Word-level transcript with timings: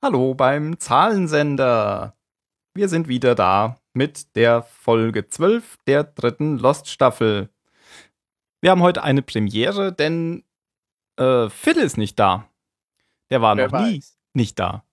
Hallo 0.00 0.34
beim 0.34 0.78
Zahlensender. 0.78 2.14
Wir 2.74 2.88
sind 2.88 3.08
wieder 3.08 3.34
da 3.34 3.76
mit 3.92 4.36
der 4.36 4.62
Folge 4.62 5.28
12 5.28 5.78
der 5.88 6.04
dritten 6.04 6.58
Lost-Staffel. 6.58 7.48
Wir 8.62 8.70
haben 8.70 8.82
heute 8.82 9.02
eine 9.02 9.22
Premiere, 9.22 9.92
denn 9.92 10.44
äh, 11.18 11.48
Phil 11.50 11.76
ist 11.78 11.98
nicht 11.98 12.18
da. 12.18 12.48
Der 13.30 13.42
war 13.42 13.56
Wer 13.56 13.68
noch 13.68 13.80
nie 13.80 13.96
weiß. 13.98 14.18
nicht 14.34 14.58
da. 14.58 14.84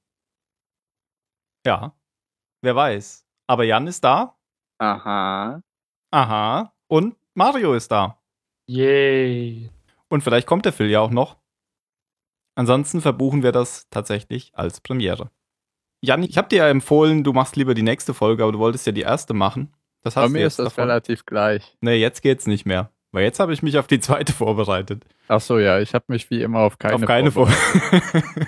Ja, 1.65 1.93
wer 2.61 2.75
weiß. 2.75 3.27
Aber 3.47 3.63
Jan 3.65 3.85
ist 3.87 4.03
da. 4.03 4.37
Aha. 4.79 5.61
Aha. 6.11 6.73
Und 6.87 7.15
Mario 7.35 7.73
ist 7.75 7.91
da. 7.91 8.19
Yay. 8.67 9.69
Und 10.09 10.23
vielleicht 10.23 10.47
kommt 10.47 10.65
der 10.65 10.73
Phil 10.73 10.89
ja 10.89 11.01
auch 11.01 11.11
noch. 11.11 11.37
Ansonsten 12.55 13.01
verbuchen 13.01 13.43
wir 13.43 13.51
das 13.51 13.87
tatsächlich 13.89 14.51
als 14.55 14.81
Premiere. 14.81 15.29
Jan, 16.01 16.23
ich 16.23 16.37
habe 16.37 16.47
dir 16.49 16.57
ja 16.59 16.69
empfohlen, 16.69 17.23
du 17.23 17.33
machst 17.33 17.55
lieber 17.55 17.73
die 17.75 17.83
nächste 17.83 18.13
Folge, 18.13 18.43
aber 18.43 18.51
du 18.51 18.59
wolltest 18.59 18.85
ja 18.87 18.91
die 18.93 19.01
erste 19.01 19.33
machen. 19.33 19.75
Das 20.01 20.15
hast 20.15 20.23
Bei 20.23 20.27
du 20.27 20.33
mir 20.33 20.39
jetzt 20.39 20.53
ist 20.53 20.59
das 20.59 20.65
davon. 20.73 20.85
relativ 20.89 21.25
gleich. 21.25 21.77
Nee, 21.81 21.95
jetzt 21.97 22.21
geht's 22.21 22.47
nicht 22.47 22.65
mehr. 22.65 22.91
Weil 23.11 23.23
jetzt 23.23 23.39
habe 23.39 23.53
ich 23.53 23.63
mich 23.63 23.77
auf 23.77 23.87
die 23.87 23.99
zweite 23.99 24.33
vorbereitet. 24.33 25.03
Ach 25.27 25.41
so, 25.41 25.57
ja, 25.57 25.79
ich 25.79 25.93
habe 25.93 26.05
mich 26.09 26.29
wie 26.29 26.41
immer 26.41 26.59
auf 26.59 26.77
keine 26.77 26.95
auf 26.95 27.05
keine 27.05 27.31
vor. 27.31 27.47
vorbereitet. 27.47 28.47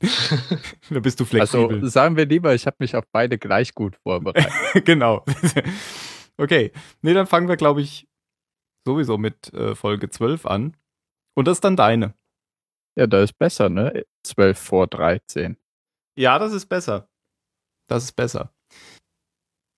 da 0.90 1.00
bist 1.00 1.18
du 1.18 1.24
Also 1.24 1.68
flexibel. 1.68 1.88
sagen 1.90 2.16
wir 2.16 2.26
lieber, 2.26 2.54
ich 2.54 2.66
habe 2.66 2.76
mich 2.78 2.94
auf 2.94 3.04
beide 3.10 3.38
gleich 3.38 3.74
gut 3.74 3.96
vorbereitet. 3.96 4.52
genau. 4.84 5.24
okay. 6.36 6.72
Nee, 7.02 7.14
dann 7.14 7.26
fangen 7.26 7.48
wir, 7.48 7.56
glaube 7.56 7.80
ich, 7.82 8.06
sowieso 8.86 9.18
mit 9.18 9.52
äh, 9.54 9.74
Folge 9.74 10.08
12 10.08 10.46
an. 10.46 10.76
Und 11.34 11.48
das 11.48 11.58
ist 11.58 11.64
dann 11.64 11.76
deine. 11.76 12.14
ja, 12.96 13.06
da 13.06 13.22
ist 13.22 13.36
besser, 13.38 13.68
ne? 13.68 14.04
12 14.24 14.58
vor 14.58 14.86
13. 14.86 15.56
Ja, 16.16 16.38
das 16.38 16.52
ist 16.52 16.66
besser. 16.66 17.08
Das 17.88 18.04
ist 18.04 18.12
besser. 18.12 18.52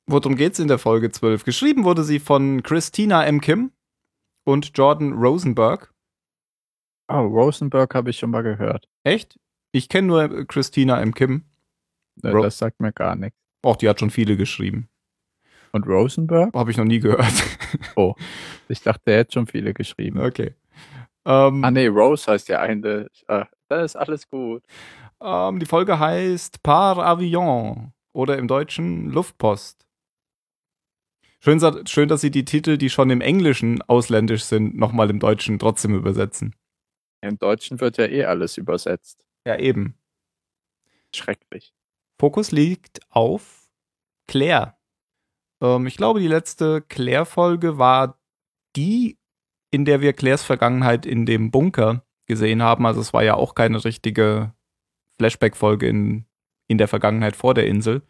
Worum 0.06 0.36
geht's 0.36 0.58
in 0.58 0.68
der 0.68 0.78
Folge 0.78 1.10
12? 1.10 1.44
Geschrieben 1.44 1.84
wurde 1.84 2.04
sie 2.04 2.18
von 2.20 2.62
Christina 2.62 3.24
M. 3.26 3.40
Kim 3.40 3.72
und 4.48 4.76
Jordan 4.76 5.12
Rosenberg. 5.12 5.92
Oh, 7.10 7.20
Rosenberg 7.20 7.94
habe 7.94 8.10
ich 8.10 8.18
schon 8.18 8.30
mal 8.30 8.42
gehört. 8.42 8.88
Echt? 9.04 9.38
Ich 9.72 9.88
kenne 9.88 10.06
nur 10.08 10.22
äh, 10.24 10.44
Christina 10.46 11.00
M. 11.00 11.14
Kim. 11.14 11.44
Ne, 12.22 12.32
Ro- 12.32 12.42
das 12.42 12.58
sagt 12.58 12.80
mir 12.80 12.92
gar 12.92 13.14
nichts. 13.16 13.36
Auch 13.62 13.76
die 13.76 13.88
hat 13.88 14.00
schon 14.00 14.10
viele 14.10 14.36
geschrieben. 14.36 14.88
Und 15.72 15.86
Rosenberg? 15.86 16.54
Habe 16.54 16.70
ich 16.70 16.76
noch 16.76 16.84
nie 16.84 17.00
gehört. 17.00 17.32
Ich 18.68 18.82
dachte, 18.82 19.10
er 19.10 19.18
hätte 19.18 19.32
schon 19.32 19.46
viele 19.46 19.72
geschrieben. 19.74 20.20
okay. 20.20 20.54
Ähm, 21.26 21.62
Ah, 21.64 21.70
nee, 21.70 21.86
Rose 21.86 22.30
heißt 22.30 22.48
ja 22.48 22.60
eine. 22.60 23.08
Ah, 23.26 23.46
da 23.68 23.82
ist 23.82 23.96
alles 23.96 24.28
gut. 24.28 24.62
ähm, 25.22 25.58
die 25.58 25.66
Folge 25.66 25.98
heißt 25.98 26.62
Par 26.62 26.98
Avion 26.98 27.92
oder 28.14 28.38
im 28.38 28.48
Deutschen 28.48 29.10
Luftpost. 29.10 29.86
Schön, 31.40 31.86
schön, 31.86 32.08
dass 32.08 32.20
sie 32.20 32.30
die 32.30 32.44
Titel, 32.44 32.78
die 32.78 32.90
schon 32.90 33.10
im 33.10 33.20
Englischen 33.20 33.80
ausländisch 33.82 34.44
sind, 34.44 34.76
nochmal 34.76 35.08
im 35.10 35.20
Deutschen 35.20 35.58
trotzdem 35.58 35.94
übersetzen. 35.94 36.54
Im 37.20 37.38
Deutschen 37.38 37.80
wird 37.80 37.96
ja 37.96 38.06
eh 38.06 38.24
alles 38.24 38.56
übersetzt. 38.56 39.24
Ja, 39.46 39.56
eben. 39.56 39.94
Schrecklich. 41.14 41.72
Fokus 42.20 42.50
liegt 42.50 43.00
auf 43.10 43.70
Claire. 44.26 44.76
Ähm, 45.62 45.86
ich 45.86 45.96
glaube, 45.96 46.20
die 46.20 46.28
letzte 46.28 46.82
Claire-Folge 46.82 47.78
war 47.78 48.20
die, 48.76 49.18
in 49.70 49.84
der 49.84 50.00
wir 50.00 50.12
Claires 50.12 50.42
Vergangenheit 50.42 51.06
in 51.06 51.24
dem 51.24 51.50
Bunker 51.50 52.04
gesehen 52.26 52.62
haben. 52.62 52.84
Also 52.86 53.00
es 53.00 53.12
war 53.12 53.22
ja 53.22 53.34
auch 53.34 53.54
keine 53.54 53.84
richtige 53.84 54.52
Flashback-Folge 55.18 55.88
in, 55.88 56.26
in 56.66 56.78
der 56.78 56.88
Vergangenheit 56.88 57.36
vor 57.36 57.54
der 57.54 57.66
Insel. 57.66 58.02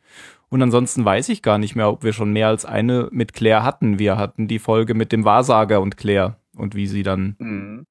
Und 0.51 0.63
ansonsten 0.63 1.05
weiß 1.05 1.29
ich 1.29 1.43
gar 1.43 1.59
nicht 1.59 1.77
mehr, 1.77 1.91
ob 1.91 2.03
wir 2.03 2.13
schon 2.13 2.33
mehr 2.33 2.49
als 2.49 2.65
eine 2.65 3.09
mit 3.13 3.35
Claire 3.35 3.63
hatten. 3.65 3.99
Wir 3.99 4.17
hatten 4.17 4.49
die 4.49 4.59
Folge 4.59 4.95
mit 4.95 5.13
dem 5.13 5.25
Wahrsager 5.25 5.81
und 5.81 5.97
Claire 5.97 6.41
und 6.57 6.75
wie 6.75 6.87
sie 6.87 7.03
dann 7.03 7.37
Mhm. 7.39 7.87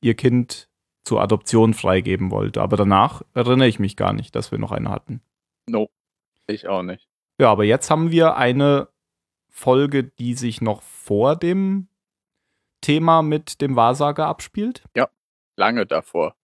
ihr 0.00 0.14
Kind 0.14 0.68
zur 1.04 1.20
Adoption 1.20 1.74
freigeben 1.74 2.30
wollte. 2.30 2.62
Aber 2.62 2.76
danach 2.76 3.22
erinnere 3.34 3.66
ich 3.68 3.80
mich 3.80 3.96
gar 3.96 4.12
nicht, 4.12 4.36
dass 4.36 4.52
wir 4.52 4.58
noch 4.58 4.70
eine 4.70 4.90
hatten. 4.90 5.20
No. 5.68 5.90
Ich 6.46 6.68
auch 6.68 6.82
nicht. 6.82 7.08
Ja, 7.40 7.50
aber 7.50 7.64
jetzt 7.64 7.90
haben 7.90 8.10
wir 8.10 8.36
eine 8.36 8.88
Folge, 9.48 10.04
die 10.04 10.34
sich 10.34 10.60
noch 10.60 10.82
vor 10.82 11.34
dem 11.36 11.88
Thema 12.80 13.22
mit 13.22 13.60
dem 13.60 13.74
Wahrsager 13.76 14.26
abspielt. 14.26 14.84
Lange 15.56 15.84
davor. 15.86 16.34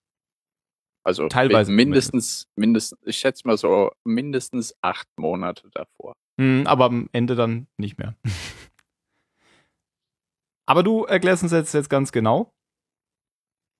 Also 1.09 1.27
Teilweise 1.27 1.73
mindestens, 1.73 2.49
mindestens, 2.55 3.01
ich 3.03 3.17
schätze 3.17 3.47
mal 3.47 3.57
so 3.57 3.93
mindestens 4.05 4.75
acht 4.83 5.09
Monate 5.17 5.71
davor. 5.73 6.13
Hm, 6.39 6.67
aber 6.67 6.85
am 6.85 7.09
Ende 7.13 7.35
dann 7.35 7.67
nicht 7.79 7.97
mehr. 7.97 8.15
aber 10.67 10.83
du 10.83 11.05
erklärst 11.05 11.45
uns 11.45 11.53
jetzt, 11.53 11.73
jetzt 11.73 11.89
ganz 11.89 12.13
genau. 12.13 12.53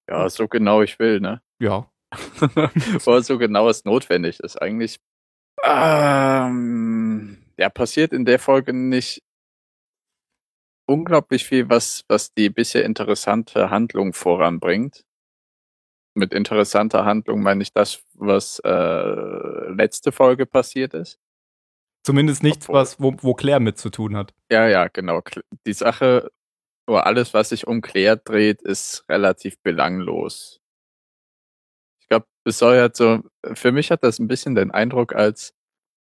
Ja, 0.09 0.27
so 0.31 0.49
genau 0.49 0.81
ich 0.81 0.99
will, 0.99 1.21
ne? 1.21 1.43
Ja. 1.61 1.91
Oder 3.05 3.23
so 3.23 3.37
genau 3.37 3.69
es 3.69 3.85
notwendig 3.85 4.41
ist. 4.41 4.57
Eigentlich. 4.63 4.99
Ähm, 5.63 7.45
ja, 7.59 7.69
passiert 7.69 8.15
in 8.15 8.25
der 8.25 8.39
Folge 8.39 8.73
nicht 8.73 9.23
unglaublich 10.89 11.45
viel, 11.45 11.69
was, 11.69 12.07
was 12.09 12.33
die 12.33 12.49
bisher 12.49 12.87
interessante 12.87 13.69
Handlung 13.69 14.15
voranbringt. 14.15 15.05
Mit 16.19 16.33
interessanter 16.33 17.05
Handlung 17.05 17.43
meine 17.43 17.63
ich 17.63 17.73
das, 17.73 18.03
was 18.15 18.59
äh, 18.65 18.69
letzte 19.71 20.11
Folge 20.11 20.47
passiert 20.47 20.93
ist. 20.95 21.21
Zumindest 22.05 22.43
nichts, 22.43 22.69
Obwohl- 22.69 22.81
was, 22.81 23.01
wo, 23.01 23.15
wo 23.21 23.35
Claire 23.35 23.61
mit 23.61 23.79
zu 23.79 23.91
tun 23.91 24.17
hat. 24.17 24.35
Ja, 24.51 24.67
ja, 24.67 24.89
genau. 24.89 25.23
Die 25.67 25.73
Sache 25.73 26.31
oder 26.89 27.07
alles, 27.07 27.35
was 27.35 27.51
sich 27.51 27.67
um 27.69 27.81
Claire 27.83 28.17
dreht, 28.17 28.63
ist 28.63 29.05
relativ 29.09 29.59
belanglos. 29.63 30.61
Ich 32.01 32.09
glaube, 32.09 32.27
es 32.45 32.59
soll 32.59 32.79
halt 32.79 32.97
so, 32.97 33.21
für 33.55 33.71
mich 33.71 33.91
hat 33.91 34.03
das 34.03 34.19
ein 34.19 34.27
bisschen 34.27 34.55
den 34.55 34.71
Eindruck, 34.73 35.15
als 35.15 35.55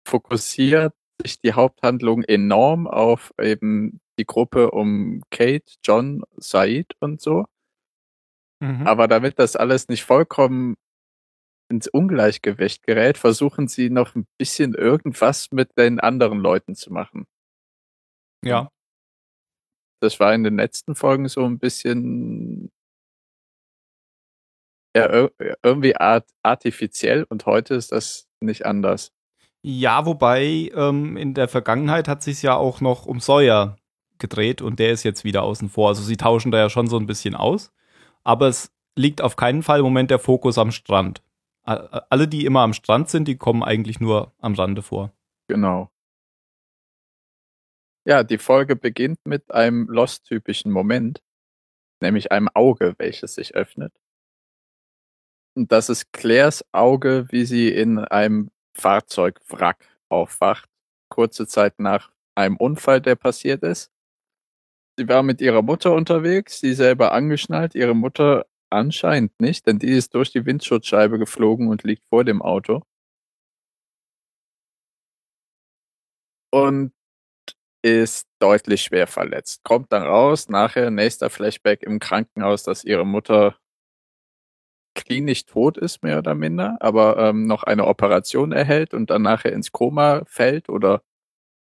fokussiert 0.08 0.94
sich 1.22 1.40
die 1.42 1.54
Haupthandlung 1.54 2.24
enorm 2.24 2.88
auf 2.88 3.34
eben 3.40 4.00
die 4.18 4.26
Gruppe 4.26 4.72
um 4.72 5.22
Kate, 5.30 5.66
John, 5.84 6.24
Said 6.38 6.94
und 7.00 7.22
so. 7.22 7.46
Mhm. 8.62 8.86
Aber 8.86 9.08
damit 9.08 9.40
das 9.40 9.56
alles 9.56 9.88
nicht 9.90 10.04
vollkommen 10.04 10.76
ins 11.70 11.88
Ungleichgewicht 11.88 12.84
gerät, 12.84 13.18
versuchen 13.18 13.68
sie 13.68 13.90
noch 13.90 14.16
ein 14.16 14.28
bisschen 14.38 14.74
irgendwas 14.76 15.52
mit 15.52 15.78
den 15.78 16.00
anderen 16.00 16.40
Leuten 16.40 16.76
zu 16.76 16.94
machen. 16.94 17.26
ja. 18.44 18.70
Das 20.04 20.20
war 20.20 20.34
in 20.34 20.44
den 20.44 20.56
letzten 20.58 20.96
Folgen 20.96 21.28
so 21.28 21.46
ein 21.46 21.60
bisschen 21.60 22.72
ja, 24.96 25.06
ir 25.10 25.32
irgendwie 25.64 25.96
art 25.96 26.28
artifiziell 26.44 27.24
und 27.30 27.46
heute 27.46 27.76
ist 27.76 27.92
das 27.92 28.28
nicht 28.42 28.66
anders. 28.66 29.12
Ja, 29.64 30.06
wobei 30.08 30.72
ähm, 30.74 31.18
in 31.18 31.36
der 31.36 31.48
Vergangenheit 31.48 32.08
hat 32.08 32.24
sich 32.24 32.42
ja 32.42 32.56
auch 32.56 32.82
noch 32.82 33.06
um 33.06 33.20
Sawyer 33.20 33.78
gedreht 34.18 34.62
und 34.64 34.80
der 34.80 34.92
ist 34.92 35.04
jetzt 35.04 35.24
wieder 35.24 35.44
außen 35.44 35.70
vor. 35.70 35.90
Also 35.90 36.02
sie 36.02 36.18
tauschen 36.18 36.52
da 36.52 36.58
ja 36.58 36.70
schon 36.70 36.88
so 36.88 36.98
ein 36.98 37.06
bisschen 37.06 37.36
aus. 37.36 37.72
Aber 38.24 38.48
es 38.48 38.72
liegt 38.96 39.22
auf 39.22 39.36
keinen 39.36 39.64
Fall 39.64 39.80
im 39.80 39.86
Moment 39.86 40.12
der 40.12 40.20
Fokus 40.20 40.58
am 40.58 40.72
Strand. 40.72 41.22
Alle, 41.64 42.28
die 42.28 42.46
immer 42.46 42.62
am 42.62 42.74
Strand 42.74 43.10
sind, 43.10 43.28
die 43.28 43.38
kommen 43.38 43.64
eigentlich 43.64 44.00
nur 44.00 44.34
am 44.40 44.56
Rande 44.56 44.82
vor. 44.82 45.12
Genau. 45.48 45.90
Ja, 48.06 48.24
die 48.24 48.40
Folge 48.40 48.76
beginnt 48.76 49.20
mit 49.26 49.52
einem 49.52 49.88
Lost-typischen 49.88 50.72
Moment, 50.72 51.22
nämlich 52.02 52.32
einem 52.32 52.50
Auge, 52.54 52.96
welches 52.98 53.36
sich 53.36 53.54
öffnet. 53.54 53.94
Und 55.56 55.72
das 55.72 55.90
ist 55.90 56.12
Claires 56.12 56.66
Auge, 56.72 57.28
wie 57.30 57.46
sie 57.46 57.70
in 57.70 58.00
einem 58.00 58.50
Fahrzeugwrack 58.74 59.86
aufwacht, 60.10 60.70
kurze 61.10 61.46
Zeit 61.46 61.80
nach 61.80 62.12
einem 62.36 62.58
Unfall, 62.58 63.02
der 63.02 63.16
passiert 63.16 63.62
ist. 63.62 63.92
Sie 64.98 65.08
war 65.08 65.24
mit 65.24 65.42
ihrer 65.42 65.62
Mutter 65.62 65.94
unterwegs, 65.94 66.60
sie 66.60 66.74
selber 66.74 67.12
angeschnallt, 67.14 67.76
ihre 67.76 67.94
Mutter 67.96 68.46
anscheinend 68.70 69.40
nicht, 69.40 69.68
denn 69.68 69.80
die 69.80 69.92
ist 69.92 70.14
durch 70.16 70.32
die 70.32 70.46
Windschutzscheibe 70.46 71.18
geflogen 71.18 71.68
und 71.70 71.84
liegt 71.84 72.04
vor 72.10 72.24
dem 72.24 72.42
Auto. 72.42 72.82
Und 76.54 76.92
ist 77.84 78.28
deutlich 78.40 78.84
schwer 78.84 79.08
verletzt. 79.08 79.64
Kommt 79.64 79.92
dann 79.94 80.04
raus, 80.04 80.50
nachher 80.50 80.92
nächster 80.92 81.30
Flashback 81.30 81.84
im 81.84 82.00
Krankenhaus, 82.00 82.64
dass 82.64 82.84
ihre 82.84 83.06
Mutter 83.06 83.58
klinisch 84.96 85.46
tot 85.46 85.78
ist, 85.78 86.04
mehr 86.04 86.18
oder 86.20 86.36
minder, 86.36 86.78
aber 86.82 87.18
ähm, 87.18 87.48
noch 87.48 87.64
eine 87.64 87.88
Operation 87.88 88.52
erhält 88.52 88.94
und 88.94 89.10
dann 89.10 89.22
nachher 89.22 89.54
ins 89.54 89.72
Koma 89.72 90.24
fällt 90.26 90.68
oder 90.70 91.02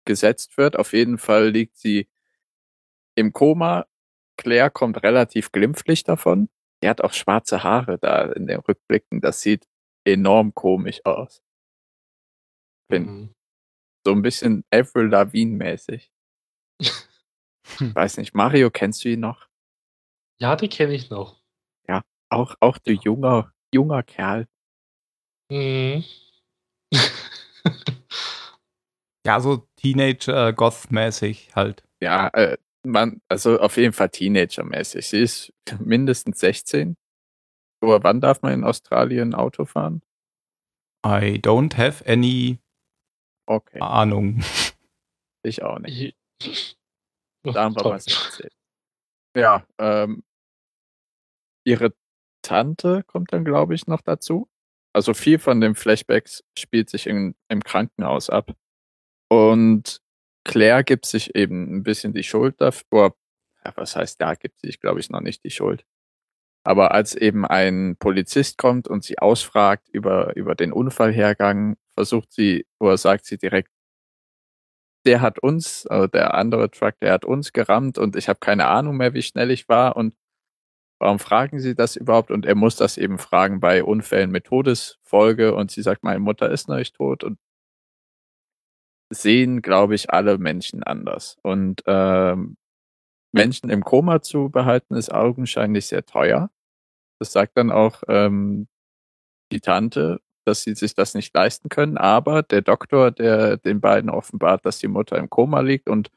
gesetzt 0.06 0.57
wird. 0.57 0.77
Auf 0.77 0.94
jeden 0.94 1.18
Fall 1.19 1.50
liegt 1.50 1.77
sie 1.77 2.07
im 3.15 3.33
Koma. 3.33 3.86
Claire 4.38 4.69
kommt 4.71 5.04
relativ 5.04 5.51
glimpflich 5.51 6.04
davon. 6.04 6.50
Die 6.83 6.89
hat 6.89 7.01
auch 7.01 7.13
schwarze 7.13 7.63
Haare 7.63 7.98
da 8.00 8.24
in 8.31 8.48
den 8.48 8.60
Rückblicken. 8.60 9.21
Das 9.21 9.42
sieht 9.42 9.68
enorm 10.06 10.54
komisch 10.54 11.01
aus. 11.06 11.42
Bin 12.89 13.04
Mhm. 13.06 13.33
so 14.06 14.12
ein 14.13 14.21
bisschen 14.21 14.65
Avril 14.71 15.07
Lavigne-mäßig. 15.07 16.12
Weiß 17.80 18.18
nicht, 18.18 18.33
Mario, 18.33 18.69
kennst 18.69 19.04
du 19.06 19.10
ihn 19.10 19.21
noch? 19.21 19.48
Ja, 20.42 20.56
die 20.56 20.68
kenne 20.68 20.94
ich 20.94 21.10
noch. 21.10 21.42
Auch, 22.30 22.56
auch 22.62 22.80
du 22.80 22.92
junger, 22.92 23.54
junger 23.71 24.01
Kerl. 24.01 24.48
Mhm. 25.51 26.04
Ja, 29.25 29.39
so 29.39 29.65
Teenage-Goth-mäßig 29.77 31.56
halt. 31.56 31.83
Ja, 32.01 32.27
äh, 32.33 32.57
man, 32.83 33.21
also 33.27 33.59
auf 33.59 33.77
jeden 33.77 33.94
Fall 33.94 34.09
Teenager-mäßig. 34.09 35.07
Sie 35.07 35.19
ist 35.21 35.53
mindestens 35.80 36.39
16. 36.39 36.95
Aber 37.81 38.03
wann 38.03 38.21
darf 38.21 38.41
man 38.41 38.53
in 38.53 38.63
Australien 38.63 39.33
Auto 39.33 39.65
fahren? 39.65 40.01
I 41.06 41.38
don't 41.41 41.75
have 41.77 42.06
any 42.09 42.59
Okay, 43.45 43.80
Ahnung. 43.81 44.41
ich 45.44 45.63
auch 45.63 45.80
nicht. 45.80 46.15
Ich- 46.41 46.77
Da 47.44 47.63
haben 47.65 47.75
wir 47.75 47.83
was 47.83 48.07
erzählt. 48.07 48.53
Ja, 49.36 49.65
ähm, 49.79 50.24
ihre 51.65 51.94
Tante 52.41 53.03
kommt 53.03 53.33
dann, 53.33 53.44
glaube 53.44 53.75
ich, 53.75 53.88
noch 53.88 54.01
dazu. 54.01 54.50
Also 54.95 55.13
viel 55.13 55.39
von 55.39 55.59
den 55.59 55.75
Flashbacks 55.75 56.44
spielt 56.57 56.89
sich 56.89 57.07
in, 57.07 57.36
im 57.50 57.63
Krankenhaus 57.63 58.29
ab. 58.29 58.53
Und 59.29 60.01
Claire 60.45 60.84
gibt 60.84 61.06
sich 61.06 61.36
eben 61.36 61.78
ein 61.78 61.84
bisschen 61.84 62.13
die 62.13 62.24
Schuld 62.24 62.60
dafür. 62.60 63.16
Ja, 63.66 63.74
was 63.75 63.95
heißt, 63.95 64.22
da 64.22 64.36
gibt 64.36 64.60
sich, 64.60 64.80
glaube 64.80 65.00
ich, 65.00 65.10
noch 65.10 65.22
nicht 65.22 65.44
die 65.44 65.51
Schuld. 65.51 65.86
Aber 66.66 66.94
als 66.94 67.16
eben 67.16 67.45
ein 67.45 67.98
Polizist 68.00 68.57
kommt 68.57 68.88
und 68.88 69.04
sie 69.04 69.19
ausfragt 69.19 69.90
über, 69.90 70.36
über 70.36 70.56
den 70.56 70.74
Unfallhergang, 70.74 71.78
versucht 71.95 72.31
sie, 72.31 72.66
oder 72.80 72.98
sagt 72.98 73.25
sie 73.25 73.38
direkt, 73.38 73.69
der 75.06 75.22
hat 75.22 75.40
uns, 75.40 75.86
also 75.88 76.07
der 76.07 76.34
andere 76.34 76.72
Truck, 76.72 76.96
der 77.01 77.13
hat 77.13 77.25
uns 77.25 77.54
gerammt 77.54 77.98
und 77.98 78.16
ich 78.16 78.30
habe 78.30 78.39
keine 78.39 78.68
Ahnung 78.68 78.98
mehr, 78.98 79.13
wie 79.13 79.22
schnell 79.22 79.51
ich 79.51 79.68
war 79.68 79.98
und 79.98 80.16
warum 81.00 81.19
fragen 81.19 81.60
Sie 81.60 81.75
das 81.75 81.98
überhaupt? 81.98 82.31
Und 82.31 82.46
er 82.46 82.56
muss 82.56 82.78
das 82.78 82.98
eben 82.98 83.18
fragen 83.18 83.60
bei 83.60 83.84
Unfällen 83.84 84.31
mit 84.31 84.46
Todesfolge 84.46 85.54
und 85.56 85.72
sie 85.72 85.81
sagt, 85.81 86.04
meine 86.04 86.19
Mutter 86.19 86.50
ist 86.50 86.69
noch 86.69 86.78
nicht 86.78 86.96
tot 86.96 87.24
und 87.25 87.38
sehen, 89.09 89.61
glaube 89.61 89.95
ich, 89.95 90.09
alle 90.09 90.38
Menschen 90.38 90.83
anders. 90.83 91.38
Und 91.44 91.83
ähm, 91.85 92.57
Menschen 93.31 93.69
im 93.69 93.83
Koma 93.83 94.21
zu 94.21 94.50
behalten, 94.50 94.95
ist 94.95 95.11
augenscheinlich 95.11 95.88
sehr 95.88 96.05
teuer. 96.05 96.50
Das 97.19 97.31
sagt 97.31 97.57
dann 97.57 97.71
auch 97.71 98.03
ähm, 98.07 98.67
die 99.51 99.59
Tante, 99.59 100.21
dass 100.45 100.63
sie 100.63 100.75
sich 100.75 100.94
das 100.94 101.15
nicht 101.15 101.33
leisten 101.33 101.69
können. 101.69 101.97
Aber 101.97 102.44
der 102.44 102.61
Doktor, 102.61 103.11
der 103.11 103.57
den 103.57 103.81
beiden 103.81 104.09
offenbart, 104.09 104.65
dass 104.65 104.79
die 104.79 104.88
Mutter 104.88 105.17
im 105.17 105.29
Koma 105.29 105.61
liegt 105.61 105.89
und 105.89 106.11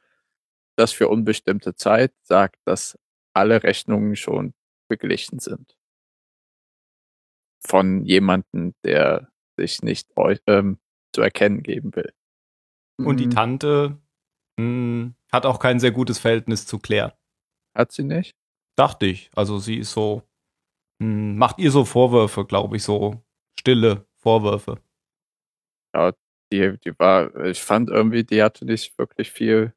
das 0.76 0.92
für 0.92 1.08
unbestimmte 1.08 1.74
Zeit, 1.74 2.12
sagt, 2.22 2.56
dass 2.64 2.98
alle 3.34 3.62
Rechnungen 3.62 4.16
schon 4.16 4.54
beglichen 4.88 5.38
sind. 5.38 5.76
Von 7.60 8.04
jemandem, 8.04 8.74
der 8.84 9.30
sich 9.56 9.82
nicht 9.82 10.08
ähm, 10.46 10.78
zu 11.12 11.22
erkennen 11.22 11.62
geben 11.62 11.94
will. 11.94 12.12
Und 12.98 13.20
die 13.20 13.26
Mhm. 13.26 13.30
Tante 13.30 13.98
mh, 14.58 15.12
hat 15.32 15.46
auch 15.46 15.58
kein 15.60 15.80
sehr 15.80 15.92
gutes 15.92 16.18
Verhältnis 16.18 16.66
zu 16.66 16.78
Claire. 16.78 17.14
Hat 17.76 17.92
sie 17.92 18.04
nicht? 18.04 18.34
Dachte 18.76 19.06
ich. 19.06 19.30
Also 19.34 19.58
sie 19.58 19.76
ist 19.78 19.92
so, 19.92 20.22
mh, 21.00 21.34
macht 21.36 21.58
ihr 21.60 21.70
so 21.72 21.84
Vorwürfe, 21.84 22.44
glaube 22.46 22.76
ich, 22.76 22.84
so 22.84 23.22
stille 23.58 24.06
Vorwürfe. 24.16 24.80
Die, 26.52 26.76
die 26.78 26.98
war, 26.98 27.34
ich 27.44 27.60
fand 27.62 27.88
irgendwie, 27.90 28.24
die 28.24 28.42
hatte 28.42 28.64
nicht 28.64 28.96
wirklich 28.98 29.30
viel. 29.30 29.72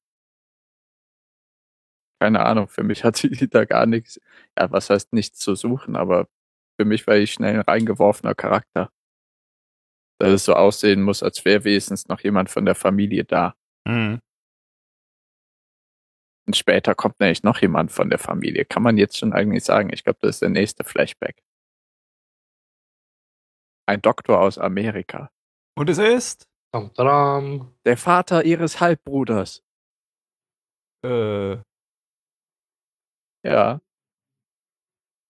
Keine 2.21 2.45
Ahnung, 2.45 2.67
für 2.67 2.83
mich 2.83 3.03
hat 3.03 3.17
sie 3.17 3.29
da 3.49 3.65
gar 3.65 3.85
nichts, 3.85 4.19
ja, 4.57 4.69
was 4.71 4.89
heißt 4.89 5.13
nichts 5.13 5.39
zu 5.39 5.55
suchen, 5.55 5.95
aber 5.95 6.27
für 6.79 6.85
mich 6.85 7.07
war 7.07 7.15
ich 7.17 7.33
schnell 7.33 7.55
ein 7.55 7.61
reingeworfener 7.61 8.35
Charakter. 8.35 8.91
Dass 10.19 10.29
es 10.33 10.45
so 10.45 10.53
aussehen 10.53 11.01
muss, 11.01 11.23
als 11.23 11.43
wäre 11.45 11.63
wenigstens 11.63 12.07
noch 12.07 12.19
jemand 12.21 12.49
von 12.49 12.65
der 12.65 12.75
Familie 12.75 13.23
da. 13.23 13.55
Mhm. 13.87 14.19
Und 16.47 16.55
später 16.57 16.95
kommt 16.95 17.19
nämlich 17.19 17.43
noch 17.43 17.61
jemand 17.61 17.91
von 17.91 18.09
der 18.09 18.19
Familie. 18.19 18.65
Kann 18.65 18.83
man 18.83 18.97
jetzt 18.97 19.17
schon 19.17 19.33
eigentlich 19.33 19.63
sagen. 19.63 19.91
Ich 19.93 20.03
glaube, 20.03 20.19
das 20.21 20.37
ist 20.37 20.41
der 20.41 20.49
nächste 20.49 20.83
Flashback. 20.83 21.41
Ein 23.87 24.01
Doktor 24.01 24.41
aus 24.41 24.57
Amerika. 24.57 25.31
Und 25.77 25.89
es 25.89 25.97
ist. 25.99 26.47
Der 27.85 27.97
Vater 27.97 28.45
ihres 28.45 28.79
Halbbruders. 28.81 29.63
äh, 31.05 31.57
Ja. 33.45 33.79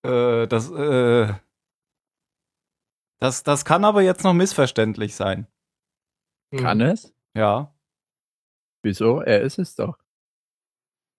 äh, 0.06 0.48
das, 0.48 0.72
äh, 0.72 1.34
das, 3.20 3.44
das 3.44 3.66
kann 3.66 3.86
aber 3.86 4.02
jetzt 4.02 4.24
noch 4.24 4.34
missverständlich 4.34 5.16
sein. 5.16 5.48
Mhm. 6.52 6.58
Kann 6.58 6.82
es? 6.82 7.14
Ja. 7.36 7.74
Wieso? 8.84 9.22
Er 9.22 9.42
ist 9.42 9.60
es 9.60 9.76
doch. 9.76 9.98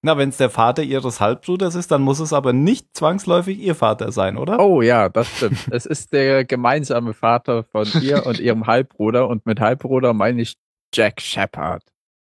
Na, 0.02 0.16
wenn 0.16 0.30
es 0.30 0.38
der 0.38 0.48
Vater 0.48 0.82
ihres 0.82 1.20
Halbbruders 1.20 1.74
ist, 1.74 1.90
dann 1.90 2.00
muss 2.00 2.20
es 2.20 2.32
aber 2.32 2.54
nicht 2.54 2.96
zwangsläufig 2.96 3.58
ihr 3.58 3.74
Vater 3.74 4.12
sein, 4.12 4.38
oder? 4.38 4.58
Oh 4.58 4.80
ja, 4.80 5.10
das 5.10 5.28
stimmt. 5.28 5.58
es 5.70 5.84
ist 5.84 6.12
der 6.14 6.46
gemeinsame 6.46 7.12
Vater 7.12 7.64
von 7.64 7.86
ihr 8.00 8.24
und 8.24 8.40
ihrem 8.40 8.66
Halbbruder. 8.66 9.28
Und 9.28 9.44
mit 9.44 9.60
Halbbruder 9.60 10.14
meine 10.14 10.40
ich 10.40 10.56
Jack 10.94 11.20
Shepard. 11.20 11.82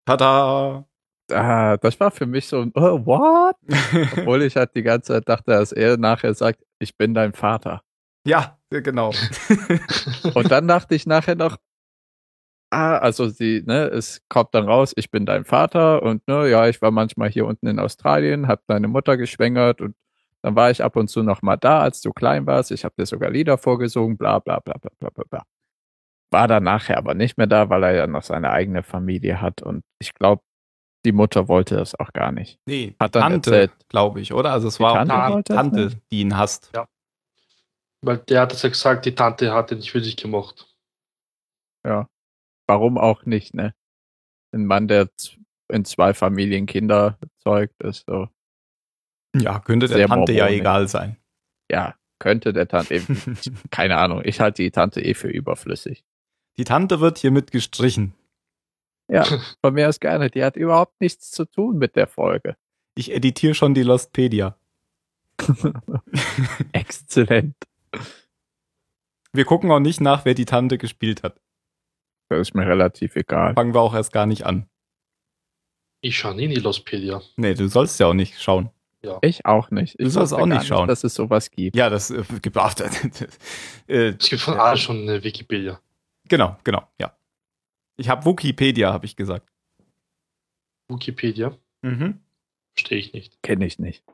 Tada! 0.05 0.85
Ah, 1.33 1.79
das 1.79 1.99
war 2.01 2.11
für 2.11 2.27
mich 2.27 2.47
so 2.47 2.61
ein, 2.61 2.73
oh, 2.75 3.07
what? 3.07 3.57
Obwohl 4.19 4.43
ich 4.43 4.57
halt 4.57 4.75
die 4.75 4.83
ganze 4.83 5.15
Zeit 5.15 5.29
dachte, 5.29 5.53
dass 5.53 5.73
er 5.73 5.97
nachher 5.97 6.35
sagt, 6.35 6.63
ich 6.79 6.99
bin 6.99 7.15
dein 7.15 7.33
Vater. 7.33 7.83
Ja, 8.27 8.59
genau. 8.71 9.13
Und 10.35 10.51
dann 10.51 10.69
dachte 10.69 10.95
ich 10.95 11.07
nachher 11.07 11.35
noch, 11.35 11.59
ah, 12.71 12.99
also 12.99 13.29
sie, 13.29 13.63
ne, 13.67 13.85
es 13.87 14.23
kommt 14.29 14.55
dann 14.55 14.69
raus, 14.69 14.93
ich 14.97 15.11
bin 15.11 15.27
dein 15.27 15.45
Vater 15.45 16.03
und 16.03 16.27
ne, 16.27 16.49
ja, 16.49 16.69
ich 16.69 16.83
war 16.83 16.91
manchmal 16.91 17.31
hier 17.31 17.47
unten 17.47 17.67
in 17.69 17.79
Australien, 17.79 18.49
hab 18.49 18.67
deine 18.67 18.89
Mutter 18.89 19.17
geschwängert 19.17 19.81
und 19.81 19.95
dann 20.43 20.57
war 20.57 20.71
ich 20.71 20.83
ab 20.83 20.97
und 20.97 21.09
zu 21.09 21.23
noch 21.23 21.41
mal 21.41 21.57
da, 21.57 21.81
als 21.81 22.03
du 22.03 22.13
klein 22.13 22.47
warst. 22.47 22.71
Ich 22.71 22.85
habe 22.85 22.95
dir 22.99 23.07
sogar 23.07 23.31
Lieder 23.31 23.57
vorgesungen, 23.57 24.19
bla 24.19 24.41
bla 24.41 24.59
bla 24.59 24.75
bla 24.79 24.91
bla 24.99 25.11
bla 25.11 25.25
bla. 25.31 25.43
War 26.31 26.49
dann 26.49 26.65
nachher 26.65 26.99
aber 26.99 27.15
nicht 27.15 27.39
mehr 27.39 27.47
da, 27.47 27.71
weil 27.71 27.85
er 27.85 27.93
ja 27.93 28.07
noch 28.07 28.23
seine 28.23 28.51
eigene 28.51 28.83
Familie 28.83 29.41
hat 29.41 29.63
und 29.63 29.85
ich 30.01 30.13
glaube, 30.15 30.43
die 31.05 31.13
Mutter 31.13 31.49
wollte 31.49 31.77
das 31.77 31.99
auch 31.99 32.13
gar 32.13 32.33
nicht. 32.33 32.59
Nee, 32.67 32.95
Hat 32.99 33.15
dann 33.15 33.43
Tante, 33.43 33.71
glaube 33.89 34.21
ich, 34.21 34.33
oder? 34.33 34.53
Also 34.53 34.69
es 34.69 34.79
Die 34.79 34.83
war 34.83 34.95
Tante 34.95 35.15
auch 35.15 35.37
die 35.37 35.43
Tante, 35.45 35.91
die 36.11 36.21
ihn 36.21 36.37
hasst. 36.37 36.73
Weil 38.05 38.19
der 38.19 38.43
hat 38.43 38.53
es 38.53 38.63
ja 38.63 38.69
gesagt, 38.69 39.07
die 39.07 39.15
Tante 39.15 39.53
hat 39.53 39.71
ihn 39.71 39.79
nicht 39.79 39.91
für 39.91 40.03
sich 40.03 40.17
gemacht. 40.17 40.67
Warum 42.67 42.99
auch 42.99 43.27
nicht, 43.27 43.55
ne? 43.55 43.75
Ein 44.53 44.67
Mann, 44.67 44.89
der 44.89 45.11
in 45.69 45.85
zwei 45.85 46.15
Familien 46.15 46.67
Kinder 46.67 47.19
zeugt, 47.39 47.83
ist 47.83 48.07
so. 48.07 48.29
Ja, 49.37 49.59
könnte 49.59 49.89
der 49.89 50.07
Tante 50.07 50.33
ja 50.33 50.45
mormonisch. 50.45 50.61
egal 50.61 50.89
sein. 50.89 51.17
Ja, 51.71 51.97
könnte 52.21 52.53
der 52.53 52.69
Tante 52.69 52.95
eben, 52.95 53.39
keine 53.71 53.97
Ahnung, 53.97 54.23
ich 54.25 54.41
halte 54.41 54.63
die 54.63 54.71
Tante 54.71 55.03
eh 55.03 55.15
für 55.15 55.29
überflüssig. 55.29 56.05
Die 56.57 56.65
Tante 56.65 57.01
wird 57.01 57.19
hiermit 57.19 57.51
gestrichen. 57.51 58.15
Ja, 59.09 59.25
von 59.61 59.75
mir 59.75 59.89
aus 59.89 60.01
gerne. 60.01 60.31
Die 60.31 60.45
hat 60.45 60.57
überhaupt 60.57 61.01
nichts 61.01 61.31
zu 61.31 61.45
tun 61.45 61.79
mit 61.79 61.97
der 61.97 62.07
Folge. 62.07 62.57
Ich 62.95 63.13
editiere 63.13 63.55
schon 63.55 63.75
die 63.75 63.83
Lostpedia. 63.83 64.57
Exzellent. 66.73 67.57
Wir 69.33 69.45
gucken 69.45 69.71
auch 69.71 69.81
nicht 69.81 70.01
nach, 70.01 70.25
wer 70.25 70.35
die 70.35 70.45
Tante 70.45 70.79
gespielt 70.79 71.23
hat. 71.23 71.41
Das 72.29 72.41
ist 72.49 72.55
mir 72.55 72.67
relativ 72.67 73.17
egal. 73.17 73.55
Fangen 73.55 73.75
wir 73.75 73.81
auch 73.81 73.95
erst 73.95 74.13
gar 74.13 74.27
nicht 74.27 74.45
an. 74.47 74.69
Ich 76.01 76.19
schaue 76.19 76.35
nie 76.35 76.45
in 76.45 76.51
die 76.51 76.61
Lostpedia. 76.61 77.23
Nee, 77.37 77.55
du 77.55 77.69
sollst 77.69 77.99
ja 78.01 78.07
auch 78.07 78.15
nicht 78.15 78.41
schauen. 78.41 78.71
Ich 79.21 79.45
auch 79.45 79.71
nicht. 79.71 79.97
Ich 79.99 80.05
Du 80.07 80.11
sollst 80.11 80.33
auch 80.33 80.47
nicht 80.47 80.67
schauen. 80.67 80.89
dass 80.89 81.05
es 81.05 81.15
sowas 81.15 81.51
gibt. 81.51 81.77
Ja, 81.77 81.91
das 81.91 82.11
äh, 82.11 82.25
gibt 82.41 82.57
auch. 82.57 82.73
äh, 83.87 84.15
Es 84.19 84.31
gibt 84.31 84.41
von 84.41 84.55
allem 84.59 84.79
schon 84.79 85.03
eine 85.03 85.23
Wikipedia. 85.23 85.79
genau, 86.27 86.57
genau, 86.65 86.89
ja. 86.99 87.15
Ich 87.97 88.09
habe 88.09 88.25
Wikipedia, 88.25 88.93
habe 88.93 89.05
ich 89.05 89.15
gesagt. 89.15 89.47
Wikipedia. 90.89 91.57
Mhm. 91.83 92.21
Verstehe 92.75 92.99
ich 92.99 93.13
nicht. 93.13 93.43
Kenne 93.43 93.67
ich 93.67 93.79
nicht. 93.79 94.05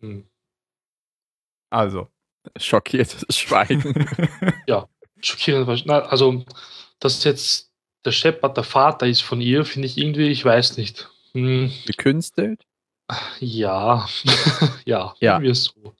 Hm. 0.00 0.26
Also. 1.70 2.08
Schockiertes 2.56 3.24
Schweigen. 3.36 3.82
Schockierend. 5.20 5.66
war- 5.66 5.78
Na, 5.84 5.98
also, 6.00 6.44
dass 7.00 7.24
jetzt 7.24 7.70
der 8.04 8.12
Shepard 8.12 8.56
der 8.56 8.64
Vater 8.64 9.06
ist 9.06 9.20
von 9.22 9.40
ihr, 9.40 9.64
finde 9.64 9.86
ich 9.86 9.98
irgendwie, 9.98 10.28
ich 10.28 10.44
weiß 10.44 10.76
nicht. 10.76 11.08
Hm, 11.32 11.72
Gekünstelt? 11.86 12.60
ja, 13.40 14.06
ja, 14.84 15.14
Ja. 15.20 15.36
irgendwie 15.36 15.54
so. 15.54 15.94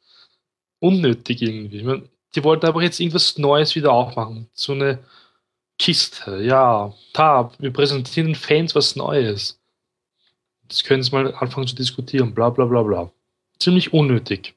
Unnötig 0.81 1.43
irgendwie. 1.43 1.79
Ich 1.79 1.85
mein, 1.85 2.09
Die 2.35 2.45
wollten 2.45 2.67
aber 2.67 2.83
jetzt 2.83 3.01
irgendwas 3.01 3.37
Neues 3.39 3.75
wieder 3.75 3.91
aufmachen. 3.93 4.49
So 4.53 4.73
eine 4.75 4.99
Kiste. 5.79 6.43
Ja, 6.43 6.93
da, 7.15 7.51
wir 7.59 7.73
präsentieren 7.73 8.29
den 8.29 8.35
Fans 8.37 8.75
was 8.75 8.95
Neues. 8.95 9.59
Das 10.69 10.85
können 10.85 11.03
sie 11.03 11.11
mal 11.11 11.35
anfangen 11.35 11.67
zu 11.67 11.75
diskutieren. 11.75 12.35
Bla 12.35 12.51
bla 12.51 12.67
bla 12.67 12.83
bla. 12.83 13.11
Ziemlich 13.59 13.93
unnötig. 13.93 14.55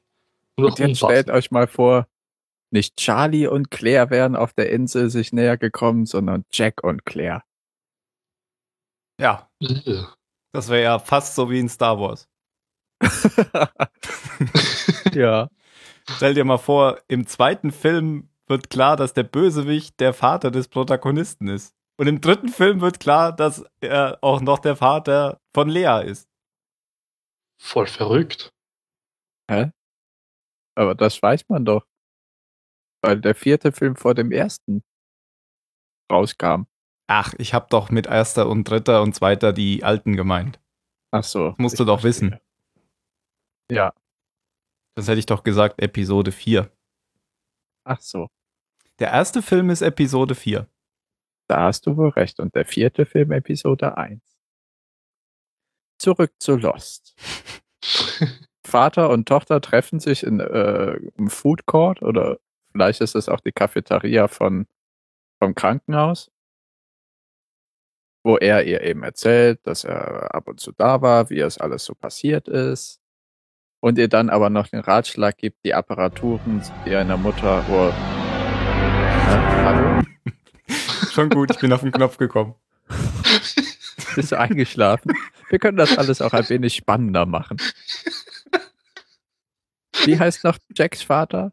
Und 0.56 0.78
jetzt 0.78 0.98
stellt 0.98 1.30
euch 1.30 1.50
mal 1.50 1.66
vor, 1.66 2.06
nicht 2.70 2.96
Charlie 2.96 3.46
und 3.46 3.70
Claire 3.70 4.10
wären 4.10 4.36
auf 4.36 4.52
der 4.54 4.70
Insel 4.70 5.10
sich 5.10 5.32
näher 5.32 5.58
gekommen, 5.58 6.06
sondern 6.06 6.44
Jack 6.52 6.82
und 6.82 7.04
Claire. 7.04 7.42
Ja, 9.20 9.50
das 10.52 10.68
wäre 10.68 10.82
ja 10.82 10.98
fast 10.98 11.34
so 11.34 11.50
wie 11.50 11.60
in 11.60 11.68
Star 11.68 12.00
Wars. 12.00 12.28
ja. 15.14 15.48
Stell 16.16 16.34
dir 16.34 16.44
mal 16.44 16.58
vor, 16.58 17.00
im 17.08 17.26
zweiten 17.26 17.70
Film 17.70 18.28
wird 18.46 18.70
klar, 18.70 18.96
dass 18.96 19.12
der 19.12 19.22
Bösewicht 19.22 20.00
der 20.00 20.14
Vater 20.14 20.50
des 20.50 20.68
Protagonisten 20.68 21.48
ist. 21.48 21.74
Und 21.98 22.06
im 22.06 22.20
dritten 22.20 22.48
Film 22.48 22.80
wird 22.80 23.00
klar, 23.00 23.32
dass 23.32 23.64
er 23.80 24.18
auch 24.22 24.40
noch 24.40 24.58
der 24.58 24.76
Vater 24.76 25.40
von 25.54 25.68
Lea 25.68 26.02
ist. 26.04 26.28
Voll 27.60 27.86
verrückt. 27.86 28.52
Aber 30.74 30.94
das 30.94 31.20
weiß 31.22 31.48
man 31.48 31.64
doch. 31.64 31.86
Weil 33.02 33.20
der 33.20 33.34
vierte 33.34 33.72
Film 33.72 33.96
vor 33.96 34.14
dem 34.14 34.30
ersten 34.30 34.82
rauskam. 36.10 36.64
Ach, 37.08 37.34
ich 37.38 37.52
hab 37.52 37.68
doch 37.70 37.90
mit 37.90 38.06
erster 38.06 38.48
und 38.48 38.64
dritter 38.64 39.02
und 39.02 39.14
zweiter 39.14 39.52
die 39.52 39.82
alten 39.84 40.16
gemeint. 40.16 40.60
Ach 41.10 41.24
so. 41.24 41.54
Musst 41.58 41.78
du 41.78 41.84
doch 41.84 42.00
verstehe. 42.00 42.30
wissen. 42.30 42.40
Ja. 43.70 43.92
Das 44.94 45.08
hätte 45.08 45.18
ich 45.18 45.26
doch 45.26 45.42
gesagt, 45.42 45.80
Episode 45.80 46.32
4. 46.32 46.70
Ach 47.84 48.00
so. 48.00 48.28
Der 48.98 49.10
erste 49.10 49.42
Film 49.42 49.70
ist 49.70 49.82
Episode 49.82 50.34
4. 50.34 50.68
Da 51.48 51.64
hast 51.64 51.86
du 51.86 51.96
wohl 51.96 52.10
recht. 52.10 52.40
Und 52.40 52.54
der 52.54 52.64
vierte 52.64 53.04
Film, 53.04 53.32
Episode 53.32 53.96
1. 53.96 54.22
Zurück 55.98 56.32
zu 56.38 56.56
Lost. 56.56 57.14
Vater 58.64 59.10
und 59.10 59.26
Tochter 59.26 59.60
treffen 59.60 60.00
sich 60.00 60.22
in, 60.24 60.40
äh, 60.40 60.94
im 61.16 61.28
Food 61.28 61.66
Court 61.66 62.02
oder 62.02 62.38
vielleicht 62.70 63.00
ist 63.00 63.14
es 63.14 63.28
auch 63.28 63.40
die 63.40 63.52
Cafeteria 63.52 64.28
von, 64.28 64.66
vom 65.38 65.54
Krankenhaus, 65.54 66.30
wo 68.22 68.36
er 68.36 68.64
ihr 68.64 68.82
eben 68.82 69.02
erzählt, 69.02 69.60
dass 69.64 69.84
er 69.84 70.34
ab 70.34 70.48
und 70.48 70.60
zu 70.60 70.72
da 70.72 71.02
war, 71.02 71.28
wie 71.30 71.40
es 71.40 71.58
alles 71.58 71.84
so 71.84 71.94
passiert 71.94 72.48
ist. 72.48 73.00
Und 73.80 73.98
ihr 73.98 74.06
dann 74.08 74.30
aber 74.30 74.48
noch 74.48 74.68
den 74.68 74.78
Ratschlag 74.78 75.36
gibt, 75.38 75.64
die 75.64 75.74
Apparaturen 75.74 76.62
ihrer 76.86 77.16
Mutter, 77.16 77.64
oh, 77.68 77.90
Hä? 77.90 79.36
hallo? 79.64 80.02
Schon 81.12 81.30
gut, 81.30 81.50
ich 81.50 81.58
bin 81.58 81.72
auf 81.72 81.80
den 81.80 81.90
Knopf 81.90 82.16
gekommen. 82.16 82.54
Bist 84.14 84.30
du 84.30 84.38
eingeschlafen? 84.38 85.12
Wir 85.48 85.58
können 85.58 85.76
das 85.76 85.98
alles 85.98 86.22
auch 86.22 86.32
ein 86.32 86.48
wenig 86.48 86.74
spannender 86.76 87.26
machen. 87.26 87.56
Wie 90.04 90.18
heißt 90.18 90.44
noch 90.44 90.58
Jacks 90.74 91.02
Vater? 91.02 91.52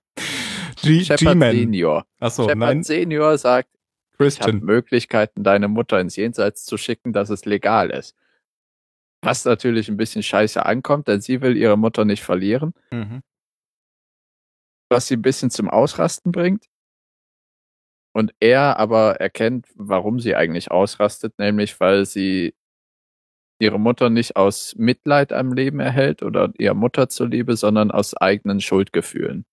G- 0.81 1.03
Shepard 1.03 1.19
G-Man. 1.19 1.51
Senior. 1.55 2.05
Achso, 2.19 2.43
Shepard 2.43 2.57
nein, 2.57 2.83
Senior 2.83 3.37
sagt, 3.37 3.69
ich 3.73 3.79
habe 4.19 4.23
Christian. 4.29 4.59
Möglichkeiten, 4.59 5.43
deine 5.43 5.67
Mutter 5.67 5.99
ins 5.99 6.15
Jenseits 6.15 6.65
zu 6.65 6.77
schicken, 6.77 7.13
dass 7.13 7.29
es 7.29 7.45
legal 7.45 7.89
ist. 7.89 8.15
Was 9.21 9.43
natürlich 9.45 9.89
ein 9.89 9.97
bisschen 9.97 10.23
scheiße 10.23 10.65
ankommt, 10.65 11.07
denn 11.07 11.19
sie 11.21 11.41
will 11.41 11.57
ihre 11.57 11.77
Mutter 11.77 12.05
nicht 12.05 12.23
verlieren, 12.23 12.73
Mhm. 12.91 13.21
was 14.89 15.07
sie 15.07 15.15
ein 15.15 15.21
bisschen 15.21 15.49
zum 15.51 15.69
Ausrasten 15.69 16.31
bringt. 16.31 16.65
Und 18.13 18.33
er 18.39 18.77
aber 18.77 19.17
erkennt, 19.21 19.67
warum 19.75 20.19
sie 20.19 20.35
eigentlich 20.35 20.71
ausrastet, 20.71 21.37
nämlich 21.37 21.79
weil 21.79 22.05
sie 22.05 22.55
ihre 23.59 23.79
Mutter 23.79 24.09
nicht 24.09 24.35
aus 24.35 24.75
Mitleid 24.77 25.33
am 25.33 25.53
Leben 25.53 25.79
erhält 25.79 26.23
oder 26.23 26.51
ihrer 26.57 26.73
Mutter 26.73 27.09
zuliebe, 27.09 27.55
sondern 27.55 27.91
aus 27.91 28.15
eigenen 28.15 28.61
Schuldgefühlen. 28.61 29.45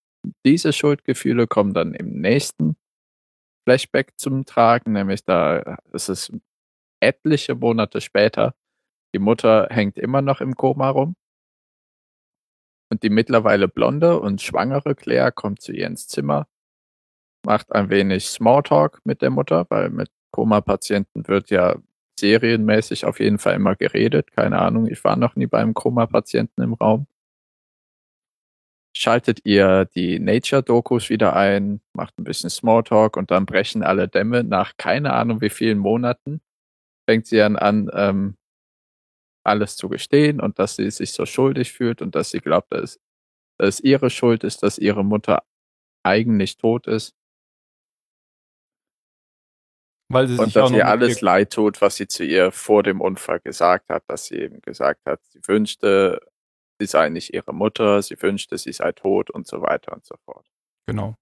Diese 0.44 0.72
Schuldgefühle 0.72 1.46
kommen 1.46 1.74
dann 1.74 1.94
im 1.94 2.20
nächsten 2.20 2.76
Flashback 3.64 4.12
zum 4.16 4.44
Tragen, 4.44 4.92
nämlich 4.92 5.24
da 5.24 5.78
ist 5.92 6.08
es 6.08 6.32
etliche 7.00 7.54
Monate 7.54 8.00
später. 8.00 8.54
Die 9.14 9.18
Mutter 9.18 9.68
hängt 9.70 9.98
immer 9.98 10.22
noch 10.22 10.40
im 10.40 10.54
Koma 10.54 10.88
rum. 10.90 11.16
Und 12.90 13.02
die 13.02 13.10
mittlerweile 13.10 13.66
blonde 13.66 14.20
und 14.20 14.40
schwangere 14.40 14.94
Claire 14.94 15.32
kommt 15.32 15.60
zu 15.60 15.72
ihr 15.72 15.88
ins 15.88 16.06
Zimmer, 16.06 16.46
macht 17.44 17.72
ein 17.72 17.90
wenig 17.90 18.26
Smalltalk 18.26 19.00
mit 19.04 19.22
der 19.22 19.30
Mutter, 19.30 19.66
weil 19.68 19.90
mit 19.90 20.10
Koma-Patienten 20.30 21.26
wird 21.26 21.50
ja 21.50 21.76
serienmäßig 22.18 23.04
auf 23.04 23.20
jeden 23.20 23.38
Fall 23.38 23.54
immer 23.54 23.76
geredet. 23.76 24.32
Keine 24.32 24.58
Ahnung, 24.60 24.86
ich 24.86 25.02
war 25.04 25.16
noch 25.16 25.36
nie 25.36 25.46
beim 25.46 25.74
Koma-Patienten 25.74 26.62
im 26.62 26.74
Raum. 26.74 27.06
Schaltet 28.96 29.40
ihr 29.44 29.84
die 29.94 30.18
Nature-Dokus 30.18 31.10
wieder 31.10 31.36
ein, 31.36 31.80
macht 31.92 32.18
ein 32.18 32.24
bisschen 32.24 32.48
Smalltalk 32.48 33.16
und 33.18 33.30
dann 33.30 33.44
brechen 33.44 33.82
alle 33.82 34.08
Dämme. 34.08 34.42
Nach 34.42 34.72
keine 34.78 35.12
Ahnung 35.12 35.40
wie 35.42 35.50
vielen 35.50 35.78
Monaten 35.78 36.40
fängt 37.08 37.26
sie 37.26 37.38
dann 37.38 37.56
an, 37.56 37.90
ähm, 37.94 38.36
alles 39.44 39.76
zu 39.76 39.88
gestehen 39.88 40.40
und 40.40 40.58
dass 40.58 40.76
sie 40.76 40.90
sich 40.90 41.12
so 41.12 41.24
schuldig 41.26 41.72
fühlt 41.72 42.02
und 42.02 42.14
dass 42.14 42.30
sie 42.30 42.40
glaubt, 42.40 42.72
dass 42.72 42.98
es 43.58 43.80
ihre 43.80 44.10
Schuld 44.10 44.44
ist, 44.44 44.62
dass 44.62 44.78
ihre 44.78 45.04
Mutter 45.04 45.44
eigentlich 46.04 46.56
tot 46.58 46.86
ist 46.86 47.14
Weil 50.08 50.28
sie 50.28 50.38
und 50.38 50.46
sich 50.46 50.54
dass 50.54 50.70
ihr 50.70 50.86
alles 50.86 51.20
leid 51.20 51.52
tut, 51.52 51.80
was 51.80 51.96
sie 51.96 52.06
zu 52.06 52.24
ihr 52.24 52.52
vor 52.52 52.82
dem 52.82 53.00
Unfall 53.00 53.40
gesagt 53.40 53.88
hat, 53.88 54.04
dass 54.08 54.26
sie 54.26 54.36
eben 54.36 54.60
gesagt 54.62 55.04
hat, 55.04 55.20
sie 55.24 55.40
wünschte, 55.46 56.20
sie 56.78 56.86
sei 56.86 57.08
nicht 57.08 57.34
ihre 57.34 57.52
Mutter, 57.52 58.00
sie 58.02 58.20
wünschte, 58.22 58.56
sie 58.56 58.72
sei 58.72 58.92
tot 58.92 59.30
und 59.30 59.46
so 59.46 59.62
weiter 59.62 59.92
und 59.92 60.04
so 60.04 60.16
fort. 60.24 60.46
Genau. 60.86 61.16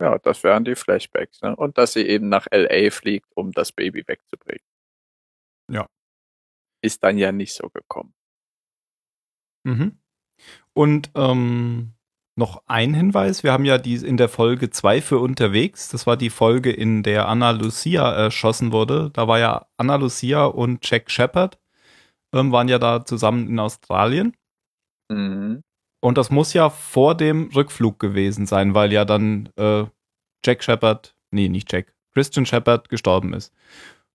Ja, 0.00 0.18
das 0.18 0.42
wären 0.44 0.64
die 0.64 0.76
Flashbacks. 0.76 1.42
Ne? 1.42 1.54
Und 1.54 1.76
dass 1.76 1.92
sie 1.92 2.06
eben 2.06 2.28
nach 2.28 2.46
LA 2.50 2.90
fliegt, 2.90 3.28
um 3.36 3.52
das 3.52 3.72
Baby 3.72 4.06
wegzubringen. 4.06 4.64
Ja. 5.70 5.86
Ist 6.82 7.02
dann 7.02 7.18
ja 7.18 7.32
nicht 7.32 7.52
so 7.52 7.68
gekommen. 7.68 8.14
Mhm. 9.64 9.98
Und 10.72 11.10
ähm, 11.16 11.94
noch 12.38 12.62
ein 12.66 12.94
Hinweis, 12.94 13.42
wir 13.42 13.52
haben 13.52 13.64
ja 13.64 13.76
die 13.78 13.96
in 13.96 14.16
der 14.16 14.28
Folge 14.28 14.70
2 14.70 15.02
für 15.02 15.18
unterwegs, 15.18 15.88
das 15.88 16.06
war 16.06 16.16
die 16.16 16.30
Folge, 16.30 16.70
in 16.70 17.02
der 17.02 17.28
Anna 17.28 17.50
Lucia 17.50 18.10
erschossen 18.10 18.72
wurde. 18.72 19.10
Da 19.12 19.28
war 19.28 19.38
ja 19.38 19.66
Anna 19.76 19.96
Lucia 19.96 20.44
und 20.44 20.88
Jack 20.88 21.10
Shepard, 21.10 21.58
ähm, 22.32 22.52
waren 22.52 22.68
ja 22.68 22.78
da 22.78 23.04
zusammen 23.04 23.48
in 23.48 23.58
Australien. 23.58 24.34
Mhm. 25.10 25.62
Und 26.00 26.16
das 26.16 26.30
muss 26.30 26.52
ja 26.52 26.70
vor 26.70 27.16
dem 27.16 27.50
Rückflug 27.54 27.98
gewesen 27.98 28.46
sein, 28.46 28.72
weil 28.72 28.92
ja 28.92 29.04
dann 29.04 29.50
äh, 29.56 29.84
Jack 30.44 30.62
Shepard, 30.62 31.16
nee, 31.32 31.48
nicht 31.48 31.72
Jack, 31.72 31.92
Christian 32.14 32.46
Shepard 32.46 32.88
gestorben 32.88 33.34
ist. 33.34 33.52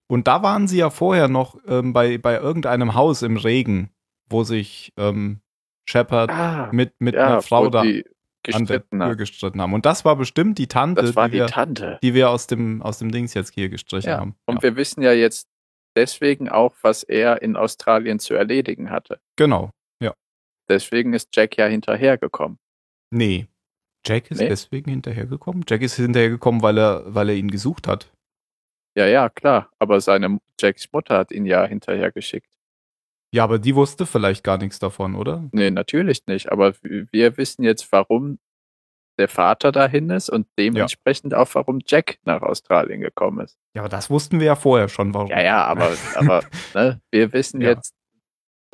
Und 0.07 0.27
da 0.27 0.41
waren 0.43 0.67
sie 0.67 0.77
ja 0.77 0.89
vorher 0.89 1.27
noch 1.27 1.57
ähm, 1.67 1.91
bei, 1.91 2.17
bei 2.17 2.37
irgendeinem 2.37 2.93
Haus 2.93 3.21
im 3.21 3.35
Regen, 3.35 3.89
wo 4.29 4.43
sich 4.43 4.93
ähm, 4.97 5.41
Shepard 5.85 6.29
Ah, 6.31 6.69
mit, 6.71 6.93
mit 6.99 7.15
ja, 7.15 7.27
einer 7.27 7.41
Frau 7.41 7.69
da 7.69 7.81
die 7.83 8.05
an 8.53 8.65
der 8.65 8.79
gestritten 8.79 8.99
Tür 8.99 9.07
hat. 9.09 9.17
gestritten 9.17 9.61
haben. 9.61 9.73
Und 9.73 9.85
das 9.85 10.03
war 10.05 10.15
bestimmt 10.15 10.57
die 10.57 10.67
Tante, 10.67 11.01
Das 11.01 11.15
war 11.15 11.27
die, 11.27 11.33
die 11.33 11.39
wir, 11.39 11.47
Tante. 11.47 11.99
die 12.03 12.13
wir 12.13 12.29
aus 12.29 12.47
dem, 12.47 12.81
aus 12.81 12.99
dem 12.99 13.11
Dings 13.11 13.33
jetzt 13.33 13.53
hier 13.53 13.69
gestrichen 13.69 14.09
Ja. 14.09 14.17
haben. 14.19 14.35
Und 14.45 14.55
ja. 14.57 14.63
wir 14.63 14.75
wissen 14.75 15.01
ja 15.01 15.13
jetzt 15.13 15.47
deswegen 15.95 16.49
auch, 16.49 16.73
was 16.81 17.03
er 17.03 17.41
in 17.41 17.55
Australien 17.55 18.19
zu 18.19 18.33
erledigen 18.33 18.89
hatte. 18.89 19.19
Genau. 19.35 19.71
Deswegen 20.69 21.11
ist 21.13 21.35
Jack 21.35 21.57
ja 21.57 21.65
hinterhergekommen. 21.65 22.57
Nee. 23.11 23.47
Jack 24.07 24.31
ist 24.31 24.39
Nee? 24.39 24.47
deswegen 24.47 24.89
hinterhergekommen. 24.91 25.65
Jack 25.67 25.81
ist 25.81 25.97
hinterhergekommen, 25.97 26.61
weil 26.61 26.77
er, 26.77 27.03
weil 27.13 27.27
er 27.27 27.35
ihn 27.35 27.51
gesucht 27.51 27.85
hat. 27.85 28.09
Ja, 28.95 29.05
ja, 29.05 29.27
klar. 29.27 29.69
Aber 29.79 29.99
seine 29.99 30.39
Jacks 30.57 30.87
Mutter 30.93 31.17
hat 31.17 31.33
ihn 31.33 31.45
ja 31.45 31.65
hinterhergeschickt. 31.65 32.49
Ja, 33.33 33.43
aber 33.43 33.57
die 33.57 33.75
wusste 33.75 34.05
vielleicht 34.05 34.43
gar 34.43 34.57
nichts 34.57 34.77
davon, 34.79 35.15
oder? 35.15 35.43
Nee, 35.51 35.71
natürlich 35.71 36.25
nicht. 36.27 36.51
Aber 36.51 36.73
wir 36.83 37.35
wissen 37.37 37.63
jetzt, 37.63 37.91
warum 37.91 38.37
der 39.19 39.27
Vater 39.27 39.71
dahin 39.71 40.09
ist 40.11 40.29
und 40.29 40.47
dementsprechend 40.57 41.33
auch, 41.33 41.49
warum 41.53 41.79
Jack 41.85 42.19
nach 42.25 42.41
Australien 42.41 43.01
gekommen 43.01 43.45
ist. 43.45 43.57
Ja, 43.75 43.81
aber 43.81 43.89
das 43.89 44.09
wussten 44.09 44.39
wir 44.39 44.47
ja 44.47 44.55
vorher 44.55 44.87
schon, 44.87 45.13
warum. 45.13 45.27
Ja, 45.29 45.41
ja, 45.41 45.65
aber, 45.65 45.89
aber 46.15 46.43
ne, 46.73 47.01
wir 47.11 47.33
wissen 47.33 47.61
Ja. 47.61 47.71
jetzt 47.71 47.93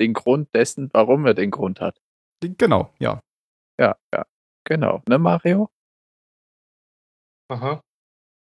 den 0.00 0.12
Grund 0.14 0.54
dessen, 0.54 0.90
warum 0.92 1.26
er 1.26 1.34
den 1.34 1.50
Grund 1.50 1.80
hat. 1.80 2.00
Genau, 2.42 2.90
ja. 2.98 3.20
Ja, 3.78 3.96
ja, 4.14 4.24
genau. 4.64 5.02
Ne, 5.08 5.18
Mario? 5.18 5.70
Aha. 7.48 7.82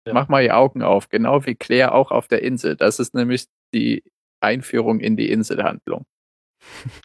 Ja. 0.08 0.14
Mach 0.14 0.28
mal 0.30 0.44
die 0.44 0.52
Augen 0.52 0.82
auf, 0.82 1.10
genau 1.10 1.46
wie 1.46 1.56
Claire 1.56 1.94
auch 1.94 2.12
auf 2.12 2.28
der 2.28 2.42
Insel. 2.44 2.76
Das 2.76 3.00
ist 3.00 3.14
nämlich 3.14 3.46
die 3.74 4.04
Einführung 4.42 5.00
in 5.00 5.18
die 5.18 5.32
Inselhandlung. 5.32 6.06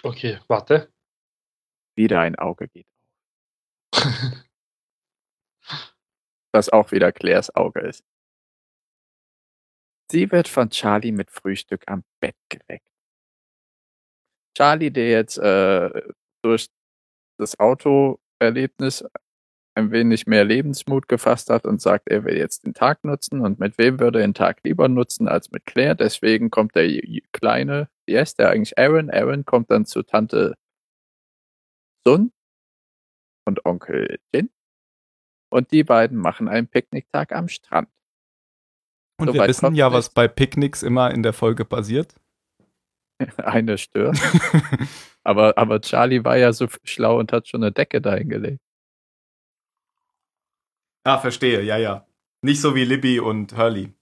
Okay, 0.03 0.39
warte. 0.49 0.93
Wieder 1.97 2.21
ein 2.21 2.37
Auge 2.37 2.69
geht 2.69 2.87
auf. 3.95 4.03
Das 6.53 6.69
auch 6.69 6.93
wieder 6.93 7.11
Claires 7.11 7.53
Auge 7.57 7.81
ist. 7.81 8.05
Sie 10.09 10.31
wird 10.31 10.47
von 10.47 10.71
Charlie 10.71 11.11
mit 11.11 11.29
Frühstück 11.29 11.83
am 11.89 12.05
Bett 12.21 12.37
geweckt. 12.49 12.87
Charlie, 14.57 14.93
der 14.93 15.11
jetzt 15.11 15.37
äh, 15.39 15.91
durch 16.45 16.69
das 17.39 17.59
Autoerlebnis 17.59 19.05
ein 19.75 19.91
wenig 19.91 20.27
mehr 20.27 20.45
Lebensmut 20.45 21.09
gefasst 21.09 21.51
hat 21.51 21.65
und 21.65 21.81
sagt, 21.81 22.09
er 22.09 22.25
will 22.25 22.37
jetzt 22.37 22.65
den 22.65 22.75
Tag 22.75 23.05
nutzen 23.05 23.41
und 23.41 23.59
mit 23.59 23.77
wem 23.77 23.99
würde 23.99 24.21
er 24.21 24.27
den 24.27 24.35
Tag 24.35 24.61
lieber 24.63 24.89
nutzen 24.89 25.27
als 25.27 25.51
mit 25.51 25.67
Claire. 25.67 25.97
Deswegen 25.97 26.51
kommt 26.51 26.77
der 26.77 26.89
kleine, 27.33 27.89
wie 28.07 28.17
heißt 28.17 28.39
der 28.39 28.51
eigentlich 28.51 28.79
Aaron? 28.79 29.11
Aaron 29.11 29.45
kommt 29.45 29.71
dann 29.71 29.85
zu 29.85 30.03
Tante 30.03 30.55
Sun 32.07 32.33
und 33.47 33.65
Onkel 33.65 34.19
Jin. 34.33 34.51
Und 35.51 35.73
die 35.73 35.85
beiden 35.85 36.19
machen 36.19 36.49
einen 36.49 36.69
Picknicktag 36.69 37.33
am 37.33 37.49
Strand. 37.49 37.89
Und 39.21 39.29
wir 39.29 39.35
Soweit 39.35 39.49
wissen 39.49 39.75
ja, 39.75 39.93
was 39.93 40.11
bei 40.11 40.27
Picknicks 40.27 40.83
immer 40.83 41.13
in 41.13 41.23
der 41.23 41.33
Folge 41.33 41.65
passiert. 41.65 42.15
Eine 43.37 43.79
stört. 43.79 44.19
aber, 45.23 45.57
aber 45.57 45.81
Charlie 45.81 46.25
war 46.25 46.37
ja 46.37 46.53
so 46.53 46.67
schlau 46.83 47.21
und 47.21 47.33
hat 47.33 47.47
schon 47.47 47.63
eine 47.63 47.71
Decke 47.71 48.01
dahingelegt. 48.01 48.64
Ah, 51.05 51.19
verstehe, 51.19 51.63
ja, 51.63 51.77
ja. 51.77 52.07
Nicht 52.43 52.61
so 52.61 52.75
wie 52.75 52.85
Libby 52.85 53.21
und 53.21 53.57
Hurley. 53.57 53.93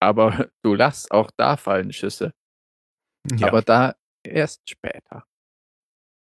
Aber 0.00 0.46
du 0.62 0.74
lachst, 0.74 1.10
auch 1.10 1.30
da 1.36 1.56
fallen 1.56 1.92
Schüsse. 1.92 2.32
Ja. 3.36 3.48
Aber 3.48 3.62
da 3.62 3.94
erst 4.24 4.68
später. 4.70 5.24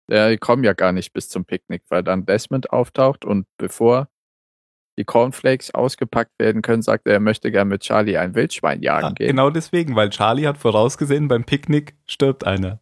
Ja, 0.10 0.30
die 0.30 0.38
kommen 0.38 0.63
ja 0.63 0.74
gar 0.74 0.92
nicht 0.94 1.13
bis 1.13 1.30
zum 1.30 1.46
Picknick, 1.46 1.84
weil 1.89 2.01
dann 2.01 2.25
Desmond 2.25 2.72
auftaucht 2.72 3.25
und 3.25 3.46
bevor 3.58 4.10
die 4.98 5.04
Cornflakes 5.06 5.75
ausgepackt 5.75 6.32
werden 6.39 6.63
können, 6.63 6.82
sagt 6.82 7.06
er, 7.06 7.13
er 7.13 7.20
möchte 7.20 7.51
gern 7.51 7.68
mit 7.68 7.82
Charlie 7.84 8.18
ein 8.18 8.34
Wildschwein 8.34 8.82
jagen 8.82 9.06
Ah, 9.06 9.12
gehen. 9.12 9.27
genau 9.27 9.51
deswegen, 9.51 9.96
weil 9.96 10.10
Charlie 10.10 10.48
hat 10.48 10.58
vorausgesehen, 10.58 11.27
beim 11.27 11.44
Picknick 11.44 11.96
stirbt 12.08 12.46
einer. 12.48 12.80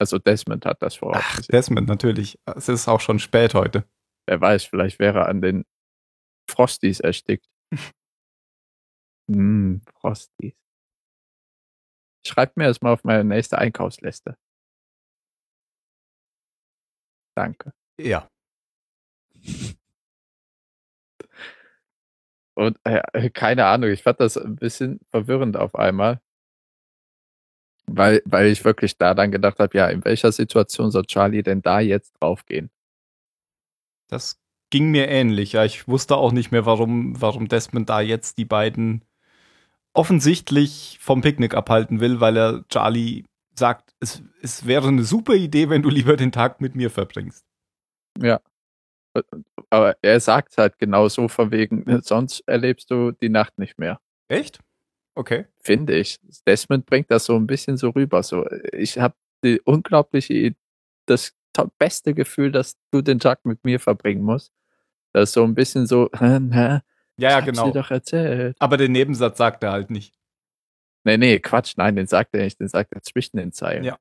Also 0.00 0.18
Desmond 0.18 0.64
hat 0.64 0.80
das 0.80 0.94
Ach, 0.94 1.00
vorausgesehen. 1.00 1.52
Desmond, 1.52 1.88
natürlich. 1.88 2.38
Es 2.46 2.70
ist 2.70 2.88
auch 2.88 3.00
schon 3.00 3.18
spät 3.18 3.52
heute. 3.52 3.84
Wer 4.26 4.40
weiß, 4.40 4.64
vielleicht 4.64 4.98
wäre 4.98 5.20
er 5.20 5.28
an 5.28 5.42
den 5.42 5.64
Frosties 6.48 7.00
erstickt. 7.00 7.46
Hm, 9.30 9.82
Frosties. 10.00 10.54
Schreibt 12.26 12.56
mir 12.56 12.66
das 12.66 12.80
mal 12.80 12.92
auf 12.92 13.04
meine 13.04 13.24
nächste 13.24 13.58
Einkaufsliste. 13.58 14.36
Danke. 17.36 17.72
Ja. 17.98 18.28
Und 22.54 22.78
äh, 22.84 23.30
keine 23.30 23.66
Ahnung, 23.66 23.90
ich 23.90 24.02
fand 24.02 24.20
das 24.20 24.36
ein 24.36 24.56
bisschen 24.56 25.00
verwirrend 25.10 25.56
auf 25.56 25.74
einmal. 25.74 26.20
Weil, 27.86 28.22
weil 28.24 28.46
ich 28.46 28.64
wirklich 28.64 28.96
da 28.96 29.14
dann 29.14 29.32
gedacht 29.32 29.58
habe, 29.58 29.76
ja, 29.76 29.88
in 29.88 30.04
welcher 30.04 30.32
Situation 30.32 30.90
soll 30.90 31.04
Charlie 31.06 31.42
denn 31.42 31.62
da 31.62 31.80
jetzt 31.80 32.14
draufgehen? 32.20 32.70
Das 34.08 34.40
ging 34.70 34.90
mir 34.90 35.08
ähnlich. 35.08 35.52
Ja, 35.52 35.64
ich 35.64 35.88
wusste 35.88 36.16
auch 36.16 36.32
nicht 36.32 36.52
mehr, 36.52 36.66
warum, 36.66 37.20
warum 37.20 37.48
Desmond 37.48 37.88
da 37.88 38.00
jetzt 38.00 38.38
die 38.38 38.44
beiden 38.44 39.04
offensichtlich 39.92 40.98
vom 41.00 41.20
Picknick 41.20 41.54
abhalten 41.54 42.00
will, 42.00 42.20
weil 42.20 42.36
er 42.36 42.64
Charlie 42.68 43.24
sagt, 43.54 43.92
es, 44.00 44.22
es 44.40 44.66
wäre 44.66 44.88
eine 44.88 45.04
super 45.04 45.34
Idee, 45.34 45.68
wenn 45.68 45.82
du 45.82 45.90
lieber 45.90 46.16
den 46.16 46.32
Tag 46.32 46.60
mit 46.60 46.74
mir 46.74 46.90
verbringst. 46.90 47.44
Ja. 48.18 48.40
Aber 49.70 49.96
er 50.02 50.20
sagt 50.20 50.56
halt 50.56 50.78
genau 50.78 51.08
so 51.08 51.28
von 51.28 51.50
wegen, 51.50 52.00
sonst 52.02 52.40
erlebst 52.46 52.90
du 52.90 53.10
die 53.10 53.28
Nacht 53.28 53.58
nicht 53.58 53.78
mehr. 53.78 54.00
Echt? 54.28 54.60
Okay. 55.14 55.46
Finde 55.58 55.96
ich. 55.96 56.18
Desmond 56.46 56.86
bringt 56.86 57.10
das 57.10 57.24
so 57.24 57.36
ein 57.36 57.46
bisschen 57.46 57.76
so 57.76 57.90
rüber. 57.90 58.22
So, 58.22 58.46
ich 58.72 58.98
habe 58.98 59.14
die 59.44 59.60
unglaubliche, 59.60 60.54
das 61.06 61.34
beste 61.78 62.14
Gefühl, 62.14 62.52
dass 62.52 62.76
du 62.90 63.02
den 63.02 63.18
Tag 63.18 63.44
mit 63.44 63.64
mir 63.64 63.80
verbringen 63.80 64.22
musst. 64.22 64.52
Das 65.12 65.30
ist 65.30 65.32
so 65.34 65.44
ein 65.44 65.54
bisschen 65.54 65.86
so, 65.86 66.08
hä, 66.16 66.38
hä, 66.52 66.58
Ja, 66.58 66.82
ja, 67.16 67.36
hab's 67.36 67.46
genau. 67.46 67.66
dir 67.66 67.82
doch 67.82 67.90
erzählt. 67.90 68.56
Aber 68.58 68.76
den 68.76 68.92
Nebensatz 68.92 69.38
sagt 69.38 69.62
er 69.64 69.72
halt 69.72 69.90
nicht. 69.90 70.14
Nee, 71.04 71.16
nee, 71.16 71.38
Quatsch, 71.38 71.74
nein, 71.76 71.96
den 71.96 72.06
sagt 72.06 72.34
er 72.34 72.44
nicht, 72.44 72.60
den 72.60 72.68
sagt 72.68 72.92
er 72.92 73.02
zwischen 73.02 73.38
den 73.38 73.52
Zeilen. 73.52 73.84
Ja. 73.84 73.98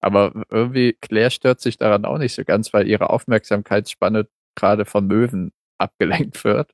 Aber 0.00 0.44
irgendwie, 0.50 0.92
Claire 1.00 1.30
stört 1.30 1.60
sich 1.60 1.76
daran 1.76 2.04
auch 2.04 2.18
nicht 2.18 2.34
so 2.34 2.44
ganz, 2.44 2.72
weil 2.72 2.86
ihre 2.86 3.10
Aufmerksamkeitsspanne 3.10 4.28
gerade 4.54 4.84
von 4.84 5.06
Möwen 5.06 5.52
abgelenkt 5.78 6.44
wird 6.44 6.72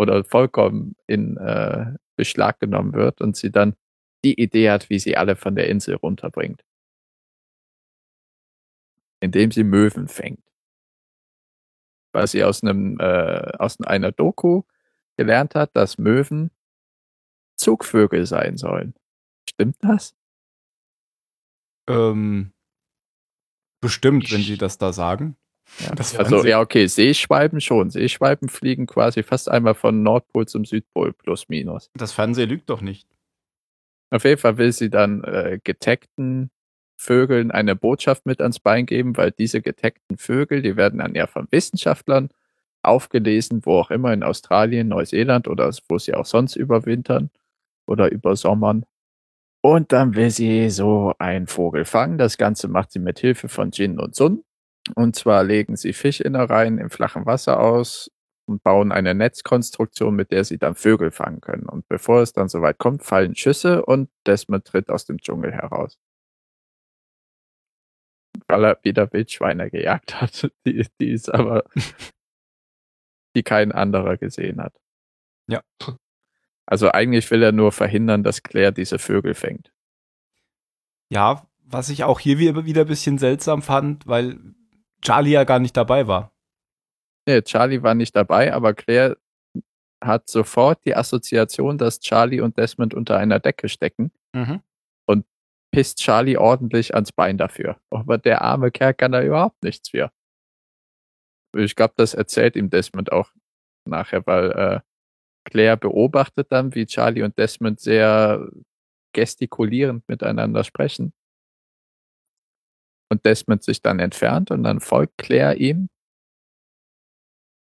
oder 0.00 0.24
vollkommen 0.24 0.96
in 1.06 1.36
äh, 1.36 1.92
Beschlag 2.16 2.58
genommen 2.58 2.94
wird 2.94 3.20
und 3.20 3.36
sie 3.36 3.52
dann 3.52 3.76
die 4.24 4.40
Idee 4.40 4.70
hat, 4.70 4.88
wie 4.88 4.98
sie 4.98 5.16
alle 5.18 5.36
von 5.36 5.54
der 5.54 5.68
Insel 5.68 5.96
runterbringt. 5.96 6.64
Indem 9.20 9.52
sie 9.52 9.62
Möwen 9.62 10.08
fängt. 10.08 10.42
Was 12.12 12.30
sie 12.30 12.44
aus 12.44 12.62
einem 12.62 12.98
äh, 12.98 13.52
aus 13.58 13.78
einer 13.82 14.10
Doku 14.10 14.62
gelernt 15.18 15.54
hat, 15.54 15.76
dass 15.76 15.98
Möwen 15.98 16.50
Zugvögel 17.58 18.24
sein 18.24 18.56
sollen. 18.56 18.94
Stimmt 19.46 19.76
das? 19.80 20.16
Ähm, 21.86 22.54
bestimmt, 23.82 24.32
wenn 24.32 24.40
sie 24.40 24.56
das 24.56 24.78
da 24.78 24.94
sagen. 24.94 25.36
Ja. 25.78 25.92
Also 26.18 26.44
ja, 26.44 26.60
okay, 26.60 26.86
Seeschwalben 26.86 27.60
schon. 27.60 27.90
Seeschwalben 27.90 28.48
fliegen 28.48 28.86
quasi 28.86 29.22
fast 29.22 29.48
einmal 29.48 29.74
von 29.74 30.02
Nordpol 30.02 30.46
zum 30.46 30.64
Südpol 30.64 31.12
plus 31.12 31.48
minus. 31.48 31.90
Das 31.94 32.12
Fernsehen 32.12 32.48
lügt 32.48 32.68
doch 32.68 32.80
nicht. 32.80 33.08
Auf 34.10 34.24
jeden 34.24 34.40
Fall 34.40 34.58
will 34.58 34.72
sie 34.72 34.90
dann 34.90 35.22
äh, 35.24 35.60
getaggten 35.62 36.50
Vögeln 36.96 37.50
eine 37.50 37.76
Botschaft 37.76 38.26
mit 38.26 38.40
ans 38.40 38.58
Bein 38.58 38.84
geben, 38.84 39.16
weil 39.16 39.30
diese 39.30 39.62
getaggten 39.62 40.18
Vögel, 40.18 40.60
die 40.60 40.76
werden 40.76 40.98
dann 40.98 41.14
ja 41.14 41.26
von 41.26 41.46
Wissenschaftlern 41.50 42.28
aufgelesen, 42.82 43.64
wo 43.64 43.78
auch 43.78 43.90
immer 43.90 44.12
in 44.12 44.22
Australien, 44.22 44.88
Neuseeland 44.88 45.48
oder 45.48 45.70
wo 45.88 45.98
sie 45.98 46.14
auch 46.14 46.26
sonst 46.26 46.56
überwintern 46.56 47.30
oder 47.86 48.10
übersommern. 48.10 48.84
Und 49.62 49.92
dann 49.92 50.14
will 50.14 50.30
sie 50.30 50.70
so 50.70 51.14
einen 51.18 51.46
Vogel 51.46 51.84
fangen. 51.84 52.18
Das 52.18 52.38
Ganze 52.38 52.68
macht 52.68 52.92
sie 52.92 52.98
mit 52.98 53.18
Hilfe 53.18 53.48
von 53.48 53.70
Jin 53.70 53.98
und 53.98 54.14
Sun. 54.14 54.42
Und 54.92 55.16
zwar 55.16 55.44
legen 55.44 55.76
sie 55.76 55.92
Fischinnereien 55.92 56.78
im 56.78 56.90
flachen 56.90 57.26
Wasser 57.26 57.60
aus 57.60 58.10
und 58.46 58.62
bauen 58.62 58.92
eine 58.92 59.14
Netzkonstruktion, 59.14 60.14
mit 60.14 60.32
der 60.32 60.44
sie 60.44 60.58
dann 60.58 60.74
Vögel 60.74 61.10
fangen 61.10 61.40
können. 61.40 61.66
Und 61.66 61.88
bevor 61.88 62.20
es 62.20 62.32
dann 62.32 62.48
soweit 62.48 62.78
kommt, 62.78 63.02
fallen 63.02 63.34
Schüsse 63.34 63.84
und 63.84 64.10
Desmond 64.26 64.66
tritt 64.66 64.90
aus 64.90 65.06
dem 65.06 65.18
Dschungel 65.18 65.52
heraus. 65.52 65.98
Weil 68.48 68.64
er 68.64 68.78
wieder 68.82 69.12
Wildschweine 69.12 69.70
gejagt 69.70 70.20
hat, 70.20 70.50
die, 70.66 70.86
die 71.00 71.10
ist 71.10 71.32
aber, 71.32 71.64
die 73.36 73.42
kein 73.42 73.72
anderer 73.72 74.16
gesehen 74.16 74.60
hat. 74.60 74.74
Ja. 75.46 75.62
Also 76.66 76.90
eigentlich 76.90 77.30
will 77.30 77.42
er 77.42 77.52
nur 77.52 77.72
verhindern, 77.72 78.22
dass 78.22 78.42
Claire 78.42 78.72
diese 78.72 78.98
Vögel 78.98 79.34
fängt. 79.34 79.72
Ja, 81.08 81.46
was 81.64 81.88
ich 81.88 82.04
auch 82.04 82.20
hier 82.20 82.38
wieder 82.38 82.64
wieder 82.64 82.82
ein 82.82 82.88
bisschen 82.88 83.18
seltsam 83.18 83.62
fand, 83.62 84.06
weil 84.06 84.54
Charlie 85.02 85.32
ja 85.32 85.44
gar 85.44 85.58
nicht 85.58 85.76
dabei 85.76 86.06
war. 86.06 86.32
Nee, 87.26 87.42
Charlie 87.42 87.82
war 87.82 87.94
nicht 87.94 88.14
dabei, 88.16 88.52
aber 88.52 88.74
Claire 88.74 89.16
hat 90.02 90.28
sofort 90.28 90.84
die 90.84 90.96
Assoziation, 90.96 91.76
dass 91.78 92.00
Charlie 92.00 92.40
und 92.40 92.56
Desmond 92.56 92.94
unter 92.94 93.18
einer 93.18 93.38
Decke 93.38 93.68
stecken. 93.68 94.12
Mhm. 94.34 94.62
Pisst 95.72 95.98
Charlie 95.98 96.36
ordentlich 96.36 96.94
ans 96.94 97.12
Bein 97.12 97.38
dafür. 97.38 97.80
Aber 97.90 98.18
der 98.18 98.42
arme 98.42 98.70
Kerl 98.70 98.94
kann 98.94 99.12
da 99.12 99.22
überhaupt 99.22 99.62
nichts 99.62 99.90
für. 99.90 100.10
Ich 101.56 101.76
glaube, 101.76 101.94
das 101.96 102.14
erzählt 102.14 102.56
ihm 102.56 102.70
Desmond 102.70 103.12
auch 103.12 103.30
nachher, 103.88 104.26
weil 104.26 104.50
äh, 104.50 104.80
Claire 105.44 105.76
beobachtet 105.76 106.50
dann, 106.50 106.74
wie 106.74 106.86
Charlie 106.86 107.22
und 107.22 107.38
Desmond 107.38 107.80
sehr 107.80 108.48
gestikulierend 109.12 110.08
miteinander 110.08 110.64
sprechen. 110.64 111.12
Und 113.10 113.24
Desmond 113.26 113.62
sich 113.62 113.82
dann 113.82 113.98
entfernt 113.98 114.50
und 114.50 114.62
dann 114.62 114.80
folgt 114.80 115.18
Claire 115.18 115.56
ihm 115.56 115.88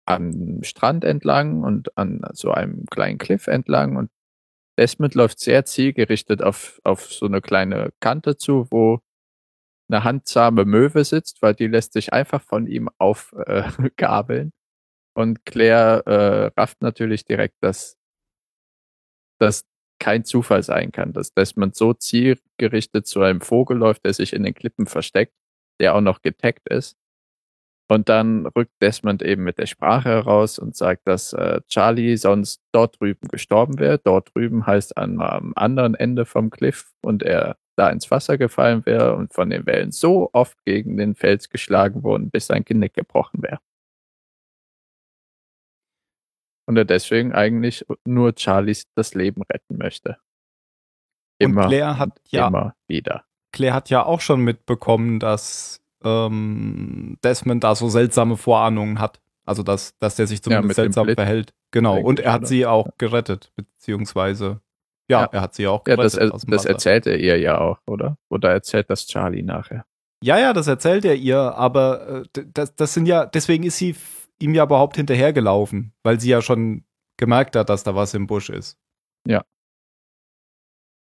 am 0.06 0.64
Strand 0.64 1.04
entlang 1.04 1.64
und 1.64 1.96
an 1.98 2.22
so 2.34 2.52
einem 2.52 2.86
kleinen 2.88 3.20
Cliff 3.20 3.48
entlang 3.48 3.96
und 3.96 4.10
Desmond 4.78 5.14
läuft 5.14 5.40
sehr 5.40 5.66
zielgerichtet 5.66 6.42
auf, 6.42 6.80
auf 6.84 7.12
so 7.12 7.26
eine 7.26 7.42
kleine 7.42 7.92
Kante 8.00 8.38
zu, 8.38 8.68
wo 8.72 9.00
eine 9.90 10.04
handsame 10.04 10.66
Möwe 10.66 11.04
sitzt, 11.04 11.42
weil 11.42 11.54
die 11.54 11.68
lässt 11.68 11.94
sich 11.94 12.14
einfach 12.14 12.42
von 12.42 12.68
ihm 12.68 12.90
aufgabeln. 12.98 14.48
Äh, 14.48 14.52
und 15.20 15.46
Claire 15.46 16.04
äh, 16.06 16.60
rafft 16.60 16.82
natürlich 16.82 17.26
direkt, 17.26 17.56
dass 17.62 17.98
das 19.40 19.64
kein 20.00 20.26
Zufall 20.26 20.64
sein 20.64 20.92
kann, 20.92 21.14
dass 21.14 21.34
Desmond 21.34 21.76
so 21.76 21.94
zielgerichtet 21.94 23.08
zu 23.08 23.22
einem 23.22 23.42
Vogel 23.42 23.78
läuft, 23.78 24.06
der 24.06 24.14
sich 24.14 24.34
in 24.34 24.44
den 24.44 24.54
Klippen 24.54 24.86
versteckt, 24.86 25.34
der 25.80 25.96
auch 25.96 26.02
noch 26.02 26.22
getaggt 26.22 26.68
ist. 26.70 26.98
Und 27.92 28.08
dann 28.08 28.46
rückt 28.46 28.74
Desmond 28.82 29.24
eben 29.24 29.44
mit 29.44 29.58
der 29.58 29.66
Sprache 29.66 30.10
heraus 30.10 30.60
und 30.60 30.76
sagt, 30.76 31.08
dass 31.08 31.34
äh, 31.34 31.60
Charlie 31.68 32.18
sonst 32.18 32.62
dort 32.72 33.02
drüben 33.02 33.28
gestorben 33.28 33.80
wäre. 33.80 33.98
Dort 33.98 34.34
drüben 34.36 34.68
heißt 34.68 34.96
an, 34.96 35.20
am 35.20 35.54
anderen 35.56 35.96
Ende 35.96 36.26
vom 36.26 36.52
Cliff 36.52 36.92
und 37.02 37.24
er 37.24 37.58
da 37.76 37.90
ins 37.90 38.12
Wasser 38.12 38.38
gefallen 38.38 38.86
wäre 38.86 39.16
und 39.16 39.34
von 39.34 39.50
den 39.50 39.66
Wellen 39.66 39.92
so 39.92 40.30
oft 40.34 40.64
gegen 40.66 40.98
den 40.98 41.16
Fels 41.16 41.50
geschlagen 41.50 42.04
worden, 42.04 42.30
bis 42.30 42.46
sein 42.48 42.64
Genick 42.64 42.94
gebrochen 42.94 43.42
wäre. 43.42 43.60
Und 46.70 46.78
er 46.78 46.86
deswegen 46.86 47.34
eigentlich 47.34 47.84
nur 48.06 48.34
Charlies 48.38 48.84
das 48.94 49.16
Leben 49.16 49.42
retten 49.42 49.80
möchte. 49.80 50.18
Immer, 51.40 51.64
und 51.64 51.70
Claire 51.70 51.98
hat 51.98 52.22
ja 52.28 52.48
immer 52.48 52.76
wieder. 52.86 53.24
Claire 53.52 53.74
hat 53.74 53.90
ja 53.90 54.06
auch 54.06 54.22
schon 54.22 54.42
mitbekommen, 54.42 55.20
dass 55.20 55.82
ähm, 56.04 57.18
Desmond 57.24 57.64
da 57.64 57.74
so 57.74 57.90
seltsame 57.90 58.38
Vorahnungen 58.38 59.00
hat. 59.00 59.20
Also, 59.46 59.64
dass, 59.64 59.98
dass 59.98 60.16
der 60.16 60.28
sich 60.28 60.44
zumindest 60.44 60.78
ja, 60.78 60.84
seltsam 60.84 61.10
verhält. 61.10 61.56
Genau. 61.72 62.00
Und 62.00 62.20
er 62.20 62.34
hat 62.34 62.46
sie 62.46 62.68
auch 62.68 62.88
gerettet, 63.00 63.52
beziehungsweise, 63.56 64.62
ja, 65.10 65.22
ja. 65.22 65.30
er 65.32 65.42
hat 65.42 65.56
sie 65.56 65.66
auch 65.66 65.84
gerettet. 65.84 66.22
Ja, 66.22 66.30
das, 66.30 66.46
das 66.46 66.66
erzählt 66.66 67.08
er 67.08 67.18
ihr 67.18 67.40
ja 67.40 67.60
auch, 67.60 67.80
oder? 67.88 68.16
Oder 68.30 68.52
erzählt 68.52 68.92
das 68.92 69.08
Charlie 69.08 69.42
nachher? 69.42 69.88
Ja, 70.22 70.38
ja, 70.38 70.54
das 70.54 70.68
erzählt 70.68 71.04
er 71.04 71.16
ihr, 71.16 71.40
aber 71.40 72.26
äh, 72.36 72.46
das, 72.54 72.76
das 72.76 72.94
sind 72.94 73.08
ja, 73.08 73.26
deswegen 73.26 73.64
ist 73.64 73.78
sie 73.78 73.96
ihm 74.42 74.54
ja 74.54 74.64
überhaupt 74.64 74.96
hinterhergelaufen, 74.96 75.94
weil 76.04 76.20
sie 76.20 76.30
ja 76.30 76.42
schon 76.42 76.86
gemerkt 77.18 77.56
hat, 77.56 77.70
dass 77.70 77.84
da 77.84 77.96
was 77.96 78.14
im 78.14 78.28
Busch 78.28 78.50
ist. 78.50 78.80
Ja. 79.28 79.46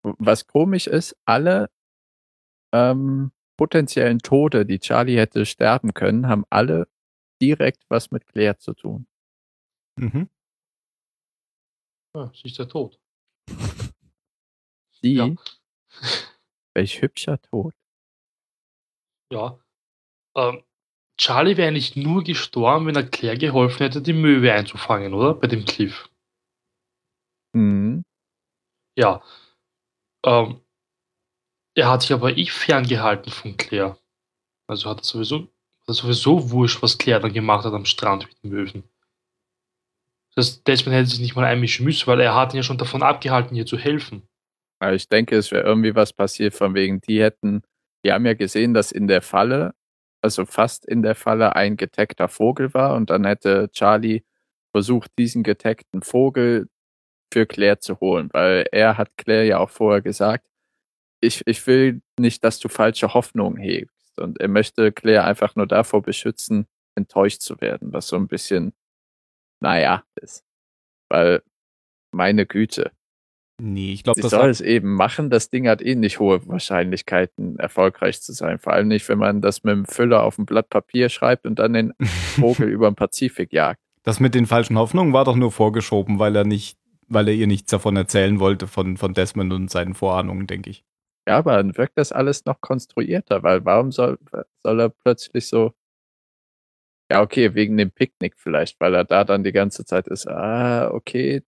Was 0.02 0.46
komisch 0.46 0.86
ist, 0.86 1.16
alle 1.24 1.70
ähm, 2.74 3.32
potenziellen 3.56 4.18
Tode, 4.18 4.66
die 4.66 4.78
Charlie 4.80 5.16
hätte 5.16 5.46
sterben 5.46 5.94
können, 5.94 6.28
haben 6.28 6.44
alle 6.50 6.88
direkt 7.40 7.84
was 7.88 8.10
mit 8.10 8.26
Claire 8.26 8.58
zu 8.58 8.74
tun. 8.74 9.06
Mhm. 9.98 10.28
Ja, 12.14 12.30
sie 12.34 12.48
ist 12.48 12.58
ja 12.58 12.66
tot. 12.66 13.00
Sie? 15.00 15.14
Ja. 15.14 15.28
Welch 16.74 17.00
hübscher 17.02 17.40
Tod. 17.40 17.74
Ja. 19.32 19.58
Ähm, 20.36 20.62
Charlie 21.18 21.56
wäre 21.56 21.68
eigentlich 21.68 21.96
nur 21.96 22.24
gestorben, 22.24 22.86
wenn 22.86 22.96
er 22.96 23.04
Claire 23.04 23.36
geholfen 23.36 23.78
hätte, 23.78 24.02
die 24.02 24.12
Möwe 24.12 24.52
einzufangen, 24.52 25.14
oder? 25.14 25.34
Bei 25.34 25.46
dem 25.46 25.64
Cliff. 25.64 26.08
Mhm. 27.54 28.04
Ja. 28.96 29.22
Ähm, 30.24 30.60
er 31.74 31.90
hat 31.90 32.02
sich 32.02 32.12
aber 32.12 32.36
eh 32.36 32.46
ferngehalten 32.46 33.32
von 33.32 33.56
Claire. 33.56 33.98
Also 34.66 34.88
hat 34.90 35.00
er 35.00 35.04
sowieso, 35.04 35.48
hat 35.86 35.94
sowieso 35.94 36.50
wurscht, 36.50 36.82
was 36.82 36.98
Claire 36.98 37.20
dann 37.20 37.32
gemacht 37.32 37.64
hat 37.64 37.72
am 37.72 37.84
Strand 37.84 38.26
mit 38.26 38.42
den 38.42 38.50
Möwen. 38.50 38.84
Das 40.34 40.46
heißt, 40.46 40.66
Desmond 40.66 40.96
hätte 40.96 41.10
sich 41.10 41.20
nicht 41.20 41.36
mal 41.36 41.44
einmischen 41.44 41.84
müssen, 41.84 42.06
weil 42.06 42.20
er 42.20 42.34
hat 42.34 42.54
ihn 42.54 42.58
ja 42.58 42.62
schon 42.62 42.78
davon 42.78 43.02
abgehalten, 43.02 43.54
ihr 43.54 43.66
zu 43.66 43.76
helfen. 43.76 44.22
Aber 44.78 44.94
ich 44.94 45.08
denke, 45.08 45.36
es 45.36 45.50
wäre 45.50 45.64
irgendwie 45.64 45.94
was 45.94 46.12
passiert, 46.12 46.54
von 46.54 46.74
wegen, 46.74 47.00
die 47.00 47.22
hätten, 47.22 47.62
die 48.04 48.12
haben 48.12 48.26
ja 48.26 48.34
gesehen, 48.34 48.74
dass 48.74 48.92
in 48.92 49.06
der 49.06 49.22
Falle, 49.22 49.74
also 50.22 50.46
fast 50.46 50.86
in 50.86 51.02
der 51.02 51.14
Falle 51.14 51.56
ein 51.56 51.76
getaggter 51.76 52.28
Vogel 52.28 52.74
war 52.74 52.94
und 52.94 53.10
dann 53.10 53.24
hätte 53.24 53.70
Charlie 53.72 54.24
versucht, 54.72 55.10
diesen 55.18 55.42
getaggten 55.42 56.02
Vogel 56.02 56.68
für 57.32 57.46
Claire 57.46 57.80
zu 57.80 58.00
holen, 58.00 58.30
weil 58.32 58.66
er 58.72 58.98
hat 58.98 59.16
Claire 59.16 59.44
ja 59.44 59.58
auch 59.58 59.70
vorher 59.70 60.02
gesagt, 60.02 60.46
ich, 61.20 61.42
ich 61.46 61.66
will 61.66 62.02
nicht, 62.18 62.44
dass 62.44 62.58
du 62.58 62.68
falsche 62.68 63.14
Hoffnungen 63.14 63.56
hebst. 63.58 64.18
Und 64.20 64.40
er 64.40 64.48
möchte 64.48 64.92
Claire 64.92 65.24
einfach 65.24 65.56
nur 65.56 65.66
davor 65.66 66.02
beschützen, 66.02 66.66
enttäuscht 66.96 67.40
zu 67.40 67.60
werden, 67.60 67.92
was 67.92 68.08
so 68.08 68.16
ein 68.16 68.28
bisschen, 68.28 68.74
naja, 69.60 70.04
ist. 70.16 70.44
Weil, 71.08 71.42
meine 72.12 72.46
Güte. 72.46 72.92
Nee, 73.64 73.92
ich 73.92 74.02
glaube, 74.02 74.20
das 74.20 74.32
soll 74.32 74.50
es 74.50 74.60
eben 74.60 74.92
machen. 74.92 75.30
Das 75.30 75.48
Ding 75.48 75.68
hat 75.68 75.82
eh 75.82 75.94
nicht 75.94 76.18
hohe 76.18 76.44
Wahrscheinlichkeiten, 76.48 77.60
erfolgreich 77.60 78.20
zu 78.20 78.32
sein. 78.32 78.58
Vor 78.58 78.72
allem 78.72 78.88
nicht, 78.88 79.08
wenn 79.08 79.18
man 79.18 79.40
das 79.40 79.62
mit 79.62 79.72
dem 79.72 79.84
Füller 79.84 80.24
auf 80.24 80.36
ein 80.36 80.46
Blatt 80.46 80.68
Papier 80.68 81.08
schreibt 81.08 81.46
und 81.46 81.60
dann 81.60 81.74
den 81.74 81.92
Vogel 82.00 82.68
über 82.68 82.90
den 82.90 82.96
Pazifik 82.96 83.52
jagt. 83.52 83.80
Das 84.02 84.18
mit 84.18 84.34
den 84.34 84.46
falschen 84.46 84.76
Hoffnungen 84.76 85.12
war 85.12 85.24
doch 85.24 85.36
nur 85.36 85.52
vorgeschoben, 85.52 86.18
weil 86.18 86.34
er 86.34 86.42
nicht, 86.42 86.76
weil 87.06 87.28
er 87.28 87.34
ihr 87.34 87.46
nichts 87.46 87.70
davon 87.70 87.94
erzählen 87.94 88.40
wollte, 88.40 88.66
von, 88.66 88.96
von 88.96 89.14
Desmond 89.14 89.52
und 89.52 89.70
seinen 89.70 89.94
Vorahnungen, 89.94 90.48
denke 90.48 90.70
ich. 90.70 90.84
Ja, 91.28 91.38
aber 91.38 91.56
dann 91.56 91.76
wirkt 91.76 91.96
das 91.96 92.10
alles 92.10 92.44
noch 92.44 92.60
konstruierter, 92.60 93.44
weil 93.44 93.64
warum 93.64 93.92
soll, 93.92 94.18
soll 94.64 94.80
er 94.80 94.88
plötzlich 94.88 95.46
so, 95.46 95.70
ja, 97.12 97.22
okay, 97.22 97.54
wegen 97.54 97.76
dem 97.76 97.92
Picknick 97.92 98.34
vielleicht, 98.36 98.80
weil 98.80 98.92
er 98.94 99.04
da 99.04 99.22
dann 99.22 99.44
die 99.44 99.52
ganze 99.52 99.84
Zeit 99.84 100.08
ist, 100.08 100.26
ah, 100.26 100.90
okay, 100.90 101.42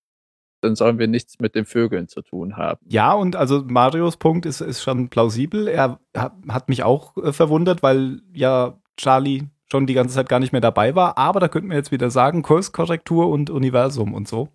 dann 0.65 0.75
sollen 0.75 0.99
wir 0.99 1.07
nichts 1.07 1.39
mit 1.39 1.55
den 1.55 1.67
Vögeln 1.67 2.09
zu 2.09 2.23
tun 2.23 2.57
haben. 2.57 2.81
Ja, 2.89 3.13
und 3.13 3.37
also 3.37 3.63
Marios 3.65 4.17
Punkt 4.17 4.47
ist, 4.47 4.61
ist 4.61 4.83
schon 4.83 5.09
plausibel. 5.09 5.69
Er 5.69 6.01
hat 6.17 6.69
mich 6.69 6.83
auch 6.83 7.17
äh, 7.19 7.33
verwundert, 7.33 7.83
weil 7.83 8.23
ja 8.33 8.81
Charlie 8.97 9.45
schon 9.71 9.87
die 9.87 9.95
ganze 9.95 10.15
Zeit 10.15 10.29
gar 10.29 10.41
nicht 10.41 10.53
mehr 10.53 10.61
dabei 10.61 10.95
war. 10.95 11.19
Aber 11.19 11.41
da 11.41 11.49
könnten 11.49 11.71
wir 11.71 11.77
jetzt 11.77 11.93
wieder 11.93 12.11
sagen, 12.11 12.43
Kurskorrektur 12.43 13.29
und 13.29 13.51
Universum 13.51 14.15
und 14.15 14.27
so. 14.27 14.49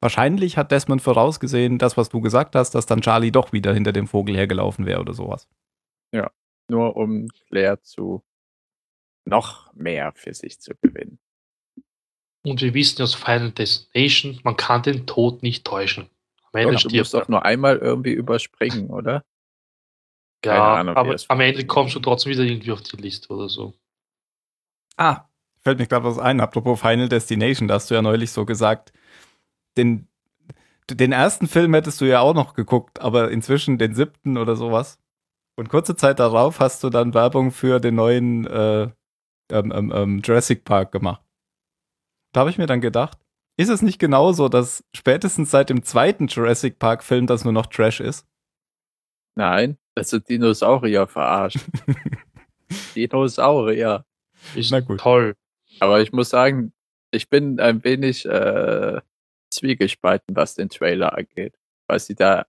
Wahrscheinlich 0.00 0.56
hat 0.56 0.72
Desmond 0.72 1.02
vorausgesehen, 1.02 1.78
das, 1.78 1.96
was 1.96 2.08
du 2.08 2.20
gesagt 2.20 2.54
hast, 2.54 2.74
dass 2.74 2.86
dann 2.86 3.00
Charlie 3.00 3.32
doch 3.32 3.52
wieder 3.52 3.72
hinter 3.72 3.92
dem 3.92 4.06
Vogel 4.06 4.36
hergelaufen 4.36 4.86
wäre 4.86 5.00
oder 5.00 5.14
sowas. 5.14 5.48
Ja, 6.12 6.30
nur 6.68 6.96
um 6.96 7.28
Claire 7.48 7.80
zu 7.82 8.22
noch 9.24 9.72
mehr 9.74 10.12
für 10.14 10.34
sich 10.34 10.60
zu 10.60 10.74
gewinnen. 10.80 11.18
Und 12.46 12.60
wir 12.60 12.74
wissen 12.74 13.02
aus 13.02 13.16
Final 13.16 13.50
Destination, 13.50 14.38
man 14.44 14.56
kann 14.56 14.80
den 14.80 15.04
Tod 15.04 15.42
nicht 15.42 15.64
täuschen. 15.64 16.08
Am 16.52 16.60
Ende 16.60 16.74
doch, 16.74 16.82
du 16.82 16.96
musst 16.96 17.12
doch 17.12 17.26
nur 17.26 17.44
einmal 17.44 17.78
irgendwie 17.78 18.12
überspringen, 18.12 18.88
oder? 18.88 19.24
ja, 20.44 20.76
Ahnung, 20.76 20.94
aber 20.94 21.16
am 21.26 21.40
Ende 21.40 21.66
kommst 21.66 21.96
du 21.96 21.98
trotzdem 21.98 22.30
wieder 22.30 22.44
irgendwie 22.44 22.70
auf 22.70 22.82
die 22.82 22.98
Liste 22.98 23.34
oder 23.34 23.48
so. 23.48 23.74
Ah, 24.96 25.24
fällt 25.64 25.80
mir 25.80 25.88
gerade 25.88 26.04
was 26.04 26.20
ein. 26.20 26.40
Apropos 26.40 26.80
Final 26.80 27.08
Destination, 27.08 27.66
da 27.66 27.74
hast 27.74 27.90
du 27.90 27.96
ja 27.96 28.02
neulich 28.02 28.30
so 28.30 28.46
gesagt, 28.46 28.92
den, 29.76 30.06
den 30.88 31.10
ersten 31.10 31.48
Film 31.48 31.74
hättest 31.74 32.00
du 32.00 32.04
ja 32.04 32.20
auch 32.20 32.34
noch 32.34 32.54
geguckt, 32.54 33.00
aber 33.00 33.32
inzwischen 33.32 33.76
den 33.76 33.96
siebten 33.96 34.38
oder 34.38 34.54
sowas. 34.54 35.00
Und 35.56 35.68
kurze 35.68 35.96
Zeit 35.96 36.20
darauf 36.20 36.60
hast 36.60 36.84
du 36.84 36.90
dann 36.90 37.12
Werbung 37.12 37.50
für 37.50 37.80
den 37.80 37.96
neuen 37.96 38.46
äh, 38.46 38.82
ähm, 39.50 39.72
ähm, 39.74 39.92
ähm 39.92 40.22
Jurassic 40.24 40.64
Park 40.64 40.92
gemacht. 40.92 41.25
Da 42.36 42.40
habe 42.40 42.50
ich 42.50 42.58
mir 42.58 42.66
dann 42.66 42.82
gedacht, 42.82 43.18
ist 43.56 43.70
es 43.70 43.80
nicht 43.80 43.98
genauso, 43.98 44.50
dass 44.50 44.84
spätestens 44.94 45.50
seit 45.50 45.70
dem 45.70 45.82
zweiten 45.82 46.26
Jurassic 46.26 46.78
Park 46.78 47.02
Film 47.02 47.26
das 47.26 47.44
nur 47.44 47.54
noch 47.54 47.64
Trash 47.64 48.00
ist? 48.00 48.26
Nein, 49.36 49.78
das 49.94 50.10
sind 50.10 50.28
Dinosaurier 50.28 51.06
verarscht. 51.06 51.60
Dinosaurier. 52.94 54.04
Ist 54.54 54.70
Na 54.70 54.80
gut. 54.80 55.00
toll. 55.00 55.34
Aber 55.80 56.02
ich 56.02 56.12
muss 56.12 56.28
sagen, 56.28 56.74
ich 57.10 57.30
bin 57.30 57.58
ein 57.58 57.82
wenig 57.84 58.26
äh, 58.26 59.00
zwiegespalten, 59.48 60.36
was 60.36 60.56
den 60.56 60.68
Trailer 60.68 61.16
angeht, 61.16 61.58
weil 61.86 62.00
sie 62.00 62.16
da 62.16 62.44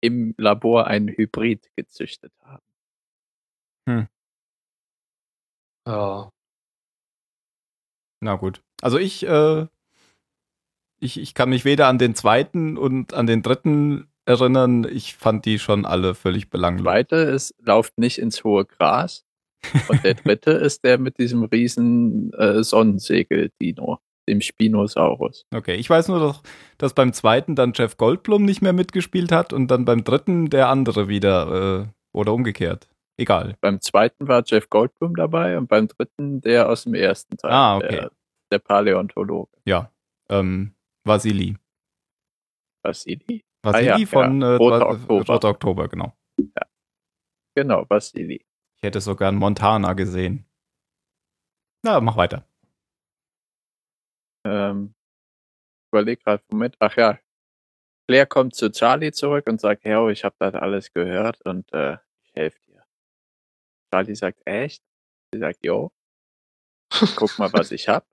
im 0.00 0.36
Labor 0.38 0.86
einen 0.86 1.08
Hybrid 1.08 1.68
gezüchtet 1.74 2.32
haben. 2.44 2.62
Hm. 3.88 4.08
Ja. 5.84 6.30
Na 8.20 8.36
gut. 8.36 8.62
Also 8.82 8.98
ich, 8.98 9.26
äh, 9.26 9.66
ich, 11.00 11.18
ich 11.18 11.34
kann 11.34 11.48
mich 11.48 11.64
weder 11.64 11.88
an 11.88 11.98
den 11.98 12.14
zweiten 12.14 12.76
und 12.76 13.14
an 13.14 13.26
den 13.26 13.42
dritten 13.42 14.08
erinnern. 14.26 14.86
Ich 14.90 15.14
fand 15.14 15.46
die 15.46 15.58
schon 15.58 15.86
alle 15.86 16.14
völlig 16.14 16.50
belanglos. 16.50 16.84
Der 16.84 16.92
zweite 16.92 17.16
ist, 17.16 17.54
lauft 17.62 17.96
nicht 17.96 18.18
ins 18.18 18.44
hohe 18.44 18.66
Gras. 18.66 19.24
Und 19.88 20.04
der 20.04 20.14
dritte 20.14 20.50
ist 20.50 20.84
der 20.84 20.98
mit 20.98 21.18
diesem 21.18 21.44
riesen 21.44 22.32
äh, 22.34 22.62
Sonnensegel-Dino 22.62 23.98
dem 24.28 24.40
Spinosaurus. 24.40 25.46
Okay, 25.54 25.74
ich 25.74 25.90
weiß 25.90 26.08
nur 26.08 26.20
doch, 26.20 26.42
dass 26.78 26.94
beim 26.94 27.12
zweiten 27.12 27.56
dann 27.56 27.72
Jeff 27.74 27.96
Goldblum 27.96 28.44
nicht 28.44 28.62
mehr 28.62 28.72
mitgespielt 28.72 29.32
hat 29.32 29.52
und 29.52 29.68
dann 29.68 29.84
beim 29.84 30.04
dritten 30.04 30.48
der 30.48 30.68
andere 30.68 31.08
wieder 31.08 31.82
äh, 31.82 31.86
oder 32.12 32.32
umgekehrt. 32.32 32.88
Egal. 33.16 33.56
Beim 33.60 33.80
zweiten 33.80 34.28
war 34.28 34.42
Jeff 34.46 34.70
Goldblum 34.70 35.16
dabei 35.16 35.58
und 35.58 35.68
beim 35.68 35.88
dritten 35.88 36.40
der 36.40 36.68
aus 36.68 36.84
dem 36.84 36.94
ersten 36.94 37.36
Teil. 37.36 37.50
Ah, 37.50 37.76
okay. 37.76 37.88
Der, 37.90 38.10
der 38.52 38.58
Paläontologe. 38.60 39.50
Ja. 39.64 39.90
Ähm, 40.28 40.74
Vasili. 41.04 41.56
Vasili? 42.84 43.44
Vasili 43.62 43.90
Ah, 43.90 43.98
ja, 43.98 44.06
von 44.06 44.40
ja. 44.40 44.52
Äh, 44.52 44.56
Roter 44.56 44.88
Oktober. 44.88 45.32
Roter 45.32 45.48
Oktober, 45.48 45.88
genau. 45.88 46.16
Genau, 47.54 47.88
Vasili. 47.88 48.44
Ich 48.76 48.82
hätte 48.82 49.00
sogar 49.00 49.28
einen 49.28 49.38
Montana 49.38 49.92
gesehen. 49.92 50.46
Na, 51.84 52.00
mach 52.00 52.16
weiter. 52.16 52.46
Ähm, 54.44 54.94
überleg 55.92 56.22
gerade, 56.24 56.42
Moment. 56.50 56.76
Ach 56.80 56.96
ja. 56.96 57.18
Claire 58.08 58.26
kommt 58.26 58.54
zu 58.54 58.70
Charlie 58.70 59.12
zurück 59.12 59.46
und 59.48 59.60
sagt, 59.60 59.84
hey, 59.84 60.10
ich 60.10 60.24
habe 60.24 60.34
das 60.38 60.54
alles 60.54 60.92
gehört 60.92 61.40
und 61.42 61.72
äh, 61.72 61.98
ich 62.24 62.34
helfe 62.34 62.58
dir. 62.66 62.84
Charlie 63.92 64.14
sagt, 64.16 64.40
echt? 64.44 64.82
Sie 65.32 65.38
sagt, 65.38 65.64
jo. 65.64 65.92
Guck 67.16 67.38
mal, 67.38 67.52
was 67.52 67.70
ich 67.70 67.88
hab. 67.88 68.06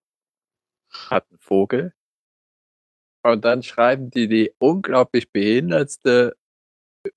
Hat 0.89 1.29
einen 1.29 1.39
Vogel. 1.39 1.93
Und 3.23 3.45
dann 3.45 3.63
schreiben 3.63 4.09
die 4.11 4.27
die 4.27 4.53
unglaublich 4.59 5.31
behindertste 5.31 6.35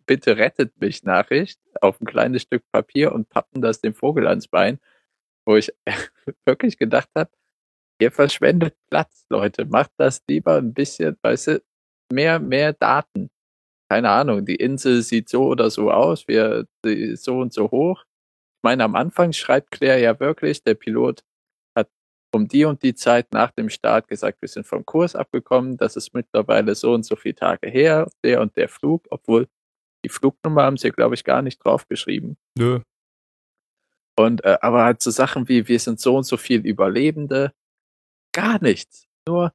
Bitte 0.07 0.37
rettet 0.37 0.81
mich 0.81 1.03
Nachricht 1.03 1.61
auf 1.81 2.01
ein 2.01 2.07
kleines 2.07 2.43
Stück 2.43 2.63
Papier 2.71 3.13
und 3.13 3.29
pappen 3.29 3.63
das 3.63 3.81
dem 3.81 3.95
Vogel 3.95 4.29
ans 4.29 4.47
Bein, 4.49 4.79
wo 5.47 5.57
ich 5.57 5.73
wirklich 6.47 6.79
gedacht 6.79 7.09
habe, 7.17 7.31
ihr 8.01 8.13
verschwendet 8.13 8.77
Platz, 8.91 9.27
Leute. 9.31 9.65
Macht 9.65 9.93
das 9.97 10.23
lieber 10.29 10.57
ein 10.57 10.75
bisschen, 10.75 11.17
weißt 11.23 11.49
du, 11.49 11.63
mehr, 12.13 12.39
mehr 12.39 12.75
Daten. 12.75 13.31
Keine 13.91 14.11
Ahnung, 14.11 14.47
die 14.47 14.57
Insel 14.57 15.03
sieht 15.03 15.29
so 15.29 15.47
oder 15.47 15.71
so 15.71 15.91
aus, 15.91 16.29
wir, 16.29 16.67
die 16.85 17.13
ist 17.13 17.25
so 17.25 17.39
und 17.41 17.53
so 17.53 17.71
hoch. 17.71 18.05
Ich 18.05 18.63
meine, 18.63 18.85
am 18.85 18.95
Anfang 18.97 19.33
schreibt 19.33 19.73
Claire 19.73 20.01
ja 20.01 20.21
wirklich, 20.21 20.63
der 20.63 20.75
Pilot 20.75 21.23
um 22.35 22.49
die 22.49 22.65
und 22.65 22.83
die 22.83 22.95
Zeit 22.95 23.33
nach 23.33 23.51
dem 23.51 23.69
Start 23.69 24.09
gesagt, 24.09 24.41
wir 24.41 24.49
sind 24.49 24.67
vom 24.67 24.85
Kurs 24.85 25.15
abgekommen, 25.15 25.77
das 25.77 25.97
ist 25.97 26.15
mittlerweile 26.15 26.75
so 26.75 26.95
und 26.95 27.05
so 27.05 27.15
viele 27.15 27.35
Tage 27.35 27.69
her, 27.69 28.11
der 28.25 28.41
und 28.41 28.57
der 28.57 28.69
Flug, 28.69 29.07
obwohl 29.11 29.49
die 30.05 30.09
Flugnummer 30.09 30.63
haben 30.65 30.79
sie, 30.79 30.91
glaube 30.91 31.15
ich, 31.15 31.25
gar 31.25 31.43
nicht 31.43 31.63
draufgeschrieben. 31.63 32.37
Nö. 32.59 32.81
Und 34.19 34.45
äh, 34.45 34.59
aber 34.61 34.85
halt 34.85 35.03
so 35.03 35.11
Sachen 35.11 35.49
wie, 35.49 35.69
wir 35.69 35.79
sind 35.79 36.01
so 36.01 36.17
und 36.17 36.25
so 36.25 36.37
viel 36.37 36.67
Überlebende, 36.67 37.53
gar 38.35 38.63
nichts. 38.63 39.07
Nur, 39.27 39.53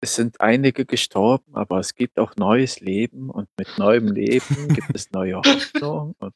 es 0.00 0.16
sind 0.16 0.40
einige 0.40 0.84
gestorben, 0.84 1.54
aber 1.54 1.78
es 1.78 1.94
gibt 1.94 2.18
auch 2.18 2.36
neues 2.36 2.80
Leben 2.80 3.30
und 3.30 3.48
mit 3.58 3.78
neuem 3.78 4.08
Leben 4.08 4.68
gibt 4.68 4.94
es 4.94 5.10
neue 5.12 5.36
Hoffnung 5.36 6.14
und 6.18 6.34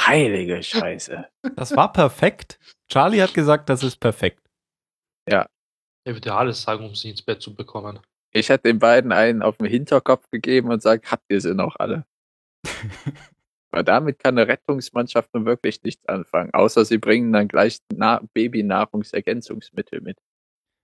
heilige 0.00 0.62
Scheiße. 0.62 1.28
Das 1.56 1.76
war 1.76 1.92
perfekt. 1.92 2.58
Charlie 2.88 3.20
hat 3.20 3.34
gesagt, 3.34 3.68
das 3.68 3.82
ist 3.82 3.96
perfekt. 3.96 4.49
Er 6.04 6.14
würde 6.14 6.28
ja 6.28 6.36
alles 6.36 6.62
sagen, 6.62 6.84
um 6.84 6.94
sie 6.94 7.10
ins 7.10 7.22
Bett 7.22 7.42
zu 7.42 7.54
bekommen. 7.54 8.00
Ich 8.32 8.48
hätte 8.48 8.68
den 8.68 8.78
beiden 8.78 9.12
einen 9.12 9.42
auf 9.42 9.58
den 9.58 9.66
Hinterkopf 9.66 10.30
gegeben 10.30 10.70
und 10.70 10.82
sagt, 10.82 11.10
habt 11.10 11.24
ihr 11.28 11.40
sie 11.40 11.54
noch 11.54 11.76
alle? 11.78 12.04
Weil 13.72 13.84
damit 13.84 14.18
kann 14.18 14.36
eine 14.36 14.48
Rettungsmannschaft 14.48 15.32
nun 15.34 15.44
wirklich 15.46 15.82
nichts 15.82 16.06
anfangen, 16.06 16.52
außer 16.52 16.84
sie 16.84 16.98
bringen 16.98 17.32
dann 17.32 17.48
gleich 17.48 17.78
Na 17.94 18.20
Babynahrungsergänzungsmittel 18.34 20.00
mit. 20.00 20.18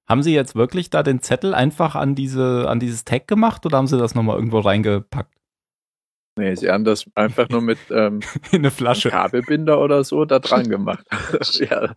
Haben 0.08 0.22
Sie 0.22 0.34
jetzt 0.34 0.54
wirklich 0.54 0.88
da 0.88 1.02
den 1.02 1.20
Zettel 1.20 1.52
einfach 1.52 1.96
an, 1.96 2.14
diese, 2.14 2.68
an 2.68 2.78
dieses 2.78 3.04
Tag 3.04 3.26
gemacht 3.26 3.66
oder 3.66 3.78
haben 3.78 3.88
Sie 3.88 3.98
das 3.98 4.14
nochmal 4.14 4.36
irgendwo 4.36 4.60
reingepackt? 4.60 5.34
Nee, 6.38 6.54
sie 6.54 6.70
haben 6.70 6.84
das 6.84 7.06
einfach 7.14 7.48
nur 7.48 7.62
mit 7.62 7.78
ähm, 7.90 8.20
In 8.52 8.58
eine 8.58 8.70
Flasche. 8.70 9.10
Kabelbinder 9.10 9.80
oder 9.80 10.04
so 10.04 10.24
da 10.24 10.38
dran 10.38 10.68
gemacht. 10.68 11.04
ja. 11.54 11.94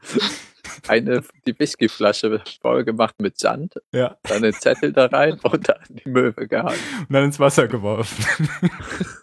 Eine, 0.88 1.24
die 1.46 1.58
Whiskyflasche 1.58 2.42
voll 2.62 2.84
gemacht 2.84 3.16
mit 3.20 3.38
Sand, 3.40 3.76
Ja. 3.94 4.18
dann 4.24 4.42
den 4.42 4.54
Zettel 4.54 4.94
da 4.94 5.06
rein 5.08 5.40
und 5.44 5.68
dann 5.70 5.80
die 5.90 6.10
Möwe 6.10 6.48
gehangen. 6.48 6.80
Und 7.02 7.14
dann 7.14 7.26
ins 7.26 7.40
Wasser 7.40 7.68
geworfen. 7.68 8.26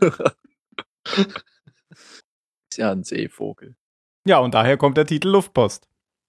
Ist 2.70 2.78
ja 2.78 2.90
ein 2.92 3.04
Seevogel. 3.04 3.76
ja, 4.26 4.38
und 4.38 4.54
daher 4.54 4.76
kommt 4.76 4.96
der 4.96 5.06
Titel 5.06 5.28
Luftpost. 5.28 5.88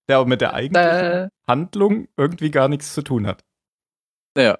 Der 0.09 0.23
mit 0.25 0.39
der 0.39 0.53
eigentlichen 0.53 0.89
Äh, 0.89 1.29
Handlung 1.47 2.07
irgendwie 2.15 2.49
gar 2.51 2.69
nichts 2.69 2.93
zu 2.93 3.01
tun 3.01 3.27
hat. 3.27 3.43
ja. 4.37 4.57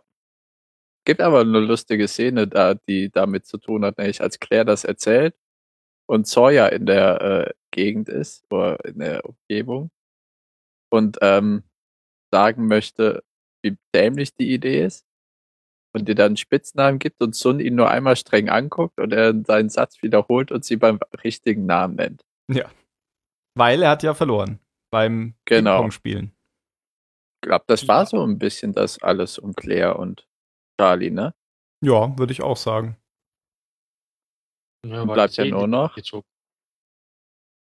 Gibt 1.06 1.22
aber 1.22 1.40
eine 1.40 1.60
lustige 1.62 2.06
Szene 2.10 2.50
da, 2.50 2.74
die 2.74 3.10
damit 3.10 3.46
zu 3.46 3.58
tun 3.58 3.86
hat, 3.86 3.98
nämlich 3.98 4.20
als 4.20 4.40
Claire 4.40 4.66
das 4.66 4.84
erzählt 4.84 5.36
und 6.06 6.28
Sawyer 6.28 6.74
in 6.74 6.86
der 6.86 7.22
äh, 7.22 7.54
Gegend 7.72 8.10
ist 8.10 8.44
oder 8.52 8.84
in 8.84 9.00
der 9.00 9.24
Umgebung 9.24 9.90
und 10.90 11.18
ähm, 11.22 11.64
sagen 12.32 12.68
möchte, 12.68 13.24
wie 13.64 13.78
dämlich 13.94 14.34
die 14.36 14.54
Idee 14.54 14.84
ist 14.86 15.06
und 15.94 16.08
dir 16.08 16.16
dann 16.16 16.28
einen 16.28 16.38
Spitznamen 16.38 17.00
gibt 17.00 17.22
und 17.22 17.36
Sun 17.36 17.60
ihn 17.60 17.76
nur 17.76 17.90
einmal 17.90 18.16
streng 18.16 18.50
anguckt 18.50 19.00
und 19.00 19.14
er 19.14 19.34
seinen 19.46 19.70
Satz 19.70 20.02
wiederholt 20.04 20.52
und 20.52 20.64
sie 20.66 20.76
beim 20.78 21.00
richtigen 21.24 21.66
Namen 21.66 21.96
nennt. 21.96 22.24
Weil 23.58 23.82
er 23.82 23.90
hat 23.92 24.04
ja 24.04 24.14
verloren 24.14 24.60
beim 24.92 25.36
Genau. 25.46 25.78
Ping-Pong-Spielen. 25.78 26.32
Ich 27.44 27.50
glaube, 27.50 27.66
das 27.68 27.88
war 27.88 28.02
Ja. 28.02 28.06
so 28.06 28.24
ein 28.24 28.38
bisschen 28.40 28.74
das 28.74 29.02
alles 29.02 29.38
um 29.40 29.54
Claire 29.54 29.98
und 29.98 30.28
Charlie, 30.80 31.12
ne? 31.12 31.34
Ja, 31.84 32.18
würde 32.18 32.34
ich 32.34 32.42
auch 32.42 32.58
sagen. 32.58 32.98
Ja, 34.86 35.06
bleibt 35.06 35.36
ja 35.38 35.46
nur 35.46 35.68
noch 35.68 35.96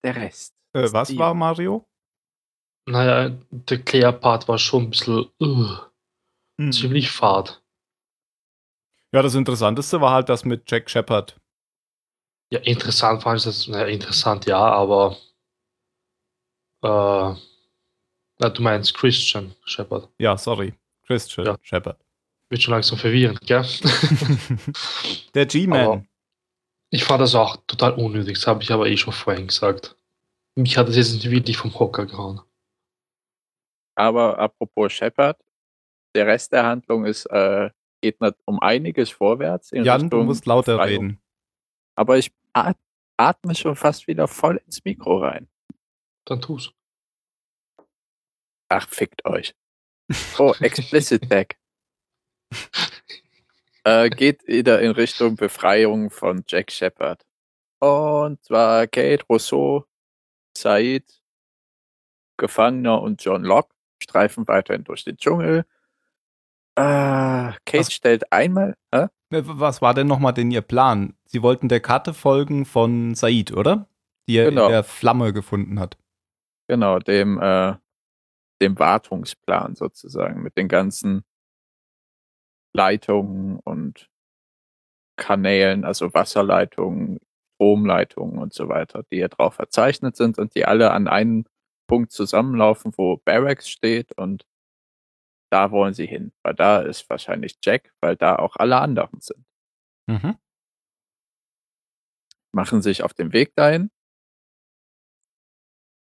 der 0.04 0.16
Rest. 0.16 0.54
Äh, 0.74 0.92
was 0.92 1.16
war 1.16 1.34
Mario? 1.34 1.86
Naja, 2.88 3.36
der 3.50 3.82
Claire-Part 3.82 4.48
war 4.48 4.58
schon 4.58 4.84
ein 4.84 4.90
bisschen 4.90 5.26
uh, 5.40 5.76
Hm. 6.60 6.72
ziemlich 6.72 7.10
fad. 7.10 7.62
Ja, 9.12 9.22
das 9.22 9.34
Interessanteste 9.34 10.00
war 10.00 10.12
halt 10.12 10.28
das 10.28 10.44
mit 10.44 10.70
Jack 10.70 10.88
Shepard. 10.88 11.38
Ja, 12.52 12.60
interessant 12.60 13.22
fand 13.22 13.38
ich 13.38 13.44
das. 13.44 13.66
Naja, 13.68 13.86
interessant, 13.86 14.46
ja, 14.46 14.58
aber. 14.58 15.16
Äh, 16.82 17.34
na, 18.38 18.48
du 18.50 18.62
meinst 18.62 18.94
Christian 18.94 19.54
Shepard. 19.64 20.08
Ja, 20.18 20.36
sorry. 20.38 20.74
Christian 21.06 21.46
Ja. 21.46 21.56
Shepard. 21.62 21.98
Wird 22.48 22.62
schon 22.62 22.72
langsam 22.72 22.98
verwirrend, 22.98 23.40
gell? 23.46 23.64
der 25.34 25.46
G-Man. 25.46 26.08
ich 26.90 27.04
fand 27.04 27.20
das 27.20 27.34
auch 27.34 27.56
total 27.66 27.92
unnötig, 27.94 28.34
das 28.34 28.46
habe 28.46 28.62
ich 28.62 28.70
aber 28.72 28.86
eh 28.86 28.96
schon 28.96 29.12
vorhin 29.12 29.48
gesagt. 29.48 29.96
Mich 30.54 30.76
hat 30.78 30.88
das 30.88 30.96
jetzt 30.96 31.12
nicht 31.14 31.30
wirklich 31.30 31.56
vom 31.56 31.76
Hocker 31.78 32.06
gehauen. 32.06 32.40
Aber 33.96 34.38
apropos 34.38 34.92
Shepard, 34.92 35.42
der 36.14 36.26
Rest 36.26 36.52
der 36.52 36.64
Handlung 36.64 37.04
ist, 37.06 37.26
äh, 37.26 37.70
geht 38.02 38.20
nicht 38.20 38.36
um 38.44 38.60
einiges 38.60 39.10
vorwärts. 39.10 39.72
In 39.72 39.84
Jan, 39.84 40.00
du 40.00 40.04
Richtung 40.16 40.26
musst 40.26 40.46
lauter 40.46 40.76
Befreiung. 40.76 41.04
reden. 41.06 41.22
Aber 41.96 42.18
ich 42.18 42.32
at- 42.52 42.76
atme 43.16 43.54
schon 43.54 43.74
fast 43.76 44.06
wieder 44.06 44.28
voll 44.28 44.58
ins 44.66 44.84
Mikro 44.84 45.18
rein. 45.18 45.48
Dann 46.26 46.40
tu's. 46.42 46.72
Ach, 48.68 48.88
fickt 48.88 49.24
euch. 49.24 49.54
Oh, 50.38 50.52
Explicit 50.60 51.28
Tag. 51.30 51.56
äh, 53.84 54.10
geht 54.10 54.46
wieder 54.46 54.80
in 54.80 54.90
Richtung 54.90 55.36
Befreiung 55.36 56.10
von 56.10 56.44
Jack 56.46 56.70
Shepard. 56.70 57.24
Und 57.78 58.42
zwar 58.44 58.86
Kate, 58.86 59.24
Rousseau, 59.28 59.84
Said, 60.56 61.22
Gefangener 62.38 63.00
und 63.02 63.22
John 63.24 63.42
Locke 63.44 63.74
streifen 64.02 64.46
weiterhin 64.48 64.84
durch 64.84 65.04
den 65.04 65.16
Dschungel. 65.16 65.64
Äh, 66.76 66.82
Kate 67.64 67.78
Was- 67.78 67.92
stellt 67.92 68.32
einmal? 68.32 68.74
Äh, 68.90 69.08
Was 69.30 69.82
war 69.82 69.94
denn 69.94 70.06
nochmal 70.06 70.32
denn 70.34 70.50
Ihr 70.50 70.60
Plan? 70.62 71.14
Sie 71.26 71.42
wollten 71.42 71.68
der 71.68 71.80
Karte 71.80 72.14
folgen 72.14 72.64
von 72.64 73.14
Said, 73.14 73.52
oder? 73.52 73.88
Die 74.28 74.36
er 74.36 74.50
Genau. 74.50 74.66
in 74.66 74.72
der 74.72 74.84
Flamme 74.84 75.32
gefunden 75.32 75.80
hat. 75.80 75.96
genau, 76.68 76.98
dem, 76.98 77.40
äh, 77.40 77.74
dem 78.60 78.78
Wartungsplan 78.78 79.76
sozusagen 79.76 80.42
mit 80.42 80.56
den 80.56 80.66
ganzen 80.68 81.22
Leitungen 82.72 83.60
und 83.60 84.08
Kanälen, 85.16 85.84
also 85.84 86.12
Wasserleitungen, 86.12 87.18
Stromleitungen 87.54 88.38
und 88.38 88.52
so 88.52 88.68
weiter, 88.68 89.02
die 89.10 89.16
hier 89.16 89.28
drauf 89.28 89.54
verzeichnet 89.54 90.16
sind 90.16 90.38
und 90.38 90.54
die 90.54 90.64
alle 90.66 90.90
an 90.90 91.08
einen 91.08 91.44
Punkt 91.86 92.12
zusammenlaufen, 92.12 92.92
wo 92.96 93.18
Barracks 93.18 93.68
steht 93.68 94.12
und 94.12 94.46
da 95.50 95.70
wollen 95.70 95.94
sie 95.94 96.06
hin, 96.06 96.32
weil 96.42 96.54
da 96.54 96.80
ist 96.80 97.08
wahrscheinlich 97.08 97.58
Jack, 97.62 97.92
weil 98.00 98.16
da 98.16 98.36
auch 98.36 98.56
alle 98.56 98.78
anderen 98.78 99.20
sind. 99.20 99.44
Mhm. 100.08 100.36
Machen 102.52 102.82
sich 102.82 103.02
auf 103.02 103.14
den 103.14 103.32
Weg 103.32 103.54
dahin. 103.54 103.90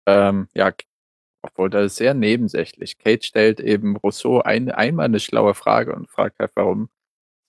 Ähm, 0.07 0.47
ja, 0.53 0.71
obwohl 1.43 1.69
das 1.69 1.87
ist 1.93 1.95
sehr 1.97 2.13
nebensächlich. 2.13 2.97
Kate 2.97 3.25
stellt 3.25 3.59
eben 3.59 3.95
Rousseau 3.97 4.41
ein, 4.41 4.71
einmal 4.71 5.05
eine 5.05 5.19
schlaue 5.19 5.53
Frage 5.55 5.95
und 5.95 6.09
fragt 6.09 6.39
halt, 6.39 6.51
warum 6.55 6.89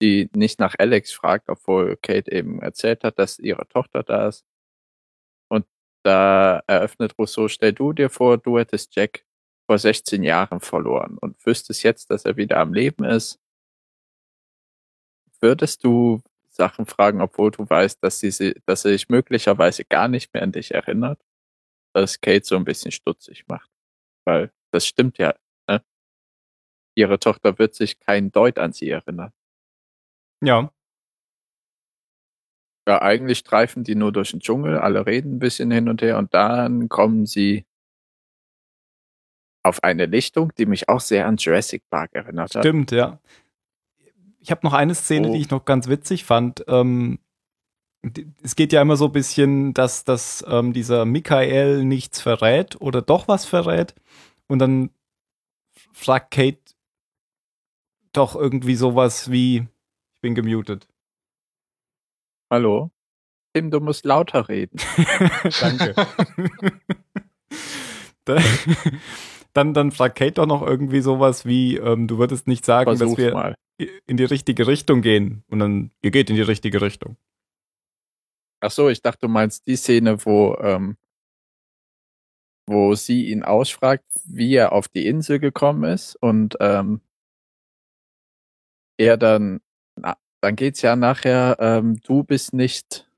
sie 0.01 0.31
nicht 0.35 0.61
nach 0.61 0.75
Alex 0.79 1.13
fragt, 1.13 1.49
obwohl 1.49 1.97
Kate 1.97 2.31
eben 2.33 2.61
erzählt 2.61 3.05
hat, 3.05 3.19
dass 3.19 3.39
ihre 3.39 3.69
Tochter 3.69 4.03
da 4.03 4.29
ist. 4.29 4.45
Da 6.03 6.63
eröffnet 6.67 7.17
Rousseau, 7.19 7.49
stell 7.49 7.73
du 7.73 7.93
dir 7.93 8.11
vor, 8.11 8.39
du 8.39 8.59
hättest 8.59 8.95
Jack 8.97 9.25
vor 9.67 9.79
16 9.79 10.23
Jahren 10.23 10.61
verloren 10.61 11.19
und 11.19 11.45
wüsstest 11.47 11.83
jetzt, 11.85 12.11
dass 12.11 12.25
er 12.25 12.37
wieder 12.37 12.59
am 12.59 12.75
Leben 12.75 13.05
ist. 13.05 13.39
Würdest 15.41 15.85
du 15.85 16.23
Sachen 16.49 16.87
fragen, 16.87 17.21
obwohl 17.21 17.51
du 17.51 17.69
weißt, 17.69 18.03
dass 18.03 18.21
sie, 18.21 18.55
dass 18.67 18.83
sie 18.83 18.91
sich 18.91 19.09
möglicherweise 19.09 19.85
gar 19.85 20.09
nicht 20.09 20.33
mehr 20.35 20.43
an 20.43 20.53
dich 20.53 20.73
erinnert? 20.73 21.21
Dass 21.95 22.21
Kate 22.21 22.45
so 22.45 22.57
ein 22.57 22.65
bisschen 22.65 22.93
stutzig 22.93 23.47
macht. 23.49 23.71
Weil 24.25 24.53
das 24.71 24.87
stimmt 24.87 25.19
ja. 25.19 25.35
Ne? 25.69 25.83
Ihre 26.95 27.19
Tochter 27.19 27.59
wird 27.59 27.75
sich 27.75 27.99
kein 28.01 28.31
Deut 28.33 28.59
an 28.59 28.73
sie 28.73 28.91
erinnern. 28.91 29.33
Ja. 30.43 30.73
Ja, 32.89 33.01
eigentlich 33.01 33.39
streifen 33.39 33.85
die 33.85 33.95
nur 33.95 34.11
durch 34.13 34.33
den 34.33 34.41
Dschungel, 34.41 34.79
alle 34.79 35.07
reden 35.07 35.37
ein 35.37 35.39
bisschen 35.39 35.71
hin 35.71 35.89
und 35.89 36.03
her 36.03 36.19
und 36.19 36.35
dann 36.35 36.89
kommen 36.89 37.27
sie 37.27 37.65
auf 39.63 39.85
eine 39.85 40.07
Lichtung, 40.07 40.53
die 40.59 40.67
mich 40.67 40.89
auch 40.89 41.01
sehr 41.01 41.27
an 41.27 41.37
Jurassic 41.37 41.89
Park 41.89 42.11
erinnert 42.15 42.55
hat. 42.57 42.63
Stimmt, 42.65 42.91
ja. 42.91 43.21
Ich 44.41 44.51
habe 44.51 44.67
noch 44.67 44.73
eine 44.73 44.95
Szene, 44.97 45.29
Oh. 45.29 45.33
die 45.33 45.41
ich 45.41 45.51
noch 45.51 45.65
ganz 45.65 45.87
witzig 45.89 46.25
fand. 46.25 46.65
Ähm, 46.67 47.21
die- 48.05 48.27
es 48.43 48.57
geht 48.57 48.73
ja 48.73 48.83
immer 48.83 48.97
so 48.97 49.05
ein 49.07 49.13
bisschen, 49.13 49.73
dass, 49.75 50.05
dass 50.05 50.45
ähm, 50.49 50.73
dieser 50.73 51.05
Michael 51.05 51.85
nichts 51.85 52.21
verrät 52.21 52.81
oder 52.81 53.01
doch 53.03 53.29
was 53.29 53.45
verrät. 53.47 53.95
Und 54.49 54.59
dann 54.59 54.91
fragt 55.93 56.33
Kate 56.33 56.59
doch 58.13 58.35
irgendwie 58.35 58.75
sowas 58.75 59.31
wie, 59.31 59.59
ich 59.59 60.21
bin 60.21 60.35
gemutet. 60.35 60.89
Hallo? 62.53 62.91
Tim, 63.55 63.71
du 63.71 63.81
musst 63.81 64.05
lauter 64.05 64.47
reden. 64.51 64.77
Danke. 65.61 65.95
Da- 68.25 68.39
dann, 69.53 69.75
dann 69.75 69.91
fragt 69.91 70.17
Kate 70.17 70.35
doch 70.35 70.47
noch 70.47 70.63
irgendwie 70.63 71.01
sowas 71.01 71.45
wie, 71.45 71.77
ähm, 71.77 72.07
du 72.07 72.19
würdest 72.19 72.47
nicht 72.47 72.65
sagen, 72.65 72.89
dass 72.89 72.99
Versuch's 72.99 73.19
wir 73.19 73.33
mal. 73.35 73.55
in 74.07 74.17
die 74.17 74.25
richtige 74.25 74.67
Richtung 74.69 75.03
gehen. 75.03 75.43
Und 75.49 75.59
dann, 75.59 75.91
ihr 76.03 76.13
geht 76.13 76.31
in 76.31 76.37
die 76.37 76.43
richtige 76.43 76.81
Richtung. 76.83 77.17
Ach 78.61 78.71
so, 78.71 78.89
ich 78.89 79.03
dachte, 79.03 79.27
du 79.27 79.29
meinst 79.29 79.67
die 79.67 79.75
Szene, 79.75 80.25
wo, 80.25 80.57
ähm, 80.61 80.97
wo 82.69 82.95
sie 82.95 83.27
ihn 83.33 83.43
ausfragt, 83.43 84.05
wie 84.25 84.55
er 84.55 84.71
auf 84.73 84.87
die 84.87 85.07
Insel 85.09 85.41
gekommen 85.41 85.83
ist 85.83 86.15
und 86.15 86.57
ähm, 86.61 87.01
er 88.99 89.17
dann, 89.17 89.61
dann 90.43 90.57
geht's 90.57 90.83
ja 90.83 90.97
nachher, 90.97 91.57
ähm, 91.61 92.01
du 92.03 92.25
bist 92.25 92.53
nicht, 92.53 93.09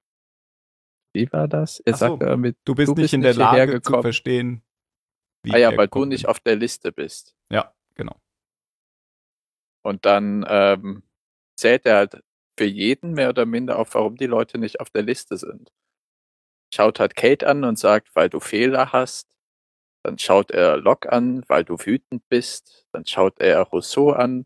wie 1.15 1.31
war 1.33 1.49
das? 1.49 1.81
Er 1.81 1.95
so, 1.95 1.99
sagt 1.99 2.23
äh, 2.23 2.37
mit, 2.37 2.57
Du 2.65 2.75
bist 2.75 2.89
Du 2.89 2.93
nicht 2.93 3.03
bist 3.03 3.15
in 3.15 3.23
der 3.23 3.35
Lage 3.35 3.81
zu 3.81 4.01
verstehen. 4.03 4.63
wie 5.43 5.55
ah 5.55 5.57
ja, 5.59 5.77
weil 5.77 5.89
du 5.89 6.05
nicht 6.05 6.29
auf 6.29 6.39
der 6.41 6.57
Liste 6.57 6.93
bist. 6.93 7.35
Ja, 7.51 7.75
genau. 7.95 8.17
Und 9.83 10.05
dann 10.05 10.45
ähm, 10.49 11.03
zählt 11.57 11.87
er 11.87 11.97
halt 11.97 12.23
für 12.59 12.67
jeden 12.67 13.13
mehr 13.13 13.31
oder 13.31 13.47
minder 13.47 13.79
auf, 13.79 13.95
warum 13.95 14.17
die 14.17 14.27
Leute 14.27 14.59
nicht 14.59 14.81
auf 14.81 14.91
der 14.91 15.03
Liste 15.03 15.39
sind. 15.39 15.73
Schaut 16.75 17.01
halt 17.01 17.17
Kate 17.17 17.47
an 17.47 17.65
und 17.65 17.79
sagt, 17.79 18.15
weil 18.15 18.29
du 18.29 18.39
Fehler 18.41 18.93
hast. 18.93 19.29
Dann 20.05 20.19
schaut 20.19 20.51
er 20.51 20.77
Locke 20.77 21.11
an, 21.11 21.43
weil 21.49 21.65
du 21.65 21.79
wütend 21.79 22.29
bist. 22.29 22.87
Dann 22.93 23.07
schaut 23.07 23.39
er 23.41 23.63
Rousseau 23.63 24.11
an, 24.11 24.45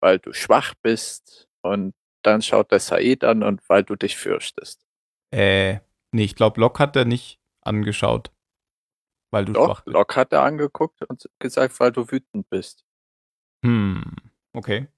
weil 0.00 0.18
du 0.18 0.32
schwach 0.32 0.74
bist. 0.82 1.48
Und 1.62 1.94
dann 2.22 2.42
schaut 2.42 2.72
er 2.72 2.80
Said 2.80 3.24
an 3.24 3.42
und 3.42 3.66
weil 3.68 3.84
du 3.84 3.96
dich 3.96 4.16
fürchtest. 4.16 4.86
Äh, 5.32 5.80
nee, 6.12 6.24
ich 6.24 6.34
glaube, 6.34 6.60
Locke 6.60 6.78
hat 6.80 6.96
er 6.96 7.04
nicht 7.04 7.40
angeschaut. 7.62 8.30
Weil 9.32 9.44
du 9.44 9.52
Doch, 9.52 9.66
schwach 9.66 9.80
bist. 9.82 9.94
Locke 9.94 10.16
hat 10.16 10.32
er 10.32 10.42
angeguckt 10.42 11.02
und 11.08 11.28
gesagt, 11.38 11.78
weil 11.78 11.92
du 11.92 12.10
wütend 12.10 12.48
bist. 12.50 12.84
Hm, 13.64 14.02
okay. 14.54 14.88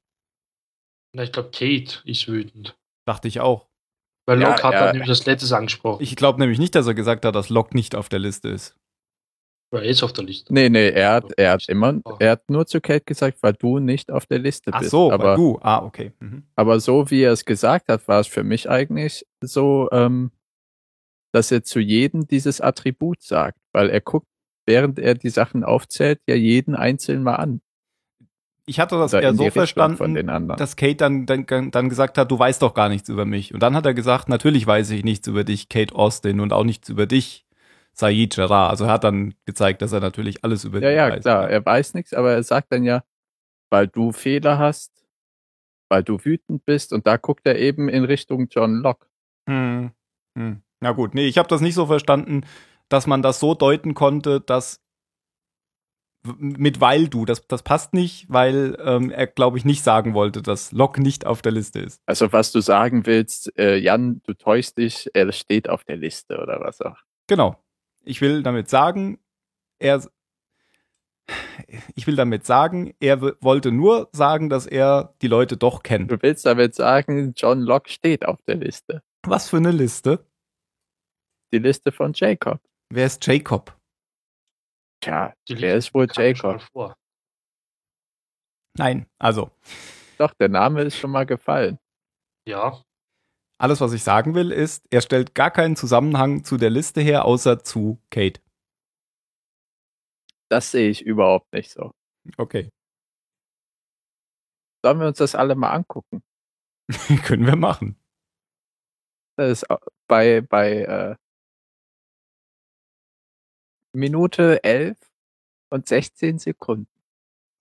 Na, 1.14 1.22
ich 1.24 1.32
glaube, 1.32 1.50
Kate 1.50 2.00
ist 2.04 2.28
wütend. 2.28 2.78
Dachte 3.06 3.28
ich 3.28 3.40
auch. 3.40 3.68
Weil 4.26 4.40
Ja, 4.40 4.50
Locke 4.50 4.62
hat 4.62 4.74
er- 4.74 4.80
dann 4.84 4.92
nämlich 4.92 5.08
das 5.08 5.26
letztes 5.26 5.52
angesprochen. 5.52 6.02
Ich 6.02 6.16
glaube 6.16 6.38
nämlich 6.38 6.58
nicht, 6.58 6.74
dass 6.74 6.86
er 6.86 6.94
gesagt 6.94 7.24
hat, 7.24 7.34
dass 7.34 7.50
Locke 7.50 7.76
nicht 7.76 7.94
auf 7.94 8.08
der 8.08 8.20
Liste 8.20 8.48
ist. 8.48 8.76
Er 9.78 9.84
ist 9.84 10.02
auf 10.02 10.12
der 10.12 10.24
Liste. 10.24 10.52
Nee, 10.52 10.68
nee, 10.68 10.90
er 10.90 11.12
hat, 11.14 11.32
er 11.36 11.52
hat 11.52 11.68
immer, 11.68 12.00
er 12.18 12.32
hat 12.32 12.50
nur 12.50 12.66
zu 12.66 12.80
Kate 12.80 13.04
gesagt, 13.04 13.38
weil 13.42 13.54
du 13.54 13.78
nicht 13.78 14.10
auf 14.10 14.26
der 14.26 14.38
Liste 14.38 14.70
Ach 14.72 14.80
bist. 14.80 14.90
so, 14.90 15.10
aber 15.10 15.30
weil 15.30 15.36
du. 15.36 15.58
Ah, 15.62 15.82
okay. 15.84 16.12
Mhm. 16.20 16.44
Aber 16.56 16.78
so 16.80 17.10
wie 17.10 17.22
er 17.22 17.32
es 17.32 17.44
gesagt 17.44 17.88
hat, 17.88 18.06
war 18.08 18.20
es 18.20 18.26
für 18.26 18.44
mich 18.44 18.68
eigentlich 18.68 19.26
so, 19.40 19.88
ähm, 19.92 20.30
dass 21.32 21.50
er 21.50 21.64
zu 21.64 21.80
jedem 21.80 22.26
dieses 22.26 22.60
Attribut 22.60 23.22
sagt, 23.22 23.58
weil 23.72 23.88
er 23.88 24.00
guckt, 24.00 24.26
während 24.66 24.98
er 24.98 25.14
die 25.14 25.30
Sachen 25.30 25.64
aufzählt, 25.64 26.20
ja 26.28 26.34
jeden 26.34 26.74
einzeln 26.74 27.22
mal 27.22 27.36
an. 27.36 27.60
Ich 28.64 28.78
hatte 28.78 28.96
das 28.96 29.12
Oder 29.12 29.22
eher 29.22 29.34
so 29.34 29.50
verstanden, 29.50 29.96
von 29.96 30.14
den 30.14 30.28
anderen. 30.28 30.56
dass 30.56 30.76
Kate 30.76 30.94
dann, 30.96 31.26
dann, 31.26 31.70
dann 31.70 31.88
gesagt 31.88 32.16
hat, 32.16 32.30
du 32.30 32.38
weißt 32.38 32.62
doch 32.62 32.74
gar 32.74 32.88
nichts 32.88 33.08
über 33.08 33.24
mich. 33.24 33.52
Und 33.52 33.60
dann 33.60 33.74
hat 33.74 33.86
er 33.86 33.94
gesagt, 33.94 34.28
natürlich 34.28 34.66
weiß 34.66 34.90
ich 34.90 35.02
nichts 35.02 35.26
über 35.26 35.42
dich, 35.42 35.68
Kate 35.68 35.94
Austin, 35.94 36.38
und 36.38 36.52
auch 36.52 36.62
nichts 36.62 36.88
über 36.88 37.06
dich, 37.06 37.44
Said 37.94 38.36
Jarrah. 38.36 38.68
Also 38.68 38.84
er 38.84 38.92
hat 38.92 39.04
dann 39.04 39.34
gezeigt, 39.44 39.82
dass 39.82 39.92
er 39.92 40.00
natürlich 40.00 40.44
alles 40.44 40.64
über 40.64 40.80
ja, 40.80 40.90
ja, 40.90 41.10
weiß. 41.10 41.22
klar, 41.22 41.50
er 41.50 41.64
weiß 41.64 41.94
nichts, 41.94 42.14
aber 42.14 42.32
er 42.32 42.42
sagt 42.42 42.72
dann 42.72 42.84
ja, 42.84 43.04
weil 43.70 43.88
du 43.88 44.12
Fehler 44.12 44.58
hast, 44.58 44.92
weil 45.90 46.02
du 46.02 46.18
wütend 46.24 46.64
bist 46.64 46.92
und 46.92 47.06
da 47.06 47.16
guckt 47.16 47.46
er 47.46 47.58
eben 47.58 47.88
in 47.88 48.04
Richtung 48.04 48.48
John 48.50 48.76
Locke. 48.76 49.06
Hm. 49.48 49.92
Hm. 50.36 50.62
Na 50.80 50.92
gut, 50.92 51.14
nee, 51.14 51.26
ich 51.26 51.38
habe 51.38 51.48
das 51.48 51.60
nicht 51.60 51.74
so 51.74 51.86
verstanden, 51.86 52.42
dass 52.88 53.06
man 53.06 53.22
das 53.22 53.40
so 53.40 53.54
deuten 53.54 53.94
konnte, 53.94 54.40
dass 54.40 54.80
mit 56.38 56.80
weil 56.80 57.08
du, 57.08 57.24
das, 57.24 57.46
das 57.48 57.62
passt 57.62 57.94
nicht, 57.94 58.26
weil 58.28 58.76
ähm, 58.84 59.10
er, 59.10 59.26
glaube 59.26 59.58
ich, 59.58 59.64
nicht 59.64 59.82
sagen 59.82 60.14
wollte, 60.14 60.40
dass 60.40 60.70
Locke 60.72 61.02
nicht 61.02 61.26
auf 61.26 61.42
der 61.42 61.52
Liste 61.52 61.80
ist. 61.80 62.00
Also 62.06 62.32
was 62.32 62.52
du 62.52 62.60
sagen 62.60 63.06
willst, 63.06 63.56
äh, 63.58 63.76
Jan, 63.76 64.22
du 64.24 64.34
täuschst 64.34 64.78
dich, 64.78 65.10
er 65.14 65.32
steht 65.32 65.68
auf 65.68 65.84
der 65.84 65.96
Liste 65.96 66.38
oder 66.40 66.60
was 66.60 66.80
auch. 66.80 66.98
Genau. 67.26 67.56
Ich 68.04 68.20
will 68.20 68.42
damit 68.42 68.68
sagen, 68.68 69.18
er. 69.78 70.02
Ich 71.94 72.06
will 72.06 72.16
damit 72.16 72.44
sagen, 72.44 72.94
er 73.00 73.22
wollte 73.42 73.70
nur 73.70 74.08
sagen, 74.12 74.50
dass 74.50 74.66
er 74.66 75.14
die 75.22 75.28
Leute 75.28 75.56
doch 75.56 75.82
kennt. 75.82 76.10
Du 76.10 76.20
willst 76.20 76.44
damit 76.44 76.74
sagen, 76.74 77.32
John 77.36 77.60
Locke 77.60 77.90
steht 77.90 78.26
auf 78.26 78.42
der 78.42 78.56
Liste. 78.56 79.02
Was 79.24 79.48
für 79.48 79.58
eine 79.58 79.70
Liste? 79.70 80.26
Die 81.52 81.58
Liste 81.58 81.92
von 81.92 82.12
Jacob. 82.12 82.60
Wer 82.90 83.06
ist 83.06 83.24
Jacob? 83.26 83.78
Tja, 85.00 85.32
Die 85.48 85.60
wer 85.60 85.76
ist 85.76 85.94
wohl 85.94 86.08
Jacob? 86.12 86.60
vor. 86.72 86.96
Nein, 88.76 89.06
also, 89.18 89.50
Doch, 90.18 90.34
der 90.34 90.48
Name 90.48 90.82
ist 90.82 90.96
schon 90.96 91.10
mal 91.10 91.26
gefallen. 91.26 91.78
Ja, 92.46 92.82
alles, 93.62 93.80
was 93.80 93.92
ich 93.92 94.02
sagen 94.02 94.34
will, 94.34 94.50
ist, 94.50 94.84
er 94.90 95.00
stellt 95.02 95.34
gar 95.36 95.50
keinen 95.50 95.76
Zusammenhang 95.76 96.42
zu 96.44 96.56
der 96.56 96.70
Liste 96.70 97.00
her, 97.00 97.24
außer 97.24 97.62
zu 97.62 98.00
Kate. 98.10 98.40
Das 100.50 100.70
sehe 100.72 100.90
ich 100.90 101.02
überhaupt 101.02 101.52
nicht 101.52 101.70
so. 101.70 101.92
Okay. 102.36 102.68
Sollen 104.84 104.98
wir 104.98 105.06
uns 105.06 105.18
das 105.18 105.34
alle 105.36 105.54
mal 105.54 105.70
angucken? 105.70 106.22
Können 107.24 107.46
wir 107.46 107.56
machen. 107.56 107.96
Das 109.36 109.50
ist 109.62 109.70
au- 109.70 109.78
bei, 110.08 110.40
bei 110.40 110.82
äh, 110.82 111.16
Minute 113.94 114.62
11 114.64 114.98
und 115.70 115.86
16 115.88 116.38
Sekunden, 116.38 116.88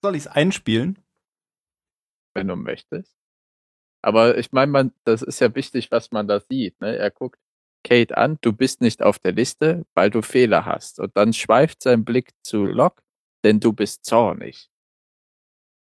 Soll 0.02 0.16
ich 0.16 0.22
es 0.22 0.26
einspielen? 0.26 0.98
wenn 2.34 2.48
du 2.48 2.56
möchtest. 2.56 3.14
Aber 4.02 4.36
ich 4.36 4.52
meine, 4.52 4.70
man, 4.70 4.92
das 5.04 5.22
ist 5.22 5.40
ja 5.40 5.54
wichtig, 5.54 5.90
was 5.90 6.10
man 6.10 6.26
da 6.26 6.40
sieht. 6.40 6.80
Ne? 6.80 6.96
Er 6.96 7.10
guckt 7.10 7.38
Kate 7.84 8.16
an, 8.16 8.38
du 8.40 8.52
bist 8.52 8.80
nicht 8.80 9.02
auf 9.02 9.18
der 9.18 9.32
Liste, 9.32 9.86
weil 9.94 10.10
du 10.10 10.22
Fehler 10.22 10.66
hast. 10.66 10.98
Und 10.98 11.16
dann 11.16 11.32
schweift 11.32 11.82
sein 11.82 12.04
Blick 12.04 12.30
zu 12.42 12.64
Locke, 12.64 13.02
denn 13.44 13.60
du 13.60 13.72
bist 13.72 14.04
zornig. 14.04 14.70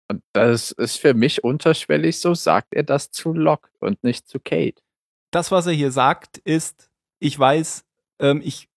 Und 0.08 0.22
das 0.32 0.72
ist 0.72 0.98
für 0.98 1.14
mich 1.14 1.42
unterschwellig, 1.42 2.20
so 2.20 2.34
sagt 2.34 2.74
er 2.74 2.82
das 2.82 3.10
zu 3.10 3.32
Locke 3.32 3.70
und 3.80 4.04
nicht 4.04 4.28
zu 4.28 4.38
Kate. 4.40 4.82
das, 5.30 5.50
was 5.50 5.66
er 5.66 5.72
hier 5.72 5.90
sagt, 5.90 6.36
ist, 6.38 6.90
ich 7.18 7.38
weiß, 7.38 7.86
ähm, 8.18 8.42
ich, 8.44 8.68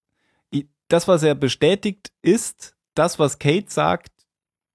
ich, 0.51 0.67
das, 0.87 1.09
was 1.09 1.23
er 1.23 1.35
bestätigt, 1.35 2.13
ist, 2.21 2.75
das, 2.93 3.19
was 3.19 3.39
Kate 3.39 3.69
sagt, 3.69 4.13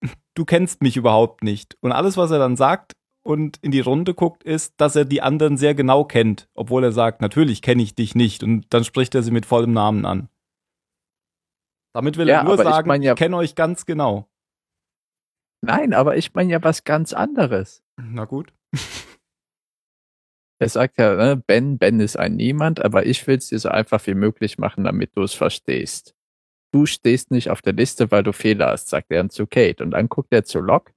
du 0.35 0.45
kennst 0.45 0.83
mich 0.83 0.99
überhaupt 0.99 1.43
nicht. 1.43 1.79
Und 1.81 1.93
alles, 1.93 2.19
was 2.19 2.31
er 2.31 2.39
dann 2.39 2.57
sagt 2.57 2.93
und 3.23 3.59
in 3.63 3.71
die 3.71 3.81
Runde 3.81 4.15
guckt, 4.15 4.43
ist, 4.45 4.75
dass 4.81 4.97
er 4.97 5.05
die 5.05 5.23
anderen 5.23 5.57
sehr 5.57 5.75
genau 5.75 6.05
kennt, 6.05 6.49
obwohl 6.55 6.85
er 6.85 6.93
sagt, 6.93 7.21
natürlich 7.21 7.63
kenne 7.63 7.83
ich 7.83 7.95
dich 7.95 8.15
nicht. 8.15 8.43
Und 8.43 8.73
dann 8.73 8.85
spricht 8.85 9.15
er 9.15 9.23
sie 9.23 9.31
mit 9.31 9.47
vollem 9.47 9.73
Namen 9.73 10.05
an. 10.07 10.29
Damit 11.95 12.17
will 12.17 12.29
Ja, 12.29 12.39
er 12.39 12.45
nur 12.45 12.55
ich 12.55 12.61
sagen, 12.63 12.87
ich, 12.87 12.89
mein 12.89 13.03
ja- 13.03 13.15
kenne 13.15 13.37
euch 13.37 13.55
ganz 13.55 13.85
genau. 13.87 14.29
Nein, 15.63 15.93
aber 15.93 16.17
ich 16.17 16.33
meine 16.35 16.51
ja 16.53 16.63
was 16.63 16.85
ganz 16.85 17.13
anderes. 17.13 17.83
Na 18.01 18.25
gut. 18.25 18.53
Er 20.63 20.69
sagt 20.69 20.99
ja, 20.99 21.15
ne, 21.17 21.37
Ben, 21.37 21.79
Ben 21.79 22.01
ist 22.01 22.19
ein 22.19 22.37
Niemand, 22.37 22.85
aber 22.85 23.07
ich 23.07 23.27
will 23.27 23.37
es 23.39 23.49
dir 23.49 23.59
so 23.59 23.71
einfach 23.71 24.07
wie 24.07 24.15
möglich 24.15 24.59
machen, 24.59 24.85
damit 24.85 25.17
du 25.17 25.23
es 25.23 25.33
verstehst. 25.35 26.15
Du 26.73 26.87
stehst 26.87 27.31
nicht 27.31 27.51
auf 27.51 27.63
der 27.63 27.73
Liste, 27.73 28.11
weil 28.11 28.23
du 28.23 28.33
Fehler 28.33 28.69
hast, 28.69 28.89
sagt 28.89 29.11
er 29.11 29.19
dann 29.19 29.31
zu 29.31 29.47
Kate. 29.47 29.83
Und 29.83 29.91
dann 29.93 30.09
guckt 30.09 30.33
er 30.33 30.45
zu 30.45 30.61
Locke 30.61 30.93